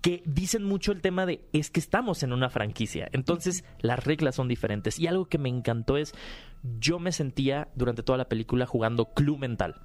que 0.02 0.24
dicen 0.26 0.64
mucho 0.64 0.92
el 0.92 1.02
tema 1.02 1.26
de 1.26 1.46
es 1.54 1.70
que 1.70 1.80
estamos 1.80 2.24
en 2.24 2.34
una 2.34 2.50
franquicia, 2.50 3.08
entonces 3.12 3.64
las 3.80 4.04
reglas 4.04 4.36
son 4.36 4.48
diferentes 4.48 5.00
y 5.00 5.08
algo 5.08 5.26
que 5.26 5.38
me 5.38 5.50
encantó 5.50 5.96
es 5.98 6.14
yo 6.80 7.00
me 7.00 7.12
sentía 7.12 7.68
durante 7.76 8.04
toda 8.04 8.18
la 8.18 8.28
película 8.28 8.66
jugando 8.66 9.06
club 9.14 9.40
mental. 9.40 9.82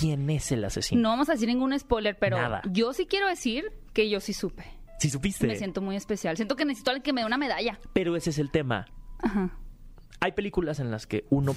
¿Quién 0.00 0.30
es 0.30 0.50
el 0.52 0.64
asesino? 0.64 1.02
No 1.02 1.10
vamos 1.10 1.28
a 1.28 1.32
decir 1.32 1.48
ningún 1.48 1.78
spoiler, 1.78 2.18
pero 2.18 2.38
Nada. 2.38 2.62
yo 2.70 2.94
sí 2.94 3.04
quiero 3.06 3.28
decir 3.28 3.72
que 3.92 4.08
yo 4.08 4.20
sí 4.20 4.32
supe. 4.32 4.64
Si 4.98 5.10
supiste. 5.10 5.46
Me 5.46 5.56
siento 5.56 5.82
muy 5.82 5.96
especial. 5.96 6.36
Siento 6.36 6.56
que 6.56 6.64
necesito 6.64 6.90
a 6.90 6.92
alguien 6.92 7.02
que 7.02 7.12
me 7.12 7.20
dé 7.20 7.26
una 7.26 7.36
medalla. 7.36 7.78
Pero 7.92 8.16
ese 8.16 8.30
es 8.30 8.38
el 8.38 8.50
tema. 8.50 8.86
Ajá. 9.18 9.50
Hay 10.22 10.32
películas 10.32 10.78
en 10.78 10.90
las 10.90 11.06
que 11.06 11.24
uno 11.30 11.54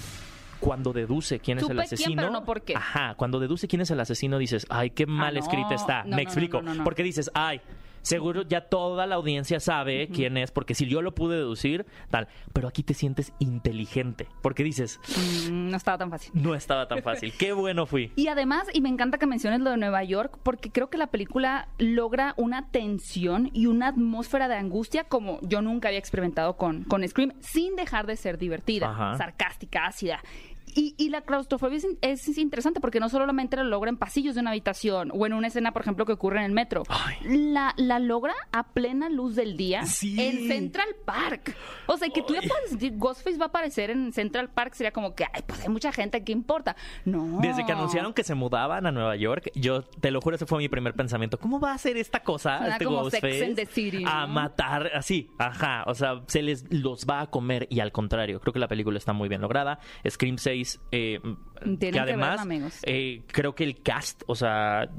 cuando 0.59 0.91
deduce 0.91 1.39
quién 1.39 1.59
es 1.59 1.63
el 1.63 1.69
quién, 1.69 1.79
asesino, 1.81 2.21
pero 2.21 2.31
no 2.31 2.43
por 2.43 2.63
qué. 2.63 2.75
Ajá, 2.75 3.13
cuando 3.15 3.39
deduce 3.39 3.67
quién 3.67 3.81
es 3.81 3.91
el 3.91 3.99
asesino 3.99 4.39
dices, 4.39 4.65
"Ay, 4.69 4.89
qué 4.89 5.05
mal 5.05 5.35
no, 5.35 5.39
escrita 5.39 5.75
está." 5.75 6.03
no, 6.03 6.15
Me 6.15 6.23
explico, 6.23 6.61
no, 6.61 6.83
porque 6.83 7.03
dices, 7.03 7.29
"Ay, 7.35 7.61
seguro 8.05 8.43
ya 8.43 8.61
toda 8.61 9.05
la 9.05 9.15
audiencia 9.15 9.59
sabe 9.59 10.07
quién 10.07 10.37
es, 10.37 10.51
porque 10.51 10.75
si 10.75 10.85
yo 10.87 11.01
lo 11.01 11.13
pude 11.13 11.35
deducir, 11.35 11.85
tal." 12.09 12.27
Pero 12.53 12.67
aquí 12.67 12.83
te 12.83 12.93
sientes 12.93 13.33
inteligente, 13.39 14.27
porque 14.41 14.63
dices, 14.63 14.99
Mm, 15.49 15.69
no 15.71 15.77
estaba 15.77 15.97
tan 15.97 16.09
fácil. 16.09 16.31
"No 16.35 16.55
estaba 16.55 16.87
tan 16.87 17.01
fácil. 17.01 17.33
Qué 17.37 17.51
bueno 17.53 17.85
fui." 17.85 18.11
Y 18.15 18.27
además, 18.27 18.67
y 18.73 18.81
me 18.81 18.89
encanta 18.89 19.17
que 19.17 19.25
menciones 19.27 19.59
lo 19.61 19.71
de 19.71 19.77
Nueva 19.77 20.03
York, 20.03 20.39
porque 20.43 20.71
creo 20.71 20.89
que 20.89 20.97
la 20.97 21.07
película 21.07 21.67
logra 21.77 22.33
una 22.37 22.69
tensión 22.71 23.49
y 23.53 23.65
una 23.67 23.87
atmósfera 23.87 24.47
de 24.47 24.55
angustia 24.55 25.03
como 25.05 25.39
yo 25.41 25.61
nunca 25.61 25.87
había 25.89 25.99
experimentado 25.99 26.57
con, 26.57 26.83
con 26.83 27.07
Scream, 27.07 27.33
sin 27.39 27.75
dejar 27.75 28.05
de 28.07 28.15
ser 28.15 28.37
divertida, 28.37 28.89
Ajá. 28.89 29.17
sarcástica, 29.17 29.85
ácida. 29.87 30.21
Y, 30.75 30.93
y 30.97 31.09
la 31.09 31.21
claustrofobia 31.21 31.77
es, 31.77 31.85
in- 31.85 31.97
es 32.01 32.37
interesante 32.37 32.79
porque 32.81 32.99
no 32.99 33.07
solamente 33.09 33.55
lo 33.57 33.63
logra 33.63 33.89
en 33.89 33.97
pasillos 33.97 34.35
de 34.35 34.41
una 34.41 34.51
habitación 34.51 35.09
o 35.13 35.25
en 35.25 35.33
una 35.33 35.47
escena, 35.47 35.71
por 35.71 35.81
ejemplo, 35.81 36.05
que 36.05 36.11
ocurre 36.11 36.39
en 36.39 36.45
el 36.45 36.51
metro. 36.51 36.83
Ay. 36.89 37.15
La, 37.53 37.73
la 37.77 37.99
logra 37.99 38.33
a 38.51 38.67
plena 38.73 39.09
luz 39.09 39.35
del 39.35 39.55
día 39.57 39.85
Sí. 39.85 40.19
en 40.21 40.47
Central 40.49 40.87
Park. 41.05 41.55
O 41.87 41.95
sea, 41.97 42.09
que 42.09 42.21
tú 42.23 42.33
ya 42.33 42.41
Ay. 42.41 42.49
puedes 42.49 42.69
sentir, 42.71 42.97
Ghostface 42.97 43.37
va 43.37 43.45
a 43.45 43.47
aparecer 43.47 43.89
en 43.89 44.11
Central 44.11 44.49
Park, 44.49 44.73
sería 44.73 44.91
como 44.91 45.15
que, 45.15 45.23
ay, 45.31 45.43
pues 45.47 45.61
hay 45.61 45.69
mucha 45.69 45.91
gente, 45.93 46.23
¿qué 46.23 46.33
importa? 46.33 46.75
No. 47.05 47.39
Desde 47.41 47.65
que 47.65 47.71
anunciaron 47.71 48.13
que 48.13 48.23
se 48.25 48.35
mudaban 48.35 48.85
a 48.85 48.91
Nueva 48.91 49.15
York, 49.15 49.51
yo 49.55 49.83
te 49.83 50.11
lo 50.11 50.19
juro, 50.19 50.35
ese 50.35 50.45
fue 50.45 50.57
mi 50.57 50.67
primer 50.67 50.93
pensamiento. 50.93 51.39
¿Cómo 51.39 51.59
va 51.59 51.71
a 51.73 51.77
ser 51.77 51.95
esta 51.95 52.19
cosa, 52.21 52.57
Suena 52.57 52.73
este 52.73 52.85
como 52.85 53.09
Sex 53.09 53.21
Ghostface, 53.23 53.45
and 53.45 53.55
the 53.55 53.65
City, 53.65 54.03
a 54.05 54.27
matar 54.27 54.91
así? 54.93 55.29
Ajá, 55.37 55.83
o 55.87 55.93
sea, 55.95 56.21
se 56.27 56.41
les 56.41 56.65
los 56.73 57.05
va 57.05 57.21
a 57.21 57.27
comer 57.27 57.65
y 57.69 57.79
al 57.79 57.93
contrario, 57.93 58.41
creo 58.41 58.51
que 58.51 58.59
la 58.59 58.67
película 58.67 58.97
está 58.97 59.13
muy 59.13 59.29
bien 59.29 59.39
lograda. 59.41 59.79
Scream 60.09 60.37
6, 60.37 60.64
eh, 60.91 61.19
que 61.63 61.91
que 61.91 61.99
además, 61.99 62.41
amigos. 62.41 62.79
eh, 62.83 63.21
creo 63.27 63.55
que 63.55 63.63
el 63.63 63.81
cast, 63.81 64.23
o 64.27 64.35
sea, 64.35 64.89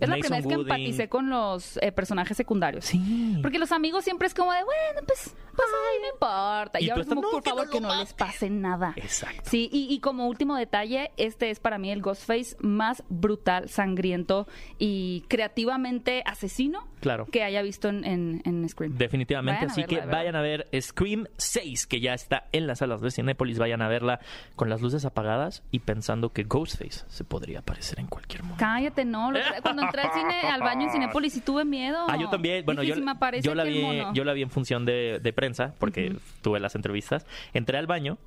Es 0.00 0.08
la 0.08 0.16
primera 0.16 0.36
vez 0.36 0.46
que 0.46 0.54
empaticé 0.54 1.08
con 1.08 1.30
los 1.30 1.76
eh, 1.82 1.92
personajes 1.92 2.36
secundarios. 2.36 2.84
Sí. 2.84 3.38
Porque 3.42 3.58
los 3.58 3.72
amigos 3.72 4.04
siempre 4.04 4.26
es 4.28 4.34
como 4.34 4.52
de, 4.52 4.62
bueno, 4.64 5.00
pues, 5.06 5.34
pues 5.54 5.68
ay, 5.92 5.98
no 6.02 6.08
importa. 6.14 6.80
Y 6.80 6.88
ahora 6.90 7.02
estás, 7.02 7.14
como, 7.14 7.22
"No, 7.22 7.30
por 7.30 7.44
no 7.44 7.50
favor, 7.50 7.70
que 7.70 7.80
no 7.80 7.88
les 7.88 7.98
mates". 7.98 8.14
pase 8.14 8.50
nada. 8.50 8.92
Exacto. 8.96 9.42
Sí, 9.44 9.68
y, 9.72 9.92
y 9.92 10.00
como 10.00 10.26
último 10.28 10.56
detalle, 10.56 11.10
este 11.16 11.50
es 11.50 11.60
para 11.60 11.78
mí 11.78 11.90
el 11.90 12.00
Ghostface 12.02 12.56
más 12.60 13.02
brutal, 13.08 13.68
sangriento 13.68 14.46
y 14.78 15.24
creativamente 15.28 16.22
asesino 16.26 16.86
Claro. 17.00 17.26
que 17.26 17.44
haya 17.44 17.62
visto 17.62 17.88
en, 17.88 18.04
en, 18.04 18.42
en 18.44 18.68
Scream. 18.68 18.96
Definitivamente, 18.98 19.66
Vayan 19.66 19.70
así 19.70 19.80
verla, 19.82 20.00
que 20.00 20.06
vayan 20.10 20.36
a 20.36 20.40
ver 20.40 20.68
Scream 20.80 21.26
6, 21.36 21.86
que 21.86 22.00
ya 22.00 22.12
está 22.14 22.48
en 22.52 22.66
las 22.66 22.78
salas 22.80 23.00
de 23.00 23.10
Cinépolis. 23.10 23.58
Vayan 23.58 23.82
a 23.82 23.88
verla 23.88 24.20
con 24.56 24.68
las 24.68 24.80
luces 24.82 25.04
apagadas 25.04 25.62
y 25.70 25.78
pensando 25.80 26.32
que 26.32 26.42
Ghostface 26.44 27.04
se 27.08 27.24
podría 27.24 27.60
aparecer 27.60 28.00
en 28.00 28.08
cualquier 28.08 28.42
momento. 28.42 28.58
Cállate, 28.64 29.04
no. 29.04 29.30
cuando 29.62 29.82
entré 29.88 30.02
al 30.02 30.12
cine, 30.12 30.40
al 30.48 30.60
baño 30.60 30.86
en 30.86 30.90
Cinépolis 30.90 31.36
y 31.36 31.40
tuve 31.40 31.64
miedo. 31.64 32.06
Ah, 32.08 32.16
yo 32.16 32.28
también. 32.30 32.64
Bueno, 32.64 32.80
Dije, 32.82 32.90
yo, 32.90 32.94
si 32.96 33.02
me 33.02 33.10
aparece 33.12 33.42
yo 33.46 33.54
la 33.54 33.64
vi, 33.64 33.82
mono. 33.82 34.12
yo 34.14 34.24
la 34.24 34.32
vi 34.32 34.42
en 34.42 34.50
función 34.50 34.84
de, 34.84 35.18
de 35.22 35.32
prensa 35.32 35.74
porque 35.78 36.14
tuve 36.42 36.60
las 36.60 36.74
entrevistas. 36.74 37.26
Entré 37.52 37.78
al 37.78 37.86
baño 37.86 38.18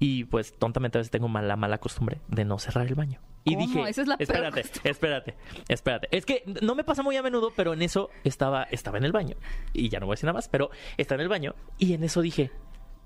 y 0.00 0.24
pues 0.24 0.58
tontamente 0.58 0.98
a 0.98 1.00
veces 1.00 1.10
tengo 1.10 1.28
mal- 1.28 1.46
la 1.48 1.56
mala 1.56 1.78
costumbre 1.78 2.20
de 2.28 2.44
no 2.44 2.58
cerrar 2.58 2.86
el 2.86 2.94
baño. 2.94 3.20
Y 3.44 3.54
¿Cómo? 3.54 3.66
dije, 3.66 3.90
Esa 3.90 4.02
es 4.02 4.08
la 4.08 4.16
peor 4.16 4.30
espérate, 4.46 4.60
espérate, 4.88 5.34
espérate. 5.68 6.08
Es 6.10 6.24
que 6.26 6.42
no 6.62 6.74
me 6.74 6.82
pasa 6.82 7.02
muy 7.02 7.16
a 7.16 7.22
menudo, 7.22 7.52
pero 7.54 7.74
en 7.74 7.82
eso 7.82 8.08
estaba, 8.24 8.62
estaba 8.64 8.96
en 8.98 9.04
el 9.04 9.12
baño. 9.12 9.36
Y 9.74 9.90
ya 9.90 10.00
no 10.00 10.06
voy 10.06 10.14
a 10.14 10.16
decir 10.16 10.24
nada 10.26 10.34
más, 10.38 10.48
pero 10.48 10.70
estaba 10.96 11.20
en 11.20 11.24
el 11.24 11.28
baño 11.28 11.54
y 11.78 11.92
en 11.92 12.04
eso 12.04 12.22
dije, 12.22 12.50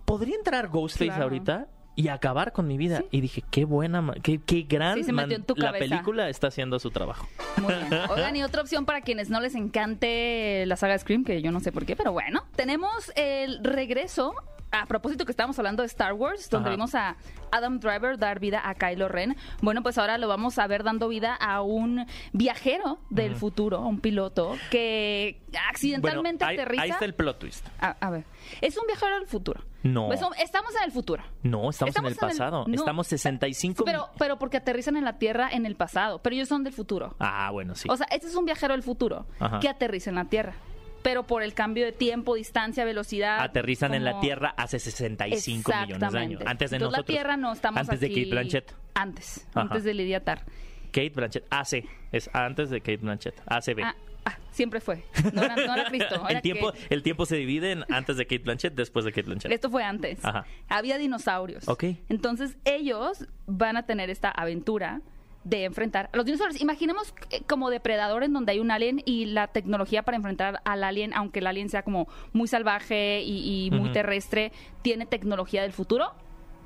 ¿podría 0.05 0.37
entrar 0.37 0.69
Ghostface 0.69 1.07
Claro. 1.07 1.25
ahorita? 1.25 1.67
Y 1.99 2.07
acabar 2.11 2.53
con 2.53 2.69
mi 2.69 2.77
vida. 2.79 3.03
Y 3.11 3.21
dije, 3.21 3.43
qué 3.51 3.65
buena, 3.65 4.13
qué, 4.23 4.39
qué 4.39 4.63
gran 4.63 4.99
Sí, 4.99 5.03
se 5.03 5.13
metió 5.13 5.35
en 5.35 5.43
tu 5.43 5.57
la 5.57 5.73
película 5.73 6.29
está 6.29 6.47
haciendo 6.47 6.79
su 6.79 6.93
trabajo. 6.93 7.27
Muy 7.57 7.75
bien. 7.75 7.89
Oigan, 8.11 8.37
y 8.37 8.45
otra 8.45 8.63
opción 8.63 8.87
para 8.87 9.01
quienes 9.01 9.31
no 9.31 9.41
les 9.41 9.57
encante 9.57 10.65
la 10.67 10.77
saga 10.77 10.97
Scream, 10.97 11.25
que 11.25 11.43
yo 11.43 11.51
no 11.51 11.59
sé 11.59 11.73
por 11.73 11.85
qué, 11.87 11.97
pero 11.97 12.13
bueno. 12.13 12.45
Tenemos 12.55 13.11
el 13.17 13.65
regreso. 13.65 14.33
A 14.71 14.85
propósito 14.85 15.25
que 15.25 15.33
estábamos 15.33 15.59
hablando 15.59 15.83
de 15.83 15.87
Star 15.87 16.13
Wars, 16.13 16.51
donde 16.51 16.69
Ajá. 16.69 16.77
vimos 16.77 16.95
a 16.95 17.17
Adam 17.51 17.81
Driver 17.81 18.19
dar 18.19 18.39
vida 18.39 18.61
a 18.69 18.75
Kylo 18.75 19.09
Ren. 19.09 19.35
Bueno, 19.63 19.83
pues 19.83 19.97
ahora 19.97 20.19
lo 20.19 20.29
vamos 20.29 20.59
a 20.59 20.67
ver 20.67 20.85
dando 20.85 21.09
vida 21.09 21.35
a 21.35 21.63
un 21.63 22.05
viajero 22.35 22.99
del 23.09 23.35
futuro, 23.35 23.81
un 23.81 23.99
piloto 23.99 24.57
que 24.71 25.41
accidentalmente 25.71 26.45
Bueno, 26.45 26.51
ahí, 26.51 26.57
aterriza. 26.59 26.83
ahí 26.83 26.91
está 26.91 27.07
el 27.07 27.15
plot 27.15 27.39
twist. 27.39 27.67
a, 27.81 27.97
a 27.99 28.11
ver, 28.11 28.25
es 28.61 28.77
un 28.77 28.87
viajero 28.87 29.19
del 29.19 29.27
futuro. 29.27 29.65
No. 29.83 30.07
Pues, 30.09 30.21
estamos 30.43 30.75
en 30.77 30.83
el 30.85 30.93
futuro. 30.93 31.23
No, 31.43 31.71
estamos, 31.71 31.95
en 31.97 32.05
el 32.07 32.13
Estamos 32.13 32.13
en 32.13 32.29
el- 32.31 32.39
pasado. 32.39 32.65
no. 32.67 32.75
Estamos 32.75 33.07
65 33.07 33.85
Pero, 33.85 34.09
pero 34.19 34.39
porque 34.39 34.57
aterrizan 34.57 34.97
en 34.97 35.05
la 35.05 35.19
Tierra 35.19 35.49
en 35.53 35.67
el 35.67 35.77
pasado, 35.77 36.21
pero 36.21 36.35
ellos 36.35 36.49
son 36.49 36.65
del 36.65 36.73
futuro. 36.73 37.15
Ah, 37.21 37.51
bueno, 37.53 37.75
sí. 37.75 37.89
O 37.91 37.97
sea, 37.97 38.07
este 38.11 38.27
es 38.27 38.35
un 38.35 38.45
viajero 38.45 38.75
del 38.75 38.83
futuro 38.83 39.27
Ajá. 39.39 39.61
que 39.61 39.69
aterriza 39.69 40.11
en 40.11 40.17
la 40.17 40.25
Tierra. 40.25 40.55
Pero 41.03 41.23
por 41.29 41.45
el 41.45 41.55
cambio 41.55 41.85
de 41.85 41.93
tiempo, 41.93 42.35
distancia, 42.35 42.85
velocidad. 42.85 43.41
Aterrizan 43.41 43.95
en 43.95 44.05
la 44.05 44.11
como- 44.13 44.23
Tierra 44.23 44.53
hace 44.57 44.81
65 44.81 45.71
millones 45.71 45.89
de 45.89 45.95
años. 45.95 46.03
Exactamente. 46.41 46.45
Antes 46.51 46.71
de 46.71 46.77
Entonces, 46.77 46.81
nosotros. 46.99 47.09
la 47.09 47.21
Tierra 47.21 47.37
no 47.37 47.53
estamos 47.53 47.81
Antes 47.81 48.01
de 48.01 48.07
aquí- 48.07 48.23
Kate 48.25 48.31
Blanchett. 48.31 48.75
Antes, 48.95 49.47
Ajá. 49.51 49.61
antes 49.61 49.85
de 49.85 49.95
Lidia 49.95 50.25
Tar. 50.25 50.45
Kate 50.91 51.11
Blanchett. 51.15 51.47
AC. 51.51 51.85
Es 52.11 52.29
antes 52.33 52.71
de 52.71 52.81
Kate 52.81 52.97
Blanchett. 52.97 53.41
ACB. 53.47 53.83
Ah, 53.85 53.95
Ah, 54.31 54.39
siempre 54.51 54.81
fue. 54.81 55.05
No 55.33 55.43
era, 55.43 55.57
no 55.57 55.75
era 55.75 55.85
Cristo. 55.89 56.15
era 56.29 56.39
el, 56.39 56.43
tiempo, 56.43 56.73
que- 56.73 56.79
el 56.95 57.03
tiempo 57.03 57.25
se 57.27 57.37
divide 57.37 57.73
en 57.73 57.85
antes 57.93 58.17
de 58.17 58.25
Kate 58.27 58.43
Blanchett, 58.43 58.75
después 58.75 59.05
de 59.05 59.13
Kate 59.13 59.23
Blanchett. 59.27 59.53
Esto 59.53 59.71
fue 59.71 59.83
antes. 59.85 60.25
Ajá. 60.25 60.45
Había 60.69 60.99
dinosaurios. 60.99 61.69
Ok. 61.69 61.85
Entonces 62.09 62.57
ellos 62.65 63.27
van 63.47 63.77
a 63.77 63.85
tener 63.87 64.11
esta 64.11 64.31
aventura 64.31 65.01
de 65.45 65.65
enfrentar 65.65 66.11
a 66.13 66.17
los 66.17 66.27
dinosaurios. 66.27 66.61
Imaginemos 66.61 67.15
eh, 67.31 67.43
como 67.47 67.71
depredador 67.71 68.23
en 68.23 68.33
donde 68.35 68.53
hay 68.53 68.59
un 68.61 68.71
alien 68.71 69.01
y 69.07 69.25
la 69.27 69.47
tecnología 69.47 70.03
para 70.03 70.17
enfrentar 70.17 70.61
al 70.65 70.85
alien, 70.85 71.15
aunque 71.15 71.39
el 71.39 71.47
alien 71.47 71.71
sea 71.71 71.83
como 71.83 72.07
muy 72.33 72.49
salvaje 72.49 73.23
y, 73.23 73.67
y 73.67 73.71
muy 73.71 73.91
terrestre, 73.93 74.53
tiene 74.83 75.07
tecnología 75.07 75.63
del 75.63 75.73
futuro. 75.73 76.13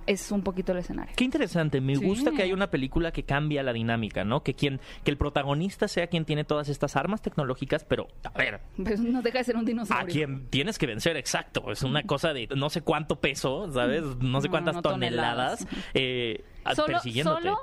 Es 0.07 0.33
un 0.33 0.43
poquito 0.43 0.73
el 0.73 0.79
escenario. 0.79 1.12
Qué 1.17 1.25
interesante, 1.25 1.81
me 1.81 1.95
Sí. 1.97 2.05
gusta 2.05 2.31
que 2.33 2.43
haya 2.43 2.55
una 2.55 2.71
película 2.71 3.12
que 3.12 3.23
cambia 3.23 3.62
la 3.62 3.73
dinámica, 3.73 4.25
¿no? 4.25 4.43
Que 4.43 4.55
quien 4.55 4.81
que 5.05 5.11
el 5.11 5.17
protagonista 5.17 5.87
sea 5.88 6.09
quien 6.09 6.25
tiene 6.25 6.45
todas 6.45 6.69
estas 6.69 6.97
armas 6.97 7.23
tecnológicas, 7.23 7.85
pero 7.85 8.09
a 8.25 8.31
ver, 8.37 8.61
Pero 8.83 9.03
no 9.03 9.23
deja 9.23 9.38
de 9.38 9.45
ser 9.45 9.57
un 9.57 9.62
a 9.62 9.65
dinosaurio. 9.67 10.12
quien 10.12 10.47
tienes 10.49 10.79
que 10.79 10.87
vencer, 10.87 11.17
exacto, 11.17 11.71
es 11.71 11.83
una 11.83 12.03
cosa 12.03 12.33
de 12.33 12.49
no 12.57 12.69
sé 12.71 12.83
cuánto 12.83 13.21
peso, 13.21 13.71
¿sabes? 13.73 14.03
No 14.21 14.41
sé 14.41 14.49
cuántas 14.49 14.75
no, 14.77 14.83
toneladas, 14.83 15.61
toneladas. 15.61 15.85
eh, 15.95 16.45
a- 16.65 16.75
Solo, 16.75 16.87
persiguiéndote. 16.88 17.43
solo, 17.43 17.59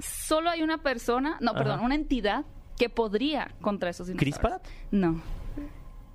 solo 0.00 0.50
hay 0.50 0.62
una 0.62 0.78
persona, 0.78 1.36
no, 1.40 1.52
Ajá. 1.52 1.58
perdón, 1.60 1.80
una 1.80 1.94
entidad 1.94 2.44
que 2.76 2.88
podría 2.88 3.52
contra 3.60 3.90
esos 3.90 4.08
dinosaurios. 4.08 4.38
¿Chris 4.38 4.38
Pratt? 4.40 4.66
No. 4.90 5.22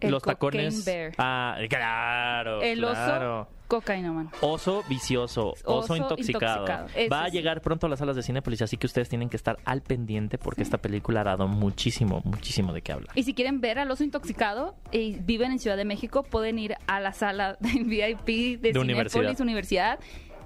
El 0.01 0.11
Los 0.11 0.23
tacones. 0.23 0.85
bear. 0.85 1.11
Ah, 1.17 1.57
claro. 1.69 2.61
el 2.61 2.79
claro. 2.79 3.41
oso 3.41 3.49
cocainoman. 3.69 4.29
Oso 4.41 4.83
vicioso, 4.89 5.51
oso, 5.51 5.63
Oso 5.65 5.95
intoxicado. 5.95 6.65
Va 7.09 7.23
a 7.23 7.29
llegar 7.29 7.61
pronto 7.61 7.85
a 7.85 7.89
las 7.89 7.99
salas 7.99 8.17
de 8.17 8.23
Cinepolis, 8.23 8.61
así 8.61 8.75
que 8.75 8.87
ustedes 8.87 9.07
tienen 9.07 9.29
que 9.29 9.37
estar 9.37 9.57
al 9.63 9.81
pendiente 9.81 10.37
porque 10.37 10.63
esta 10.63 10.79
película 10.79 11.21
ha 11.21 11.23
dado 11.23 11.47
muchísimo, 11.47 12.21
muchísimo 12.25 12.73
de 12.73 12.81
qué 12.81 12.91
hablar. 12.91 13.11
Y 13.15 13.23
si 13.23 13.33
quieren 13.33 13.61
ver 13.61 13.79
al 13.79 13.89
oso 13.89 14.03
intoxicado 14.03 14.75
y 14.91 15.13
viven 15.21 15.51
en 15.53 15.59
Ciudad 15.59 15.77
de 15.77 15.85
México, 15.85 16.23
pueden 16.23 16.59
ir 16.59 16.75
a 16.87 16.99
la 16.99 17.13
sala 17.13 17.55
de 17.61 17.69
VIP 17.83 18.25
de, 18.59 18.73
De 18.73 18.73
Cinépolis 18.73 18.79
universidad. 19.13 19.39
Universidad. 19.39 19.99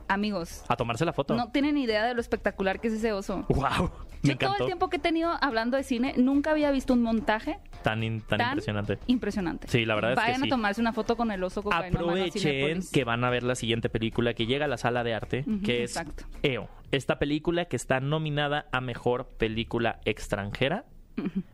Amigos, 0.09 0.63
A 0.67 0.75
tomarse 0.75 1.05
la 1.05 1.13
foto. 1.13 1.33
no 1.33 1.49
tienen 1.51 1.77
idea 1.77 2.05
de 2.05 2.13
lo 2.13 2.19
espectacular 2.19 2.79
que 2.81 2.89
es 2.89 2.95
ese 2.95 3.13
oso. 3.13 3.45
Wow, 3.47 3.89
me 4.23 4.29
Yo 4.29 4.37
todo 4.37 4.55
el 4.59 4.65
tiempo 4.65 4.89
que 4.89 4.97
he 4.97 4.99
tenido 4.99 5.31
hablando 5.41 5.77
de 5.77 5.83
cine, 5.83 6.13
nunca 6.17 6.51
había 6.51 6.71
visto 6.71 6.93
un 6.93 7.01
montaje 7.03 7.59
Tan, 7.83 8.01
in- 8.03 8.21
tan 8.21 8.37
tan 8.39 8.47
impresionante. 8.49 8.99
impresionante. 9.07 9.67
Sí, 9.67 9.85
la 9.85 9.95
verdad 9.95 10.13
es 10.13 10.19
que 10.19 10.25
Vayan 10.25 10.41
sí. 10.41 10.47
a 10.47 10.49
tomarse 10.49 10.81
una 10.81 10.93
foto 10.93 11.15
con 11.17 11.31
el 11.31 11.43
oso 11.43 11.61
Aprovechen 11.71 12.81
que 12.91 13.03
van 13.03 13.23
a 13.23 13.29
ver 13.29 13.43
la 13.43 13.55
siguiente 13.55 13.89
película 13.89 14.33
que 14.33 14.45
llega 14.45 14.65
a 14.65 14.67
la 14.67 14.77
sala 14.77 15.03
de 15.03 15.13
arte, 15.13 15.45
que 15.63 15.83
es 15.83 15.91
exacto. 15.97 16.25
EO. 16.41 16.69
Esta 16.91 17.17
película 17.19 17.65
que 17.65 17.75
está 17.75 17.99
nominada 17.99 18.67
a 18.71 18.79
mejor 18.81 19.27
película 19.37 19.99
extranjera. 20.05 20.85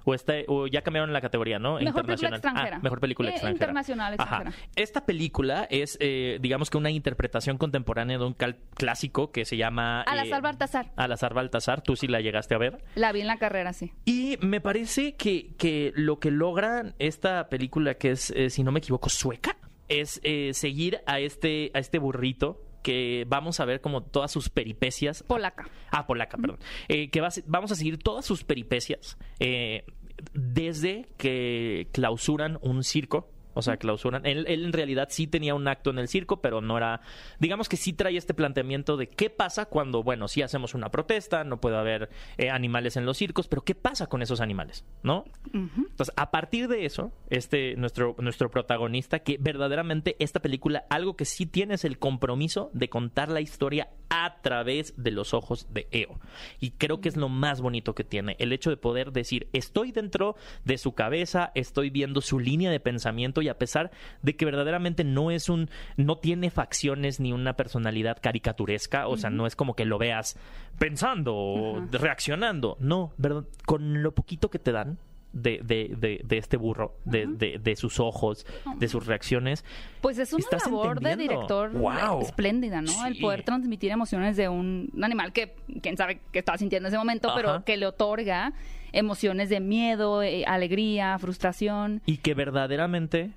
O, 0.05 0.13
está, 0.13 0.33
o 0.47 0.67
ya 0.67 0.81
cambiaron 0.81 1.11
la 1.13 1.21
categoría, 1.21 1.59
¿no? 1.59 1.75
Mejor 1.79 2.05
película 2.05 2.29
Internacional. 2.29 2.33
extranjera. 2.35 2.77
Ah, 2.77 2.79
mejor 2.81 2.99
película 2.99 3.29
Eh, 3.29 3.31
extranjera. 3.33 3.55
internacional, 3.55 4.15
Ajá. 4.17 4.43
Esta 4.75 5.05
película 5.05 5.67
es, 5.69 5.97
eh, 5.99 6.37
digamos 6.41 6.69
que 6.69 6.77
una 6.77 6.89
interpretación 6.91 7.57
contemporánea 7.57 8.17
de 8.17 8.25
un 8.25 8.35
clásico 8.75 9.31
que 9.31 9.45
se 9.45 9.57
llama... 9.57 10.01
Al 10.03 10.19
azar 10.19 10.39
eh, 10.39 10.41
Baltasar. 10.41 10.91
Al 10.95 11.11
azar 11.11 11.33
Baltasar. 11.33 11.81
Tú 11.81 11.95
sí 11.95 12.07
la 12.07 12.21
llegaste 12.21 12.55
a 12.55 12.57
ver. 12.57 12.83
La 12.95 13.11
vi 13.11 13.21
en 13.21 13.27
la 13.27 13.37
carrera, 13.37 13.73
sí. 13.73 13.91
Y 14.05 14.37
me 14.41 14.61
parece 14.61 15.15
que, 15.15 15.53
que 15.57 15.91
lo 15.95 16.19
que 16.19 16.31
logra 16.31 16.93
esta 16.99 17.49
película, 17.49 17.95
que 17.95 18.11
es, 18.11 18.31
eh, 18.31 18.49
si 18.49 18.63
no 18.63 18.71
me 18.71 18.79
equivoco, 18.79 19.09
sueca, 19.09 19.57
es 19.87 20.21
seguir 20.53 21.01
a 21.07 21.19
este, 21.19 21.71
a 21.73 21.79
este 21.79 21.97
burrito 21.97 22.61
que 22.89 23.23
vamos 23.27 23.59
a 23.59 23.65
ver 23.65 23.81
como 23.81 24.01
todas 24.01 24.31
sus 24.31 24.49
peripecias. 24.49 25.21
Polaca. 25.21 25.69
Ah, 25.91 26.07
polaca, 26.07 26.37
perdón. 26.37 26.57
Eh, 26.87 27.11
que 27.11 27.21
va 27.21 27.29
vamos 27.45 27.71
a 27.71 27.75
seguir 27.75 27.99
todas 27.99 28.25
sus 28.25 28.43
peripecias 28.43 29.15
eh, 29.39 29.85
desde 30.33 31.07
que 31.15 31.87
clausuran 31.91 32.57
un 32.63 32.83
circo. 32.83 33.29
O 33.53 33.61
sea, 33.61 33.77
clausuran. 33.77 34.25
Él, 34.25 34.45
él 34.47 34.65
en 34.65 34.73
realidad 34.73 35.07
sí 35.09 35.27
tenía 35.27 35.55
un 35.55 35.67
acto 35.67 35.89
en 35.89 35.99
el 35.99 36.07
circo, 36.07 36.41
pero 36.41 36.61
no 36.61 36.77
era. 36.77 37.01
Digamos 37.39 37.67
que 37.67 37.77
sí 37.77 37.93
trae 37.93 38.15
este 38.15 38.33
planteamiento 38.33 38.95
de 38.95 39.09
qué 39.09 39.29
pasa 39.29 39.65
cuando, 39.65 40.03
bueno, 40.03 40.27
sí 40.27 40.41
hacemos 40.41 40.73
una 40.73 40.89
protesta, 40.89 41.43
no 41.43 41.59
puede 41.59 41.77
haber 41.77 42.09
eh, 42.37 42.49
animales 42.49 42.95
en 42.97 43.05
los 43.05 43.17
circos, 43.17 43.47
pero 43.47 43.63
qué 43.63 43.75
pasa 43.75 44.07
con 44.07 44.21
esos 44.21 44.41
animales, 44.41 44.85
¿no? 45.03 45.25
Entonces, 45.53 46.13
a 46.15 46.31
partir 46.31 46.67
de 46.67 46.85
eso, 46.85 47.11
este, 47.29 47.75
nuestro, 47.75 48.15
nuestro 48.19 48.49
protagonista, 48.49 49.19
que 49.19 49.37
verdaderamente 49.39 50.15
esta 50.19 50.41
película, 50.41 50.85
algo 50.89 51.15
que 51.15 51.25
sí 51.25 51.45
tiene 51.45 51.75
es 51.75 51.85
el 51.85 51.97
compromiso 51.99 52.69
de 52.73 52.89
contar 52.89 53.29
la 53.29 53.41
historia 53.41 53.89
a 54.09 54.41
través 54.41 54.93
de 54.97 55.11
los 55.11 55.33
ojos 55.33 55.67
de 55.71 55.87
Eo. 55.91 56.19
Y 56.59 56.71
creo 56.71 57.01
que 57.01 57.09
es 57.09 57.17
lo 57.17 57.29
más 57.29 57.61
bonito 57.61 57.95
que 57.95 58.03
tiene, 58.03 58.35
el 58.39 58.51
hecho 58.53 58.69
de 58.69 58.77
poder 58.77 59.11
decir, 59.11 59.47
estoy 59.53 59.91
dentro 59.91 60.35
de 60.65 60.77
su 60.77 60.93
cabeza, 60.93 61.51
estoy 61.55 61.89
viendo 61.89 62.21
su 62.21 62.39
línea 62.39 62.71
de 62.71 62.79
pensamiento 62.79 63.41
y 63.41 63.49
a 63.49 63.57
pesar 63.57 63.91
de 64.21 64.35
que 64.35 64.45
verdaderamente 64.45 65.03
no 65.03 65.31
es 65.31 65.49
un, 65.49 65.69
no 65.97 66.17
tiene 66.17 66.49
facciones 66.49 67.19
ni 67.19 67.33
una 67.33 67.53
personalidad 67.53 68.17
caricaturesca, 68.21 69.07
o 69.07 69.17
sea, 69.17 69.29
no 69.29 69.45
es 69.45 69.55
como 69.55 69.75
que 69.75 69.85
lo 69.85 69.97
veas 69.97 70.37
pensando 70.77 71.35
o 71.35 71.81
reaccionando, 71.91 72.77
no, 72.79 73.13
verdad, 73.17 73.45
con 73.65 74.01
lo 74.01 74.13
poquito 74.13 74.49
que 74.49 74.59
te 74.59 74.71
dan, 74.71 74.97
de, 75.31 75.59
de, 75.63 75.95
de, 75.97 76.21
de 76.23 76.37
este 76.37 76.57
burro, 76.57 76.95
de, 77.05 77.27
de, 77.27 77.59
de 77.59 77.75
sus 77.75 77.99
ojos, 77.99 78.45
de 78.77 78.87
sus 78.87 79.05
reacciones. 79.05 79.63
Pues 80.01 80.17
es 80.17 80.33
una 80.33 80.41
¿Estás 80.41 80.65
labor 80.65 80.99
de 80.99 81.15
director 81.15 81.71
¡Guau! 81.71 82.21
espléndida, 82.21 82.81
¿no? 82.81 83.05
El 83.05 83.19
poder 83.19 83.43
transmitir 83.43 83.91
emociones 83.91 84.37
de 84.37 84.49
un 84.49 84.91
animal 85.01 85.33
que 85.33 85.55
quién 85.81 85.97
sabe 85.97 86.21
qué 86.31 86.39
estaba 86.39 86.57
sintiendo 86.57 86.87
en 86.87 86.93
ese 86.93 86.97
momento, 86.97 87.29
Ajá. 87.29 87.37
pero 87.37 87.63
que 87.65 87.77
le 87.77 87.85
otorga 87.85 88.53
emociones 88.91 89.49
de 89.49 89.59
miedo, 89.59 90.23
eh, 90.23 90.45
alegría, 90.45 91.17
frustración. 91.19 92.01
Y 92.05 92.17
que 92.17 92.33
verdaderamente 92.33 93.31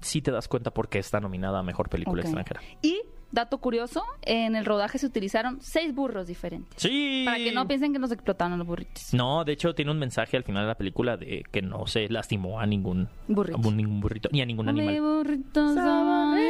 sí 0.00 0.22
te 0.22 0.30
das 0.30 0.46
cuenta 0.48 0.72
por 0.72 0.88
qué 0.88 0.98
está 0.98 1.20
nominada 1.20 1.58
a 1.58 1.62
Mejor 1.62 1.88
Película. 1.88 2.22
Extranjera. 2.22 2.60
Y, 2.82 3.02
dato 3.34 3.58
curioso, 3.58 4.02
en 4.22 4.56
el 4.56 4.64
rodaje 4.64 4.98
se 4.98 5.06
utilizaron 5.06 5.58
seis 5.60 5.94
burros 5.94 6.26
diferentes. 6.26 6.72
Sí. 6.80 7.22
Para 7.24 7.36
que 7.38 7.52
no 7.52 7.66
piensen 7.68 7.92
que 7.92 7.98
nos 7.98 8.12
explotaron 8.12 8.56
los 8.58 8.66
burritos. 8.66 9.12
No, 9.12 9.44
de 9.44 9.52
hecho 9.52 9.74
tiene 9.74 9.90
un 9.90 9.98
mensaje 9.98 10.36
al 10.36 10.44
final 10.44 10.62
de 10.64 10.68
la 10.68 10.74
película 10.76 11.16
de 11.16 11.44
que 11.50 11.60
no 11.62 11.86
se 11.86 12.08
lastimó 12.08 12.60
a 12.60 12.66
ningún 12.66 13.08
Burrito. 13.28 13.58
a 13.58 13.70
ningún 13.72 14.00
burrito 14.00 14.28
ni 14.32 14.40
a 14.40 14.46
ningún 14.46 14.66
Mi 14.66 14.80
animal. 14.80 15.00
burrito 15.00 15.74
sabanero. 15.74 16.44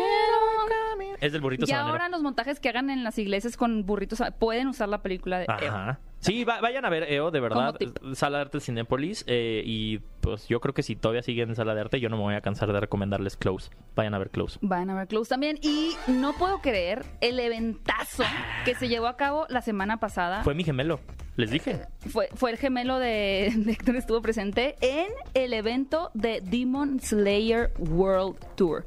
Es 1.20 1.32
del 1.32 1.40
burrito 1.40 1.64
Y 1.64 1.68
sabanero. 1.68 1.92
ahora 1.92 2.08
los 2.08 2.22
montajes 2.22 2.60
que 2.60 2.68
hagan 2.68 2.90
en 2.90 3.02
las 3.04 3.18
iglesias 3.18 3.56
con 3.56 3.86
burritos 3.86 4.22
pueden 4.38 4.68
usar 4.68 4.88
la 4.88 5.02
película 5.02 5.38
de. 5.38 5.46
Ajá. 5.48 5.98
Sí, 6.24 6.44
va- 6.44 6.60
vayan 6.60 6.84
a 6.84 6.88
ver 6.90 7.04
EO, 7.12 7.30
de 7.30 7.40
verdad. 7.40 7.74
Tip. 7.76 7.96
Sala 8.14 8.38
de 8.38 8.42
Arte 8.42 8.60
Cinépolis. 8.60 9.24
eh, 9.26 9.62
y 9.64 9.98
pues 10.20 10.48
yo 10.48 10.60
creo 10.60 10.72
que 10.74 10.82
si 10.82 10.96
todavía 10.96 11.22
siguen 11.22 11.50
en 11.50 11.56
Sala 11.56 11.74
de 11.74 11.82
Arte, 11.82 12.00
yo 12.00 12.08
no 12.08 12.16
me 12.16 12.22
voy 12.22 12.34
a 12.34 12.40
cansar 12.40 12.72
de 12.72 12.80
recomendarles 12.80 13.36
Close. 13.36 13.70
Vayan 13.94 14.14
a 14.14 14.18
ver 14.18 14.30
Close. 14.30 14.58
Van 14.62 14.88
a 14.90 14.94
ver 14.94 15.06
Close 15.08 15.28
también. 15.28 15.58
Y 15.62 15.90
no 16.06 16.32
puedo 16.32 16.60
creer 16.60 17.04
el 17.20 17.38
eventazo 17.38 18.24
que 18.64 18.74
se 18.74 18.88
llevó 18.88 19.06
a 19.06 19.16
cabo 19.16 19.46
la 19.50 19.60
semana 19.62 19.98
pasada. 20.00 20.42
Fue 20.42 20.54
mi 20.54 20.64
gemelo. 20.64 21.00
Les 21.36 21.50
dije. 21.50 21.80
Fue, 22.10 22.28
fue 22.34 22.52
el 22.52 22.56
gemelo 22.58 22.98
de, 22.98 23.52
de 23.56 23.72
Héctor 23.72 23.96
estuvo 23.96 24.22
presente 24.22 24.76
en 24.80 25.08
el 25.34 25.52
evento 25.52 26.10
de 26.14 26.40
Demon 26.40 27.00
Slayer 27.00 27.72
World 27.78 28.36
Tour. 28.54 28.86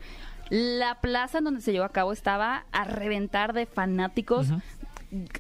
La 0.49 1.01
plaza 1.01 1.39
en 1.39 1.43
donde 1.43 1.59
se 1.59 1.73
llevó 1.73 1.83
a 1.83 1.89
cabo 1.91 2.13
estaba 2.13 2.65
a 2.71 2.85
reventar 2.85 3.51
de 3.51 3.65
fanáticos. 3.65 4.47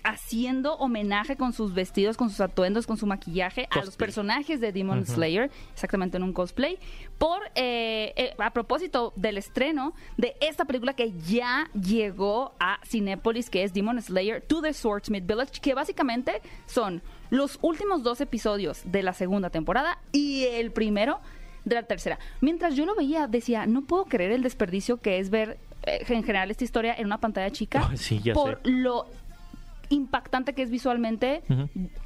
Haciendo 0.03 0.75
homenaje 0.75 1.35
con 1.35 1.51
sus 1.51 1.73
vestidos, 1.73 2.15
con 2.15 2.29
sus 2.29 2.39
atuendos, 2.39 2.87
con 2.87 2.97
su 2.97 3.05
maquillaje 3.05 3.67
a 3.69 3.83
los 3.83 3.97
personajes 3.97 4.61
de 4.61 4.71
Demon 4.71 5.05
Slayer, 5.05 5.51
exactamente 5.73 6.17
en 6.17 6.23
un 6.23 6.33
cosplay, 6.33 6.77
por 7.17 7.41
eh, 7.55 8.13
eh, 8.15 8.33
a 8.37 8.51
propósito 8.51 9.11
del 9.15 9.37
estreno 9.37 9.93
de 10.15 10.35
esta 10.39 10.65
película 10.65 10.93
que 10.93 11.11
ya 11.27 11.69
llegó 11.73 12.53
a 12.59 12.79
Cinépolis, 12.85 13.49
que 13.49 13.63
es 13.63 13.73
Demon 13.73 14.01
Slayer 14.01 14.41
to 14.41 14.61
the 14.61 14.73
Swordsmith 14.73 15.25
Village, 15.25 15.59
que 15.61 15.73
básicamente 15.73 16.41
son 16.65 17.01
los 17.29 17.59
últimos 17.61 18.03
dos 18.03 18.21
episodios 18.21 18.81
de 18.85 19.03
la 19.03 19.13
segunda 19.13 19.49
temporada 19.49 19.99
y 20.13 20.45
el 20.45 20.71
primero 20.71 21.19
de 21.65 21.75
la 21.75 21.83
tercera. 21.83 22.19
Mientras 22.39 22.75
yo 22.75 22.85
lo 22.85 22.95
veía, 22.95 23.27
decía, 23.27 23.65
no 23.65 23.81
puedo 23.81 24.05
creer 24.05 24.31
el 24.31 24.43
desperdicio 24.43 24.97
que 24.97 25.19
es 25.19 25.29
ver 25.29 25.57
eh, 25.83 26.05
en 26.07 26.23
general 26.23 26.49
esta 26.51 26.63
historia 26.63 26.95
en 26.97 27.05
una 27.05 27.19
pantalla 27.19 27.51
chica 27.51 27.85
Ay, 27.89 27.97
sí, 27.97 28.21
ya 28.23 28.33
por 28.33 28.61
sé. 28.63 28.69
lo 28.71 29.07
impactante 29.89 30.53
que 30.53 30.61
es 30.61 30.69
visualmente. 30.69 31.43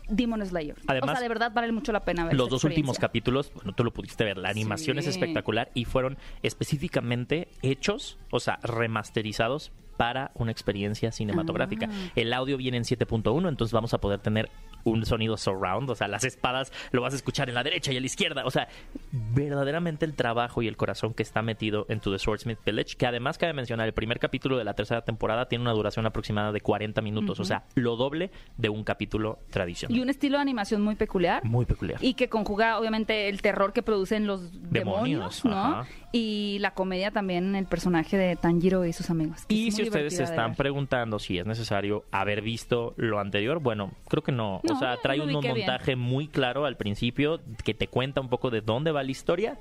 Demon 0.08 0.46
Slayer. 0.46 0.76
o 0.78 0.82
Además, 0.88 1.12
sea, 1.12 1.22
de 1.22 1.28
verdad 1.30 1.52
vale 1.54 1.72
mucho 1.72 1.92
la 1.92 2.04
pena 2.04 2.26
ver 2.26 2.36
Los 2.36 2.50
dos 2.50 2.64
últimos 2.64 3.00
capítulos, 3.00 3.52
bueno, 3.54 3.74
tú 3.74 3.84
lo 3.84 3.92
pudiste 3.92 4.24
ver, 4.24 4.38
la 4.38 4.50
animación 4.50 5.00
es 5.00 5.08
espectacular 5.08 5.72
y 5.74 5.86
fueron 5.86 6.18
específicamente 6.44 7.48
hechos, 7.62 8.18
o 8.30 8.40
sea, 8.40 8.60
remasterizados 8.64 9.72
para 9.98 10.32
una 10.36 10.52
experiencia 10.52 11.12
cinematográfica. 11.12 11.88
Ah. 11.92 12.12
El 12.16 12.34
audio 12.34 12.58
viene 12.58 12.78
en 12.78 12.84
7.1, 12.84 13.48
entonces 13.48 13.72
vamos 13.72 13.94
a 13.94 14.00
poder 14.00 14.20
tener 14.20 14.50
un 14.84 15.06
sonido 15.06 15.38
surround, 15.38 15.90
o 15.90 15.96
sea, 15.96 16.08
las 16.08 16.24
espadas 16.24 16.72
lo 16.92 17.02
vas 17.02 17.14
a 17.14 17.16
escuchar 17.16 17.50
en 17.50 17.56
la 17.56 17.64
derecha 17.64 17.92
y 17.92 17.98
a 17.98 18.00
la 18.00 18.06
izquierda, 18.06 18.46
o 18.46 18.52
sea, 18.52 18.68
verdaderamente 19.12 20.06
el 20.06 20.16
trabajo 20.16 20.62
y 20.62 20.68
el 20.68 20.78
corazón 20.78 21.14
que 21.14 21.24
está 21.24 21.42
metido 21.42 21.86
en 21.90 22.00
To 22.00 22.12
The 22.12 22.20
Swordsmith 22.20 22.60
Village, 22.66 22.96
que 22.98 23.06
además 23.06 23.38
cabe 23.38 23.54
mencionar, 23.54 23.88
el 23.88 23.94
primer 23.94 24.20
capítulo 24.20 24.58
de 24.58 24.64
la 24.64 24.74
tercera 24.74 25.02
temporada 25.02 25.48
tiene 25.48 25.64
una 25.64 25.74
duración 25.74 26.06
aproximada 26.06 26.52
de 26.52 26.62
40 26.62 27.02
minutos, 27.02 27.40
o 27.40 27.46
sea, 27.46 27.64
lo 27.76 27.96
doble 27.96 28.32
de 28.58 28.70
un 28.70 28.84
capítulo 28.84 29.40
tradicional. 29.50 29.98
Y 29.98 30.02
un 30.02 30.10
estilo 30.10 30.38
de 30.38 30.42
animación 30.42 30.82
muy 30.82 30.96
peculiar. 30.96 31.44
Muy 31.46 31.66
peculiar. 31.66 32.00
Y 32.04 32.14
que 32.14 32.30
conjuga, 32.30 32.78
obviamente, 32.78 33.30
el 33.30 33.42
terror 33.42 33.74
que 33.74 33.84
producen 33.84 34.28
los 34.28 34.52
Demonios, 34.52 35.44
demonios, 35.44 35.46
¿no? 35.46 35.54
ajá. 35.54 35.88
Y 36.12 36.58
la 36.60 36.72
comedia 36.72 37.12
también, 37.12 37.56
el 37.56 37.66
personaje 37.66 38.18
de 38.18 38.36
Tanjiro 38.36 38.86
y 38.86 38.94
sus 38.94 39.10
amigos. 39.10 39.46
Y 39.48 39.70
es 39.70 39.76
si 39.76 39.84
ustedes 39.84 40.18
se 40.18 40.24
están 40.24 40.56
preguntando 40.56 41.20
si 41.20 41.38
es 41.38 41.46
necesario 41.46 42.04
haber 42.12 42.42
visto 42.42 42.94
lo 42.98 43.20
anterior, 43.20 43.60
bueno, 43.60 43.92
creo 44.10 44.22
que 44.22 44.32
no. 44.32 44.60
No, 44.64 44.74
o 44.74 44.78
sea, 44.78 44.98
trae 44.98 45.22
un 45.22 45.28
bien. 45.28 45.42
montaje 45.42 45.96
muy 45.96 46.28
claro 46.28 46.66
al 46.66 46.76
principio 46.76 47.40
que 47.64 47.74
te 47.74 47.88
cuenta 47.88 48.20
un 48.20 48.30
poco 48.30 48.50
de 48.50 48.62
dónde 48.62 48.92
va 48.92 49.04
la 49.04 49.12
historia 49.12 49.58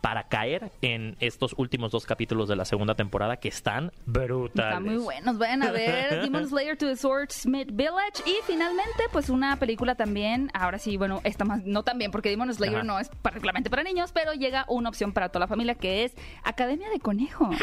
para 0.00 0.24
caer 0.24 0.72
en 0.82 1.16
estos 1.20 1.54
últimos 1.56 1.92
dos 1.92 2.06
capítulos 2.06 2.48
de 2.48 2.56
la 2.56 2.64
segunda 2.64 2.94
temporada 2.94 3.36
que 3.36 3.48
están 3.48 3.92
brutales. 4.06 4.72
Están 4.72 4.84
muy 4.84 4.96
buenos, 4.96 5.38
vayan 5.38 5.62
a 5.62 5.70
ver 5.70 6.20
Demon 6.22 6.48
Slayer 6.48 6.76
to 6.76 6.86
the 6.86 6.96
Swordsmith 6.96 7.70
Village 7.72 8.22
y 8.26 8.36
finalmente 8.46 9.04
pues 9.12 9.28
una 9.28 9.56
película 9.56 9.94
también, 9.94 10.50
ahora 10.54 10.78
sí, 10.78 10.96
bueno, 10.96 11.20
esta 11.24 11.44
más, 11.44 11.64
no 11.64 11.82
también 11.82 12.10
porque 12.10 12.30
Demon 12.30 12.52
Slayer 12.52 12.76
Ajá. 12.76 12.84
no 12.84 12.98
es 12.98 13.08
particularmente 13.22 13.70
para 13.70 13.82
niños, 13.82 14.12
pero 14.12 14.32
llega 14.32 14.64
una 14.68 14.88
opción 14.88 15.12
para 15.12 15.28
toda 15.28 15.40
la 15.40 15.48
familia 15.48 15.74
que 15.74 16.04
es 16.04 16.14
Academia 16.44 16.88
de 16.90 17.00
Conejos, 17.00 17.56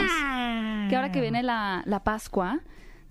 que 0.89 0.95
ahora 0.95 1.11
que 1.11 1.21
viene 1.21 1.43
la, 1.43 1.83
la 1.85 2.03
Pascua 2.03 2.61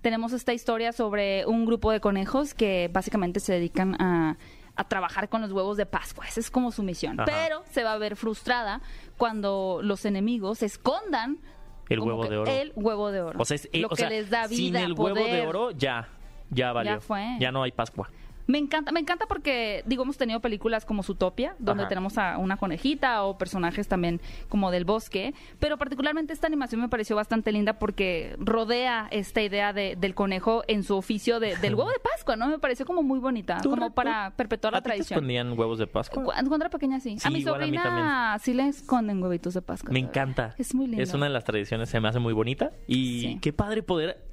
tenemos 0.01 0.31
esta 0.31 0.53
historia 0.53 0.93
sobre 0.93 1.45
un 1.45 1.65
grupo 1.65 1.91
de 1.91 1.99
conejos 1.99 2.53
que 2.53 2.89
básicamente 2.93 3.39
se 3.39 3.53
dedican 3.53 3.99
a 3.99 4.37
a 4.77 4.83
trabajar 4.87 5.27
con 5.29 5.41
los 5.41 5.51
huevos 5.51 5.75
de 5.77 5.85
Pascua. 5.85 6.25
Esa 6.27 6.39
es 6.39 6.49
como 6.51 6.71
su 6.71 6.83
misión. 6.83 7.19
Ajá. 7.19 7.25
Pero 7.31 7.63
se 7.71 7.83
va 7.83 7.93
a 7.93 7.97
ver 7.97 8.15
frustrada 8.15 8.81
cuando 9.17 9.79
los 9.81 10.05
enemigos 10.05 10.61
escondan 10.63 11.39
El 11.89 11.99
huevo 11.99 12.25
de 12.27 12.37
oro. 12.37 12.51
El 12.51 12.71
huevo 12.75 13.11
de 13.11 13.21
oro. 13.21 13.39
O 13.41 13.45
sea, 13.45 13.55
es- 13.55 13.69
eh, 13.73 13.79
lo 13.79 13.87
o 13.87 13.89
que 13.91 13.95
sea, 13.97 14.09
les 14.09 14.29
da 14.29 14.47
vida, 14.47 14.57
sin 14.57 14.75
el 14.75 14.93
huevo 14.93 15.15
de 15.15 15.47
oro 15.47 15.71
ya, 15.71 16.07
ya 16.49 16.71
valió. 16.73 17.01
fue. 17.01 17.37
Ya 17.39 17.51
no 17.51 17.63
hay 17.63 17.71
Pascua. 17.71 18.09
Me 18.47 18.57
encanta, 18.57 18.91
me 18.93 18.99
encanta 19.01 19.25
porque, 19.27 19.83
digo, 19.85 20.03
hemos 20.03 20.17
tenido 20.17 20.39
películas 20.39 20.85
como 20.85 21.03
Zootopia, 21.03 21.55
donde 21.59 21.83
Ajá. 21.83 21.89
tenemos 21.89 22.17
a 22.17 22.37
una 22.37 22.55
conejita 22.57 23.23
o 23.23 23.37
personajes 23.37 23.87
también 23.89 24.21
como 24.47 24.71
del 24.71 24.85
bosque, 24.85 25.33
pero 25.59 25.77
particularmente 25.77 26.31
esta 26.31 26.47
animación 26.47 26.79
me 26.79 26.87
pareció 26.87 27.15
bastante 27.17 27.51
linda 27.51 27.73
porque 27.77 28.35
rodea 28.39 29.07
esta 29.11 29.41
idea 29.41 29.73
de- 29.73 29.97
del 29.97 30.15
conejo 30.15 30.63
en 30.67 30.83
su 30.83 30.95
oficio 30.95 31.39
de- 31.41 31.57
del 31.57 31.75
huevo 31.75 31.89
de 31.89 31.99
Pascua, 31.99 32.37
¿no? 32.37 32.47
Me 32.47 32.57
pareció 32.57 32.85
como 32.85 33.03
muy 33.03 33.19
bonita, 33.19 33.59
¿Tú, 33.61 33.71
como 33.71 33.93
para 33.93 34.31
perpetuar 34.37 34.71
la 34.73 34.79
¿A 34.79 34.81
ti 34.81 34.85
te 34.85 34.89
tradición. 34.95 35.17
escondían 35.17 35.59
huevos 35.59 35.77
de 35.77 35.87
Pascua? 35.87 36.23
Cu- 36.23 36.31
Cuando 36.31 36.55
era 36.55 36.69
pequeña, 36.69 36.99
sí. 37.01 37.19
Sí, 37.19 37.27
a 37.27 37.29
mi 37.31 37.39
igual 37.39 37.55
a 37.61 37.67
mí 37.67 37.77
sobrina 37.77 38.37
sí 38.41 38.53
le 38.53 38.67
esconden 38.69 39.21
huevitos 39.21 39.53
de 39.55 39.61
Pascua. 39.61 39.91
Me 39.91 39.99
encanta. 39.99 40.55
Es 40.57 40.73
muy 40.73 40.87
lindo. 40.87 41.03
Es 41.03 41.13
una 41.13 41.25
de 41.25 41.33
las 41.33 41.43
tradiciones, 41.43 41.89
se 41.89 41.99
me 41.99 42.07
hace 42.07 42.19
muy 42.19 42.31
bonita. 42.33 42.71
Y 42.87 43.19
Sí. 43.21 43.39
qué 43.41 43.51
padre 43.51 43.83
poder 43.83 44.23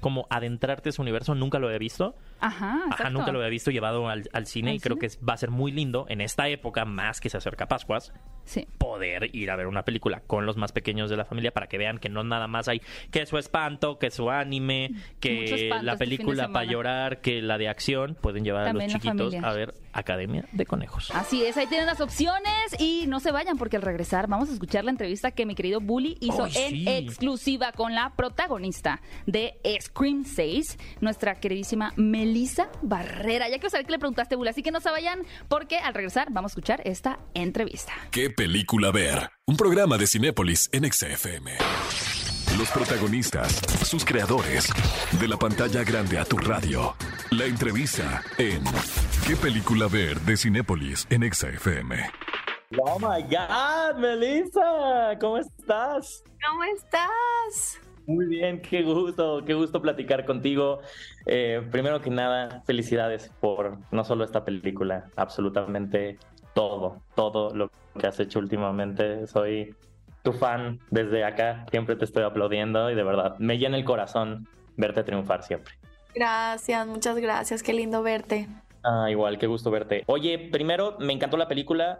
como 0.00 0.26
adentrarte 0.30 0.88
a 0.88 0.90
ese 0.90 1.02
universo. 1.02 1.34
Nunca 1.34 1.58
lo 1.58 1.66
había 1.66 1.78
visto. 1.78 2.14
Ajá, 2.40 2.84
Ajá, 2.90 3.10
nunca 3.10 3.32
lo 3.32 3.38
había 3.38 3.50
visto 3.50 3.70
llevado 3.70 4.08
al, 4.08 4.28
al 4.32 4.46
cine 4.46 4.70
¿Al 4.70 4.76
y 4.76 4.80
creo 4.80 4.98
que 4.98 5.08
va 5.28 5.34
a 5.34 5.36
ser 5.36 5.50
muy 5.50 5.72
lindo 5.72 6.06
en 6.08 6.20
esta 6.20 6.48
época, 6.48 6.84
más 6.84 7.20
que 7.20 7.30
se 7.30 7.36
acerca 7.36 7.66
Pascuas, 7.66 8.12
Sí. 8.48 8.66
poder 8.78 9.34
ir 9.34 9.50
a 9.50 9.56
ver 9.56 9.66
una 9.66 9.84
película 9.84 10.20
con 10.26 10.46
los 10.46 10.56
más 10.56 10.72
pequeños 10.72 11.10
de 11.10 11.16
la 11.16 11.24
familia 11.24 11.52
para 11.52 11.66
que 11.68 11.78
vean 11.78 11.98
que 11.98 12.08
no 12.08 12.24
nada 12.24 12.46
más 12.48 12.66
hay 12.68 12.80
que 13.10 13.26
su 13.26 13.38
espanto, 13.38 13.98
que 13.98 14.10
su 14.10 14.30
anime, 14.30 14.92
que 15.20 15.68
la 15.82 15.92
este 15.92 16.04
película 16.04 16.48
para 16.48 16.64
llorar, 16.64 17.20
que 17.20 17.42
la 17.42 17.58
de 17.58 17.68
acción. 17.68 18.16
Pueden 18.20 18.44
llevar 18.44 18.64
También 18.64 18.90
a 18.90 18.94
los 18.94 19.02
chiquitos 19.02 19.32
familia. 19.34 19.48
a 19.48 19.52
ver 19.52 19.74
Academia 19.92 20.44
de 20.52 20.64
Conejos. 20.66 21.10
Así 21.14 21.44
es, 21.44 21.56
ahí 21.56 21.66
tienen 21.66 21.86
las 21.86 22.00
opciones 22.00 22.74
y 22.78 23.04
no 23.08 23.20
se 23.20 23.30
vayan 23.32 23.58
porque 23.58 23.76
al 23.76 23.82
regresar 23.82 24.28
vamos 24.28 24.48
a 24.48 24.52
escuchar 24.52 24.84
la 24.84 24.90
entrevista 24.90 25.30
que 25.32 25.44
mi 25.46 25.54
querido 25.54 25.80
Bully 25.80 26.16
hizo 26.20 26.44
¡Ay, 26.44 26.52
en 26.56 26.70
sí! 26.70 26.84
exclusiva 26.88 27.72
con 27.72 27.94
la 27.94 28.12
protagonista 28.16 29.00
de 29.26 29.58
Scream 29.80 30.24
6, 30.24 30.78
nuestra 31.00 31.34
queridísima 31.40 31.92
Melissa 31.96 32.68
Barrera. 32.82 33.48
Ya 33.48 33.56
quiero 33.56 33.70
saber 33.70 33.86
qué 33.86 33.92
le 33.92 33.98
preguntaste, 33.98 34.36
Bully, 34.36 34.50
así 34.50 34.62
que 34.62 34.70
no 34.70 34.80
se 34.80 34.90
vayan 34.90 35.20
porque 35.48 35.78
al 35.78 35.94
regresar 35.94 36.28
vamos 36.30 36.50
a 36.50 36.52
escuchar 36.52 36.80
esta 36.84 37.18
entrevista. 37.34 37.92
¿Qué 38.10 38.30
película 38.38 38.92
ver? 38.92 39.30
Un 39.48 39.56
programa 39.56 39.98
de 39.98 40.06
Cinépolis 40.06 40.70
en 40.72 40.84
XFM. 40.84 41.50
Los 42.56 42.70
protagonistas, 42.70 43.52
sus 43.84 44.04
creadores, 44.04 44.72
de 45.18 45.26
la 45.26 45.36
pantalla 45.36 45.82
grande 45.82 46.20
a 46.20 46.24
tu 46.24 46.38
radio. 46.38 46.94
La 47.32 47.46
entrevista 47.46 48.22
en 48.38 48.62
¿Qué 49.26 49.34
película 49.34 49.88
ver? 49.88 50.20
de 50.20 50.36
Cinépolis 50.36 51.04
en 51.10 51.28
XFM. 51.32 51.96
Oh 52.80 53.00
my 53.00 53.24
God, 53.24 53.98
Melissa, 53.98 55.18
¿cómo 55.20 55.38
estás? 55.38 56.22
¿Cómo 56.48 56.62
estás? 56.76 57.80
Muy 58.06 58.26
bien, 58.26 58.62
qué 58.62 58.84
gusto, 58.84 59.42
qué 59.44 59.54
gusto 59.54 59.82
platicar 59.82 60.24
contigo. 60.24 60.78
Eh, 61.26 61.60
primero 61.72 62.00
que 62.00 62.10
nada, 62.10 62.62
felicidades 62.64 63.32
por 63.40 63.78
no 63.90 64.04
solo 64.04 64.22
esta 64.22 64.44
película, 64.44 65.10
absolutamente 65.16 66.18
todo, 66.58 67.02
todo 67.14 67.54
lo 67.54 67.70
que 68.00 68.06
has 68.08 68.18
hecho 68.18 68.40
últimamente. 68.40 69.28
Soy 69.28 69.76
tu 70.24 70.32
fan 70.32 70.80
desde 70.90 71.22
acá, 71.24 71.64
siempre 71.70 71.94
te 71.94 72.04
estoy 72.04 72.24
aplaudiendo 72.24 72.90
y 72.90 72.96
de 72.96 73.04
verdad 73.04 73.36
me 73.38 73.58
llena 73.58 73.76
el 73.76 73.84
corazón 73.84 74.48
verte 74.76 75.04
triunfar 75.04 75.44
siempre. 75.44 75.74
Gracias, 76.16 76.84
muchas 76.84 77.16
gracias, 77.18 77.62
qué 77.62 77.72
lindo 77.72 78.02
verte. 78.02 78.48
Ah, 78.82 79.06
igual, 79.08 79.38
qué 79.38 79.46
gusto 79.46 79.70
verte. 79.70 80.02
Oye, 80.06 80.48
primero, 80.50 80.96
me 80.98 81.12
encantó 81.12 81.36
la 81.36 81.46
película. 81.46 81.98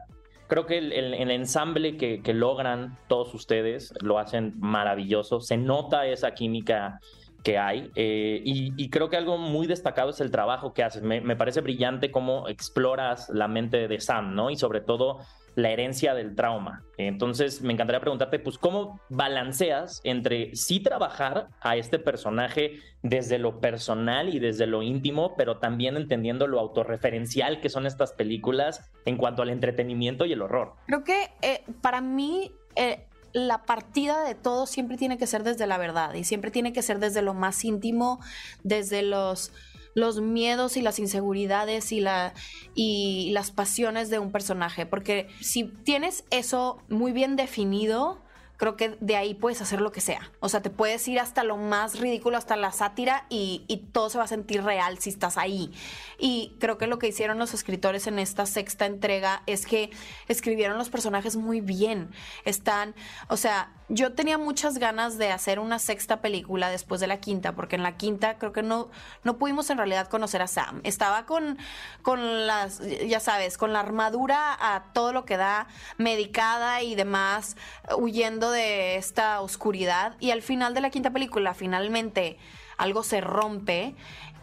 Creo 0.49 0.67
que 0.67 0.79
el, 0.79 0.93
el- 0.93 1.15
el 1.15 1.31
ensamble 1.31 1.97
que, 1.97 2.21
que 2.21 2.35
logran 2.35 2.97
todos 3.07 3.33
ustedes 3.35 3.93
lo 4.01 4.19
hacen 4.19 4.55
maravilloso. 4.59 5.41
Se 5.41 5.57
nota 5.57 6.05
esa 6.07 6.33
química 6.33 6.99
que 7.43 7.59
hay. 7.59 7.91
eh, 7.95 8.43
y, 8.45 8.91
creo 8.91 9.09
que 9.09 9.17
algo 9.17 9.39
muy 9.39 9.67
destacado 9.67 10.11
es 10.11 10.21
el 10.21 10.31
trabajo 10.31 10.73
que 10.73 10.83
haces. 10.83 11.03
Me, 11.03 11.21
me 11.21 11.37
parece 11.37 11.61
brillante 11.61 12.11
cómo 12.11 12.49
exploras 12.49 13.29
la 13.29 13.49
mente 13.49 13.89
de 13.89 14.01
Sam, 14.01 14.35
¿no? 14.35 14.51
Y 14.51 14.57
sobre 14.57 14.81
todo 14.81 15.21
la 15.59 15.71
herencia 15.71 16.15
del 16.15 16.37
trauma. 16.37 16.85
Entonces, 16.99 17.63
me 17.63 17.73
encantaría 17.73 18.01
preguntarte, 18.01 18.39
pues, 18.39 18.59
¿cómo 18.59 19.01
balanceas 19.09 20.01
entre 20.05 20.55
sí 20.55 20.79
trabajar 20.79 21.49
a 21.61 21.77
este 21.77 21.99
personaje 21.99 22.79
desde 23.03 23.39
lo 23.39 23.59
personal 23.59 24.33
y 24.33 24.39
desde 24.39 24.69
lo 24.69 24.85
íntimo, 24.85 25.35
pero 25.37 25.59
también 25.59 25.97
entendiendo 25.97 26.47
lo 26.47 26.61
autorreferencial 26.61 27.61
que 27.61 27.71
son 27.71 27.87
estas 27.87 28.13
películas 28.13 28.89
en 29.05 29.17
cuanto 29.17 29.43
al 29.43 29.51
entretenimiento 29.51 30.27
y 30.27 30.33
el 30.33 30.43
horror? 30.43 30.75
Creo 30.87 31.03
que 31.03 31.31
eh, 31.43 31.65
para 31.83 32.01
mí 32.01 32.53
eh, 32.77 33.08
la 33.33 33.63
partida 33.65 34.25
de 34.25 34.35
todo 34.35 34.67
siempre 34.67 34.97
tiene 34.97 35.19
que 35.19 35.27
ser 35.27 35.43
desde 35.43 35.67
la 35.67 35.79
verdad 35.79 36.15
y 36.15 36.25
siempre 36.25 36.51
tiene 36.51 36.73
que 36.73 36.83
ser 36.83 36.99
desde 36.99 37.23
lo 37.23 37.35
más 37.35 37.65
íntimo, 37.65 38.21
desde 38.63 39.03
los 39.03 39.53
los 39.95 40.21
miedos 40.21 40.77
y 40.77 40.83
las 40.83 40.99
inseguridades 40.99 41.93
y, 41.93 42.01
la, 42.01 42.33
y 42.75 43.31
las 43.33 43.51
pasiones 43.51 44.11
de 44.11 44.19
un 44.19 44.31
personaje. 44.31 44.87
Porque 44.87 45.29
si 45.41 45.65
tienes 45.65 46.25
eso 46.31 46.79
muy 46.89 47.13
bien 47.13 47.37
definido, 47.37 48.23
creo 48.59 48.77
que 48.77 48.99
de 49.01 49.17
ahí 49.17 49.35
puedes 49.35 49.63
hacer 49.63 49.81
lo 49.81 49.93
que 49.93 50.03
sea. 50.03 50.31
O 50.41 50.49
sea, 50.49 50.61
te 50.61 50.69
puedes 50.69 51.07
ir 51.09 51.21
hasta 51.21 51.45
lo 51.45 51.57
más 51.57 51.99
ridículo, 52.01 52.37
hasta 52.37 52.57
la 52.57 52.73
sátira 52.73 53.25
y, 53.31 53.65
todo 53.93 54.11
se 54.11 54.19
va 54.19 54.25
a 54.25 54.29
sentir 54.29 54.63
real 54.63 54.99
si 54.99 55.11
estás 55.11 55.39
ahí. 55.39 55.73
Y 56.19 56.57
creo 56.59 56.77
que 56.77 56.89
lo 56.89 56.99
que 56.99 57.07
hicieron 57.07 57.39
los 57.39 57.55
escritores 57.55 58.07
en 58.09 58.19
esta 58.19 58.45
sexta 58.45 58.85
entrega 58.85 59.43
es 59.47 59.65
que 59.65 59.91
escribieron 60.27 60.77
los 60.77 60.91
personajes 60.91 61.37
muy 61.37 61.61
bien. 61.61 62.11
Están, 62.45 62.95
o 63.29 63.37
sea, 63.37 63.73
yo 63.89 64.13
tenía 64.13 64.37
muchas 64.37 64.79
ganas 64.79 65.17
de 65.17 65.31
hacer 65.31 65.59
una 65.59 65.79
sexta 65.79 66.21
película 66.21 66.71
después 66.71 67.01
de 67.01 67.07
la 67.07 67.21
quinta, 67.21 67.55
porque 67.55 67.77
en 67.77 67.83
la 67.83 67.97
quinta 67.97 68.39
creo 68.39 68.53
que 68.53 68.63
no, 68.63 68.89
no 69.25 69.39
pudimos 69.39 69.71
en 69.71 69.79
realidad 69.79 70.09
conocer 70.09 70.43
a 70.43 70.47
Sam. 70.47 70.81
Estaba 70.85 71.25
con, 71.25 71.59
con 72.03 72.47
las, 72.47 72.81
ya 73.07 73.21
sabes, 73.21 73.57
con 73.57 73.73
la 73.73 73.81
armadura 73.81 74.57
a 74.61 74.93
todo 74.93 75.13
lo 75.13 75.25
que 75.25 75.37
da, 75.37 75.69
medicada 75.97 76.83
y 76.83 76.95
demás, 76.95 77.57
huyendo 77.97 78.51
de 78.51 78.97
esta 78.97 79.41
oscuridad. 79.41 80.17
Y 80.21 80.33
al 80.33 80.43
final 80.43 80.75
de 80.75 80.83
la 80.83 80.91
quinta 80.91 81.11
película, 81.11 81.55
finalmente 81.55 82.39
algo 82.77 83.03
se 83.03 83.21
rompe 83.21 83.97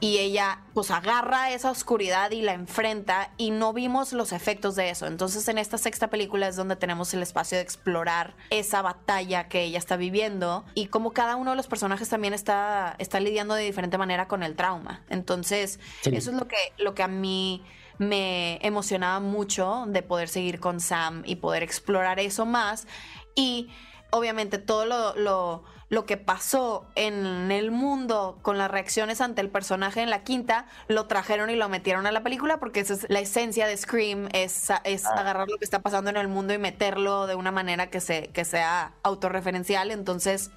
y 0.05 0.19
ella 0.19 0.59
pues 0.75 0.91
agarra 0.91 1.49
esa 1.51 1.71
oscuridad 1.71 2.29
y 2.29 2.43
la 2.43 2.53
enfrenta 2.53 3.31
y 3.37 3.49
no 3.49 3.73
vimos 3.73 4.13
los 4.13 4.33
efectos 4.33 4.75
de 4.75 4.91
eso. 4.91 5.07
Entonces 5.07 5.47
en 5.47 5.57
esta 5.57 5.79
sexta 5.79 6.09
película 6.11 6.47
es 6.47 6.55
donde 6.55 6.75
tenemos 6.75 7.11
el 7.15 7.23
espacio 7.23 7.57
de 7.57 7.63
explorar 7.63 8.35
esa 8.51 8.83
batalla 8.83 9.47
que 9.47 9.63
ella 9.63 9.79
está 9.79 9.97
viviendo 9.97 10.63
y 10.75 10.87
como 10.87 11.11
cada 11.11 11.35
uno 11.35 11.49
de 11.51 11.57
los 11.57 11.65
personajes 11.65 12.07
también 12.07 12.35
está, 12.35 12.95
está 12.99 13.19
lidiando 13.19 13.55
de 13.55 13.63
diferente 13.63 13.97
manera 13.97 14.27
con 14.27 14.43
el 14.43 14.55
trauma. 14.55 15.01
Entonces 15.09 15.79
Sí. 16.01 16.11
eso 16.15 16.29
es 16.29 16.37
lo 16.37 16.47
que, 16.47 16.57
lo 16.77 16.93
que 16.93 17.01
a 17.01 17.07
mí 17.07 17.63
me 17.97 18.59
emocionaba 18.61 19.19
mucho 19.19 19.85
de 19.87 20.03
poder 20.03 20.29
seguir 20.29 20.59
con 20.59 20.79
Sam 20.81 21.23
y 21.25 21.37
poder 21.37 21.63
explorar 21.63 22.19
eso 22.19 22.45
más 22.45 22.87
y 23.33 23.69
obviamente 24.11 24.57
todo 24.57 24.85
lo, 24.85 25.15
lo, 25.15 25.63
lo 25.89 26.05
que 26.05 26.17
pasó 26.17 26.87
en 26.95 27.51
el 27.51 27.71
mundo 27.71 28.39
con 28.41 28.57
las 28.57 28.71
reacciones 28.71 29.21
ante 29.21 29.41
el 29.41 29.49
personaje 29.49 30.01
en 30.01 30.09
la 30.09 30.23
quinta, 30.23 30.67
lo 30.87 31.05
trajeron 31.05 31.49
y 31.49 31.55
lo 31.55 31.69
metieron 31.69 32.07
a 32.07 32.11
la 32.11 32.23
película 32.23 32.59
porque 32.59 32.79
esa 32.79 32.93
es 32.93 33.05
la 33.09 33.19
esencia 33.19 33.67
de 33.67 33.77
Scream, 33.77 34.29
es, 34.33 34.69
es 34.83 35.05
agarrar 35.05 35.47
lo 35.47 35.57
que 35.57 35.65
está 35.65 35.81
pasando 35.81 36.09
en 36.09 36.17
el 36.17 36.27
mundo 36.27 36.53
y 36.53 36.57
meterlo 36.57 37.27
de 37.27 37.35
una 37.35 37.51
manera 37.51 37.89
que, 37.89 38.01
se, 38.01 38.27
que 38.27 38.45
sea 38.45 38.93
autorreferencial. 39.03 39.91
Entonces, 39.91 40.51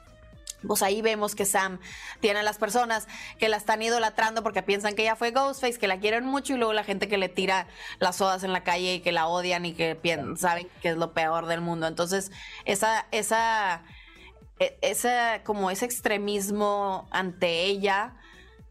pues 0.67 0.83
ahí 0.83 1.03
vemos 1.03 1.35
que 1.35 1.45
Sam 1.45 1.79
tiene 2.21 2.41
a 2.41 2.43
las 2.43 2.59
personas 2.59 3.07
que 3.39 3.49
la 3.49 3.57
están 3.57 3.81
idolatrando 3.81 4.43
porque 4.43 4.63
piensan 4.63 4.95
que 4.95 5.03
ella 5.03 5.15
fue 5.17 5.31
Ghostface, 5.31 5.79
que 5.79 5.87
la 5.87 6.01
quieren 6.01 6.25
mucho 6.25 6.55
y 6.55 6.57
luego 6.57 6.73
la 6.73 6.85
gente 6.85 7.09
que 7.09 7.17
le 7.19 7.29
tira 7.29 7.69
las 8.01 8.17
sodas 8.17 8.43
en 8.43 8.53
la 8.53 8.65
calle 8.65 8.95
y 8.95 9.01
que 9.01 9.13
la 9.13 9.29
odian 9.29 9.65
y 9.67 9.75
que 9.75 9.95
piensan, 9.95 10.37
saben 10.37 10.69
que 10.83 10.91
es 10.91 10.97
lo 10.97 11.13
peor 11.15 11.47
del 11.47 11.61
mundo. 11.61 11.87
Entonces, 11.87 12.33
esa, 12.65 13.07
esa, 13.13 13.85
e- 14.59 14.79
esa, 14.83 15.43
como 15.45 15.71
ese 15.71 15.85
extremismo 15.85 17.09
ante 17.13 17.63
ella 17.65 18.17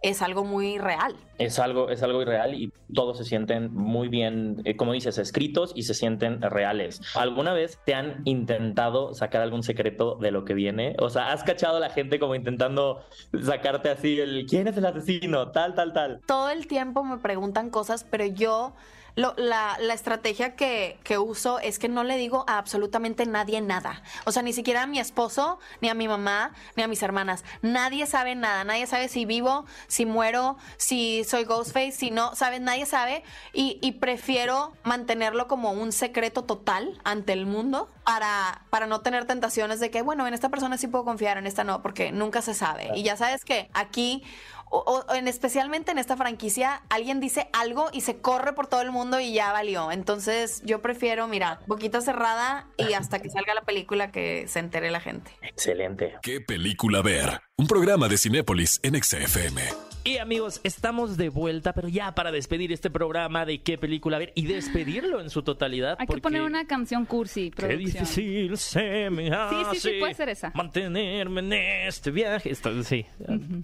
es 0.01 0.21
algo 0.21 0.43
muy 0.43 0.77
real. 0.77 1.15
Es 1.37 1.59
algo, 1.59 1.89
es 1.89 2.01
algo 2.03 2.21
irreal 2.21 2.55
y 2.55 2.71
todos 2.93 3.17
se 3.17 3.23
sienten 3.23 3.73
muy 3.73 4.07
bien, 4.07 4.61
eh, 4.65 4.75
como 4.75 4.93
dices, 4.93 5.17
escritos 5.17 5.71
y 5.75 5.83
se 5.83 5.93
sienten 5.93 6.41
reales. 6.41 7.01
¿Alguna 7.15 7.53
vez 7.53 7.79
te 7.85 7.93
han 7.93 8.21
intentado 8.25 9.13
sacar 9.13 9.41
algún 9.41 9.63
secreto 9.63 10.15
de 10.15 10.31
lo 10.31 10.45
que 10.45 10.53
viene? 10.53 10.95
O 10.99 11.09
sea, 11.09 11.31
¿has 11.31 11.43
cachado 11.43 11.77
a 11.77 11.79
la 11.79 11.89
gente 11.89 12.19
como 12.19 12.35
intentando 12.35 13.03
sacarte 13.41 13.89
así 13.89 14.19
el 14.19 14.45
quién 14.47 14.67
es 14.67 14.77
el 14.77 14.85
asesino? 14.85 15.51
Tal, 15.51 15.75
tal, 15.75 15.93
tal. 15.93 16.21
todo 16.25 16.49
el 16.49 16.67
tiempo 16.67 17.03
me 17.03 17.17
preguntan 17.17 17.69
cosas, 17.69 18.03
pero 18.09 18.25
yo 18.25 18.73
lo- 19.17 19.33
la, 19.35 19.75
la 19.81 19.93
estrategia 19.93 20.55
que, 20.55 20.97
que 21.03 21.17
uso 21.17 21.59
es 21.59 21.79
que 21.79 21.89
no 21.89 22.05
le 22.05 22.15
digo 22.15 22.45
a 22.47 22.57
absolutamente 22.57 23.25
nadie 23.25 23.59
nada. 23.59 24.01
O 24.25 24.31
sea, 24.31 24.43
ni 24.43 24.53
siquiera 24.53 24.83
a 24.83 24.87
mi 24.87 24.99
esposo, 24.99 25.59
ni 25.81 25.89
a 25.89 25.93
mi 25.93 26.07
mamá, 26.07 26.53
ni 26.77 26.83
a 26.83 26.87
mis 26.87 27.03
hermanas. 27.03 27.43
Nadie 27.61 28.05
sabe 28.05 28.35
nada. 28.35 28.63
Nadie 28.63 28.87
sabe 28.87 29.09
si 29.09 29.25
vivo, 29.25 29.65
si 29.87 30.05
muero, 30.05 30.55
si 30.77 31.25
soy 31.25 31.43
Ghostface, 31.43 31.91
si 31.91 32.11
no, 32.11 32.33
¿sabes? 32.35 32.61
Nadie 32.61 32.85
sabe. 32.85 33.23
Y, 33.51 33.79
y 33.81 33.93
prefiero 33.93 34.71
mantenerlo 34.83 35.47
como 35.49 35.71
un 35.71 35.91
secreto 35.91 36.43
total 36.45 37.01
ante 37.03 37.33
el 37.33 37.45
mundo 37.45 37.89
para, 38.05 38.61
para 38.69 38.85
no 38.85 39.01
tener 39.01 39.25
tentaciones 39.25 39.79
de 39.81 39.89
que, 39.91 40.01
bueno, 40.03 40.27
en 40.27 40.33
esta 40.33 40.47
persona 40.49 40.77
sí 40.77 40.87
puedo 40.87 41.03
confiar, 41.03 41.37
en 41.37 41.47
esta 41.47 41.63
no, 41.65 41.81
porque 41.81 42.11
nunca 42.11 42.41
se 42.41 42.53
sabe. 42.53 42.91
Y 42.95 43.03
ya 43.03 43.17
sabes 43.17 43.43
que 43.43 43.69
aquí 43.73 44.23
o, 44.69 45.03
o 45.07 45.13
en 45.13 45.27
especialmente 45.27 45.91
en 45.91 45.97
esta 45.97 46.17
franquicia, 46.17 46.83
alguien 46.89 47.19
dice 47.19 47.49
algo 47.53 47.89
y 47.91 48.01
se 48.01 48.17
corre 48.17 48.53
por 48.53 48.67
todo 48.67 48.81
el 48.81 48.91
mundo 48.91 49.19
y 49.19 49.33
ya 49.33 49.51
valió. 49.51 49.91
Entonces, 49.91 50.61
yo 50.65 50.81
prefiero, 50.81 51.27
mira, 51.27 51.59
boquita 51.67 52.01
cerrada 52.01 52.67
y 52.77 52.93
hasta 52.93 53.19
que 53.19 53.29
salga 53.29 53.53
la 53.53 53.61
película 53.61 54.11
que 54.11 54.47
se 54.47 54.59
entere 54.59 54.91
la 54.91 54.99
gente. 54.99 55.31
Excelente. 55.41 56.15
¿Qué 56.21 56.41
película 56.41 57.01
ver? 57.01 57.41
Un 57.57 57.67
programa 57.67 58.07
de 58.07 58.17
Cinépolis 58.17 58.79
en 58.83 59.01
XFM. 59.01 59.86
Y 60.07 60.19
amigos, 60.19 60.61
estamos 60.63 61.17
de 61.17 61.27
vuelta, 61.27 61.73
pero 61.73 61.89
ya 61.89 62.13
para 62.15 62.31
despedir 62.31 62.71
este 62.71 62.89
programa 62.89 63.45
de 63.45 63.59
qué 63.61 63.77
película 63.77 64.17
ver 64.17 64.31
y 64.35 64.45
despedirlo 64.45 65.19
en 65.19 65.29
su 65.29 65.41
totalidad. 65.43 65.97
Hay 65.99 66.07
que 66.07 66.21
poner 66.21 66.43
una 66.43 66.65
canción 66.65 67.05
cursi, 67.05 67.51
Qué 67.51 67.67
producción. 67.67 68.03
difícil 68.05 68.57
se 68.57 69.09
me 69.09 69.29
hace 69.31 69.79
sí, 69.81 69.89
sí, 69.91 69.99
puede 69.99 70.13
ser 70.13 70.29
esa. 70.29 70.51
mantenerme 70.55 71.41
en 71.41 71.51
este 71.87 72.11
viaje. 72.11 72.49
Esto- 72.49 72.83
sí. 72.83 73.05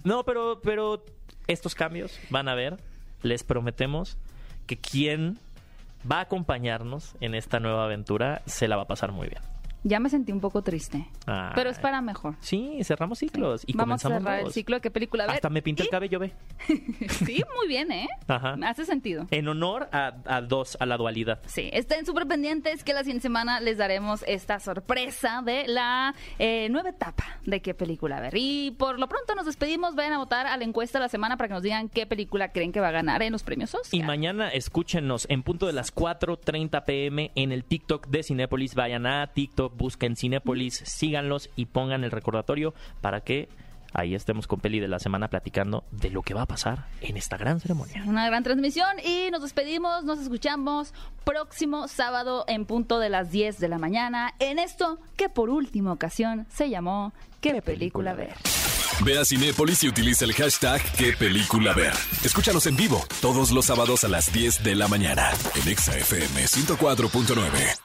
No, 0.04 0.24
pero, 0.24 0.60
pero 0.62 1.02
estos 1.46 1.74
cambios 1.74 2.18
van 2.28 2.48
a 2.48 2.54
ver, 2.54 2.76
les 3.22 3.42
prometemos 3.42 4.18
que 4.66 4.76
quien 4.76 5.38
va 6.10 6.18
a 6.18 6.22
acompañarnos 6.22 7.14
en 7.20 7.34
esta 7.34 7.58
nueva 7.58 7.86
aventura 7.86 8.42
se 8.44 8.68
la 8.68 8.76
va 8.76 8.82
a 8.82 8.86
pasar 8.86 9.12
muy 9.12 9.28
bien. 9.28 9.40
Ya 9.84 10.00
me 10.00 10.08
sentí 10.08 10.32
un 10.32 10.40
poco 10.40 10.62
triste, 10.62 11.06
pero 11.54 11.70
es 11.70 11.78
para 11.78 12.00
mejor. 12.00 12.36
Sí, 12.40 12.78
cerramos 12.82 13.18
ciclos 13.18 13.62
y 13.66 13.74
Vamos 13.74 14.04
a 14.04 14.08
comenzamos 14.08 14.22
cerrar 14.22 14.46
el 14.46 14.52
ciclo 14.52 14.76
de 14.76 14.80
qué 14.80 14.90
película 14.90 15.26
ver. 15.26 15.36
Hasta 15.36 15.50
me 15.50 15.62
pinté 15.62 15.82
el 15.84 15.90
cabello, 15.90 16.18
ve. 16.18 16.32
Sí, 17.08 17.42
muy 17.56 17.68
bien, 17.68 17.92
¿eh? 17.92 18.08
Ajá. 18.26 18.56
Hace 18.66 18.84
sentido. 18.86 19.26
En 19.30 19.46
honor 19.48 19.88
a, 19.92 20.14
a 20.26 20.40
dos, 20.40 20.76
a 20.80 20.86
la 20.86 20.96
dualidad. 20.96 21.40
Sí, 21.46 21.70
estén 21.72 22.06
súper 22.06 22.26
pendientes 22.26 22.82
que 22.82 22.92
la 22.92 23.00
siguiente 23.00 23.22
semana 23.22 23.60
les 23.60 23.78
daremos 23.78 24.24
esta 24.26 24.58
sorpresa 24.58 25.42
de 25.44 25.66
la 25.68 26.14
eh, 26.38 26.68
nueva 26.70 26.90
etapa 26.90 27.24
de 27.44 27.60
qué 27.60 27.74
película 27.74 28.20
ver. 28.20 28.34
Y 28.36 28.72
por 28.78 28.98
lo 28.98 29.08
pronto 29.08 29.34
nos 29.34 29.46
despedimos. 29.46 29.94
Vayan 29.94 30.14
a 30.14 30.18
votar 30.18 30.46
a 30.46 30.56
la 30.56 30.64
encuesta 30.64 30.98
de 30.98 31.04
la 31.04 31.08
semana 31.08 31.36
para 31.36 31.48
que 31.48 31.54
nos 31.54 31.62
digan 31.62 31.88
qué 31.88 32.06
película 32.06 32.52
creen 32.52 32.72
que 32.72 32.80
va 32.80 32.88
a 32.88 32.92
ganar 32.92 33.22
en 33.22 33.32
los 33.32 33.42
premios 33.42 33.74
Oscar. 33.74 33.98
Y 33.98 34.02
mañana 34.02 34.48
escúchenos 34.48 35.26
en 35.28 35.42
punto 35.42 35.66
de 35.66 35.72
las 35.72 35.94
4.30 35.94 36.84
pm 36.84 37.32
en 37.34 37.52
el 37.52 37.64
TikTok 37.64 38.06
de 38.08 38.22
Cinépolis. 38.22 38.74
Vayan 38.74 39.06
a 39.06 39.26
TikTok, 39.28 39.73
busquen 39.76 40.16
Cinépolis, 40.16 40.82
síganlos 40.84 41.50
y 41.56 41.66
pongan 41.66 42.04
el 42.04 42.10
recordatorio 42.10 42.74
para 43.00 43.20
que 43.20 43.48
ahí 43.94 44.14
estemos 44.14 44.46
con 44.46 44.60
Peli 44.60 44.80
de 44.80 44.88
la 44.88 44.98
semana 44.98 45.28
platicando 45.28 45.84
de 45.92 46.10
lo 46.10 46.22
que 46.22 46.34
va 46.34 46.42
a 46.42 46.46
pasar 46.46 46.86
en 47.00 47.16
esta 47.16 47.36
gran 47.36 47.60
ceremonia. 47.60 48.02
Una 48.06 48.26
gran 48.26 48.42
transmisión 48.42 48.98
y 49.02 49.30
nos 49.30 49.42
despedimos, 49.42 50.04
nos 50.04 50.18
escuchamos 50.18 50.92
próximo 51.24 51.88
sábado 51.88 52.44
en 52.48 52.66
punto 52.66 52.98
de 52.98 53.08
las 53.08 53.30
10 53.30 53.58
de 53.58 53.68
la 53.68 53.78
mañana 53.78 54.34
en 54.40 54.58
esto 54.58 54.98
que 55.16 55.28
por 55.28 55.48
última 55.48 55.92
ocasión 55.92 56.46
se 56.50 56.68
llamó 56.68 57.12
¿Qué, 57.40 57.60
película 57.62 58.14
ver? 58.14 58.34
Ve 59.04 59.18
a 59.18 59.24
Cinépolis 59.24 59.84
y 59.84 59.88
utiliza 59.88 60.24
el 60.24 60.32
hashtag 60.32 60.80
qué 60.96 61.12
película 61.12 61.74
ver. 61.74 61.92
Escúchanos 62.24 62.66
en 62.66 62.76
vivo 62.76 63.04
todos 63.20 63.50
los 63.50 63.66
sábados 63.66 64.04
a 64.04 64.08
las 64.08 64.32
10 64.32 64.62
de 64.62 64.74
la 64.74 64.88
mañana 64.88 65.30
en 65.54 65.76
XFM 65.76 66.44
104.9. 66.44 67.83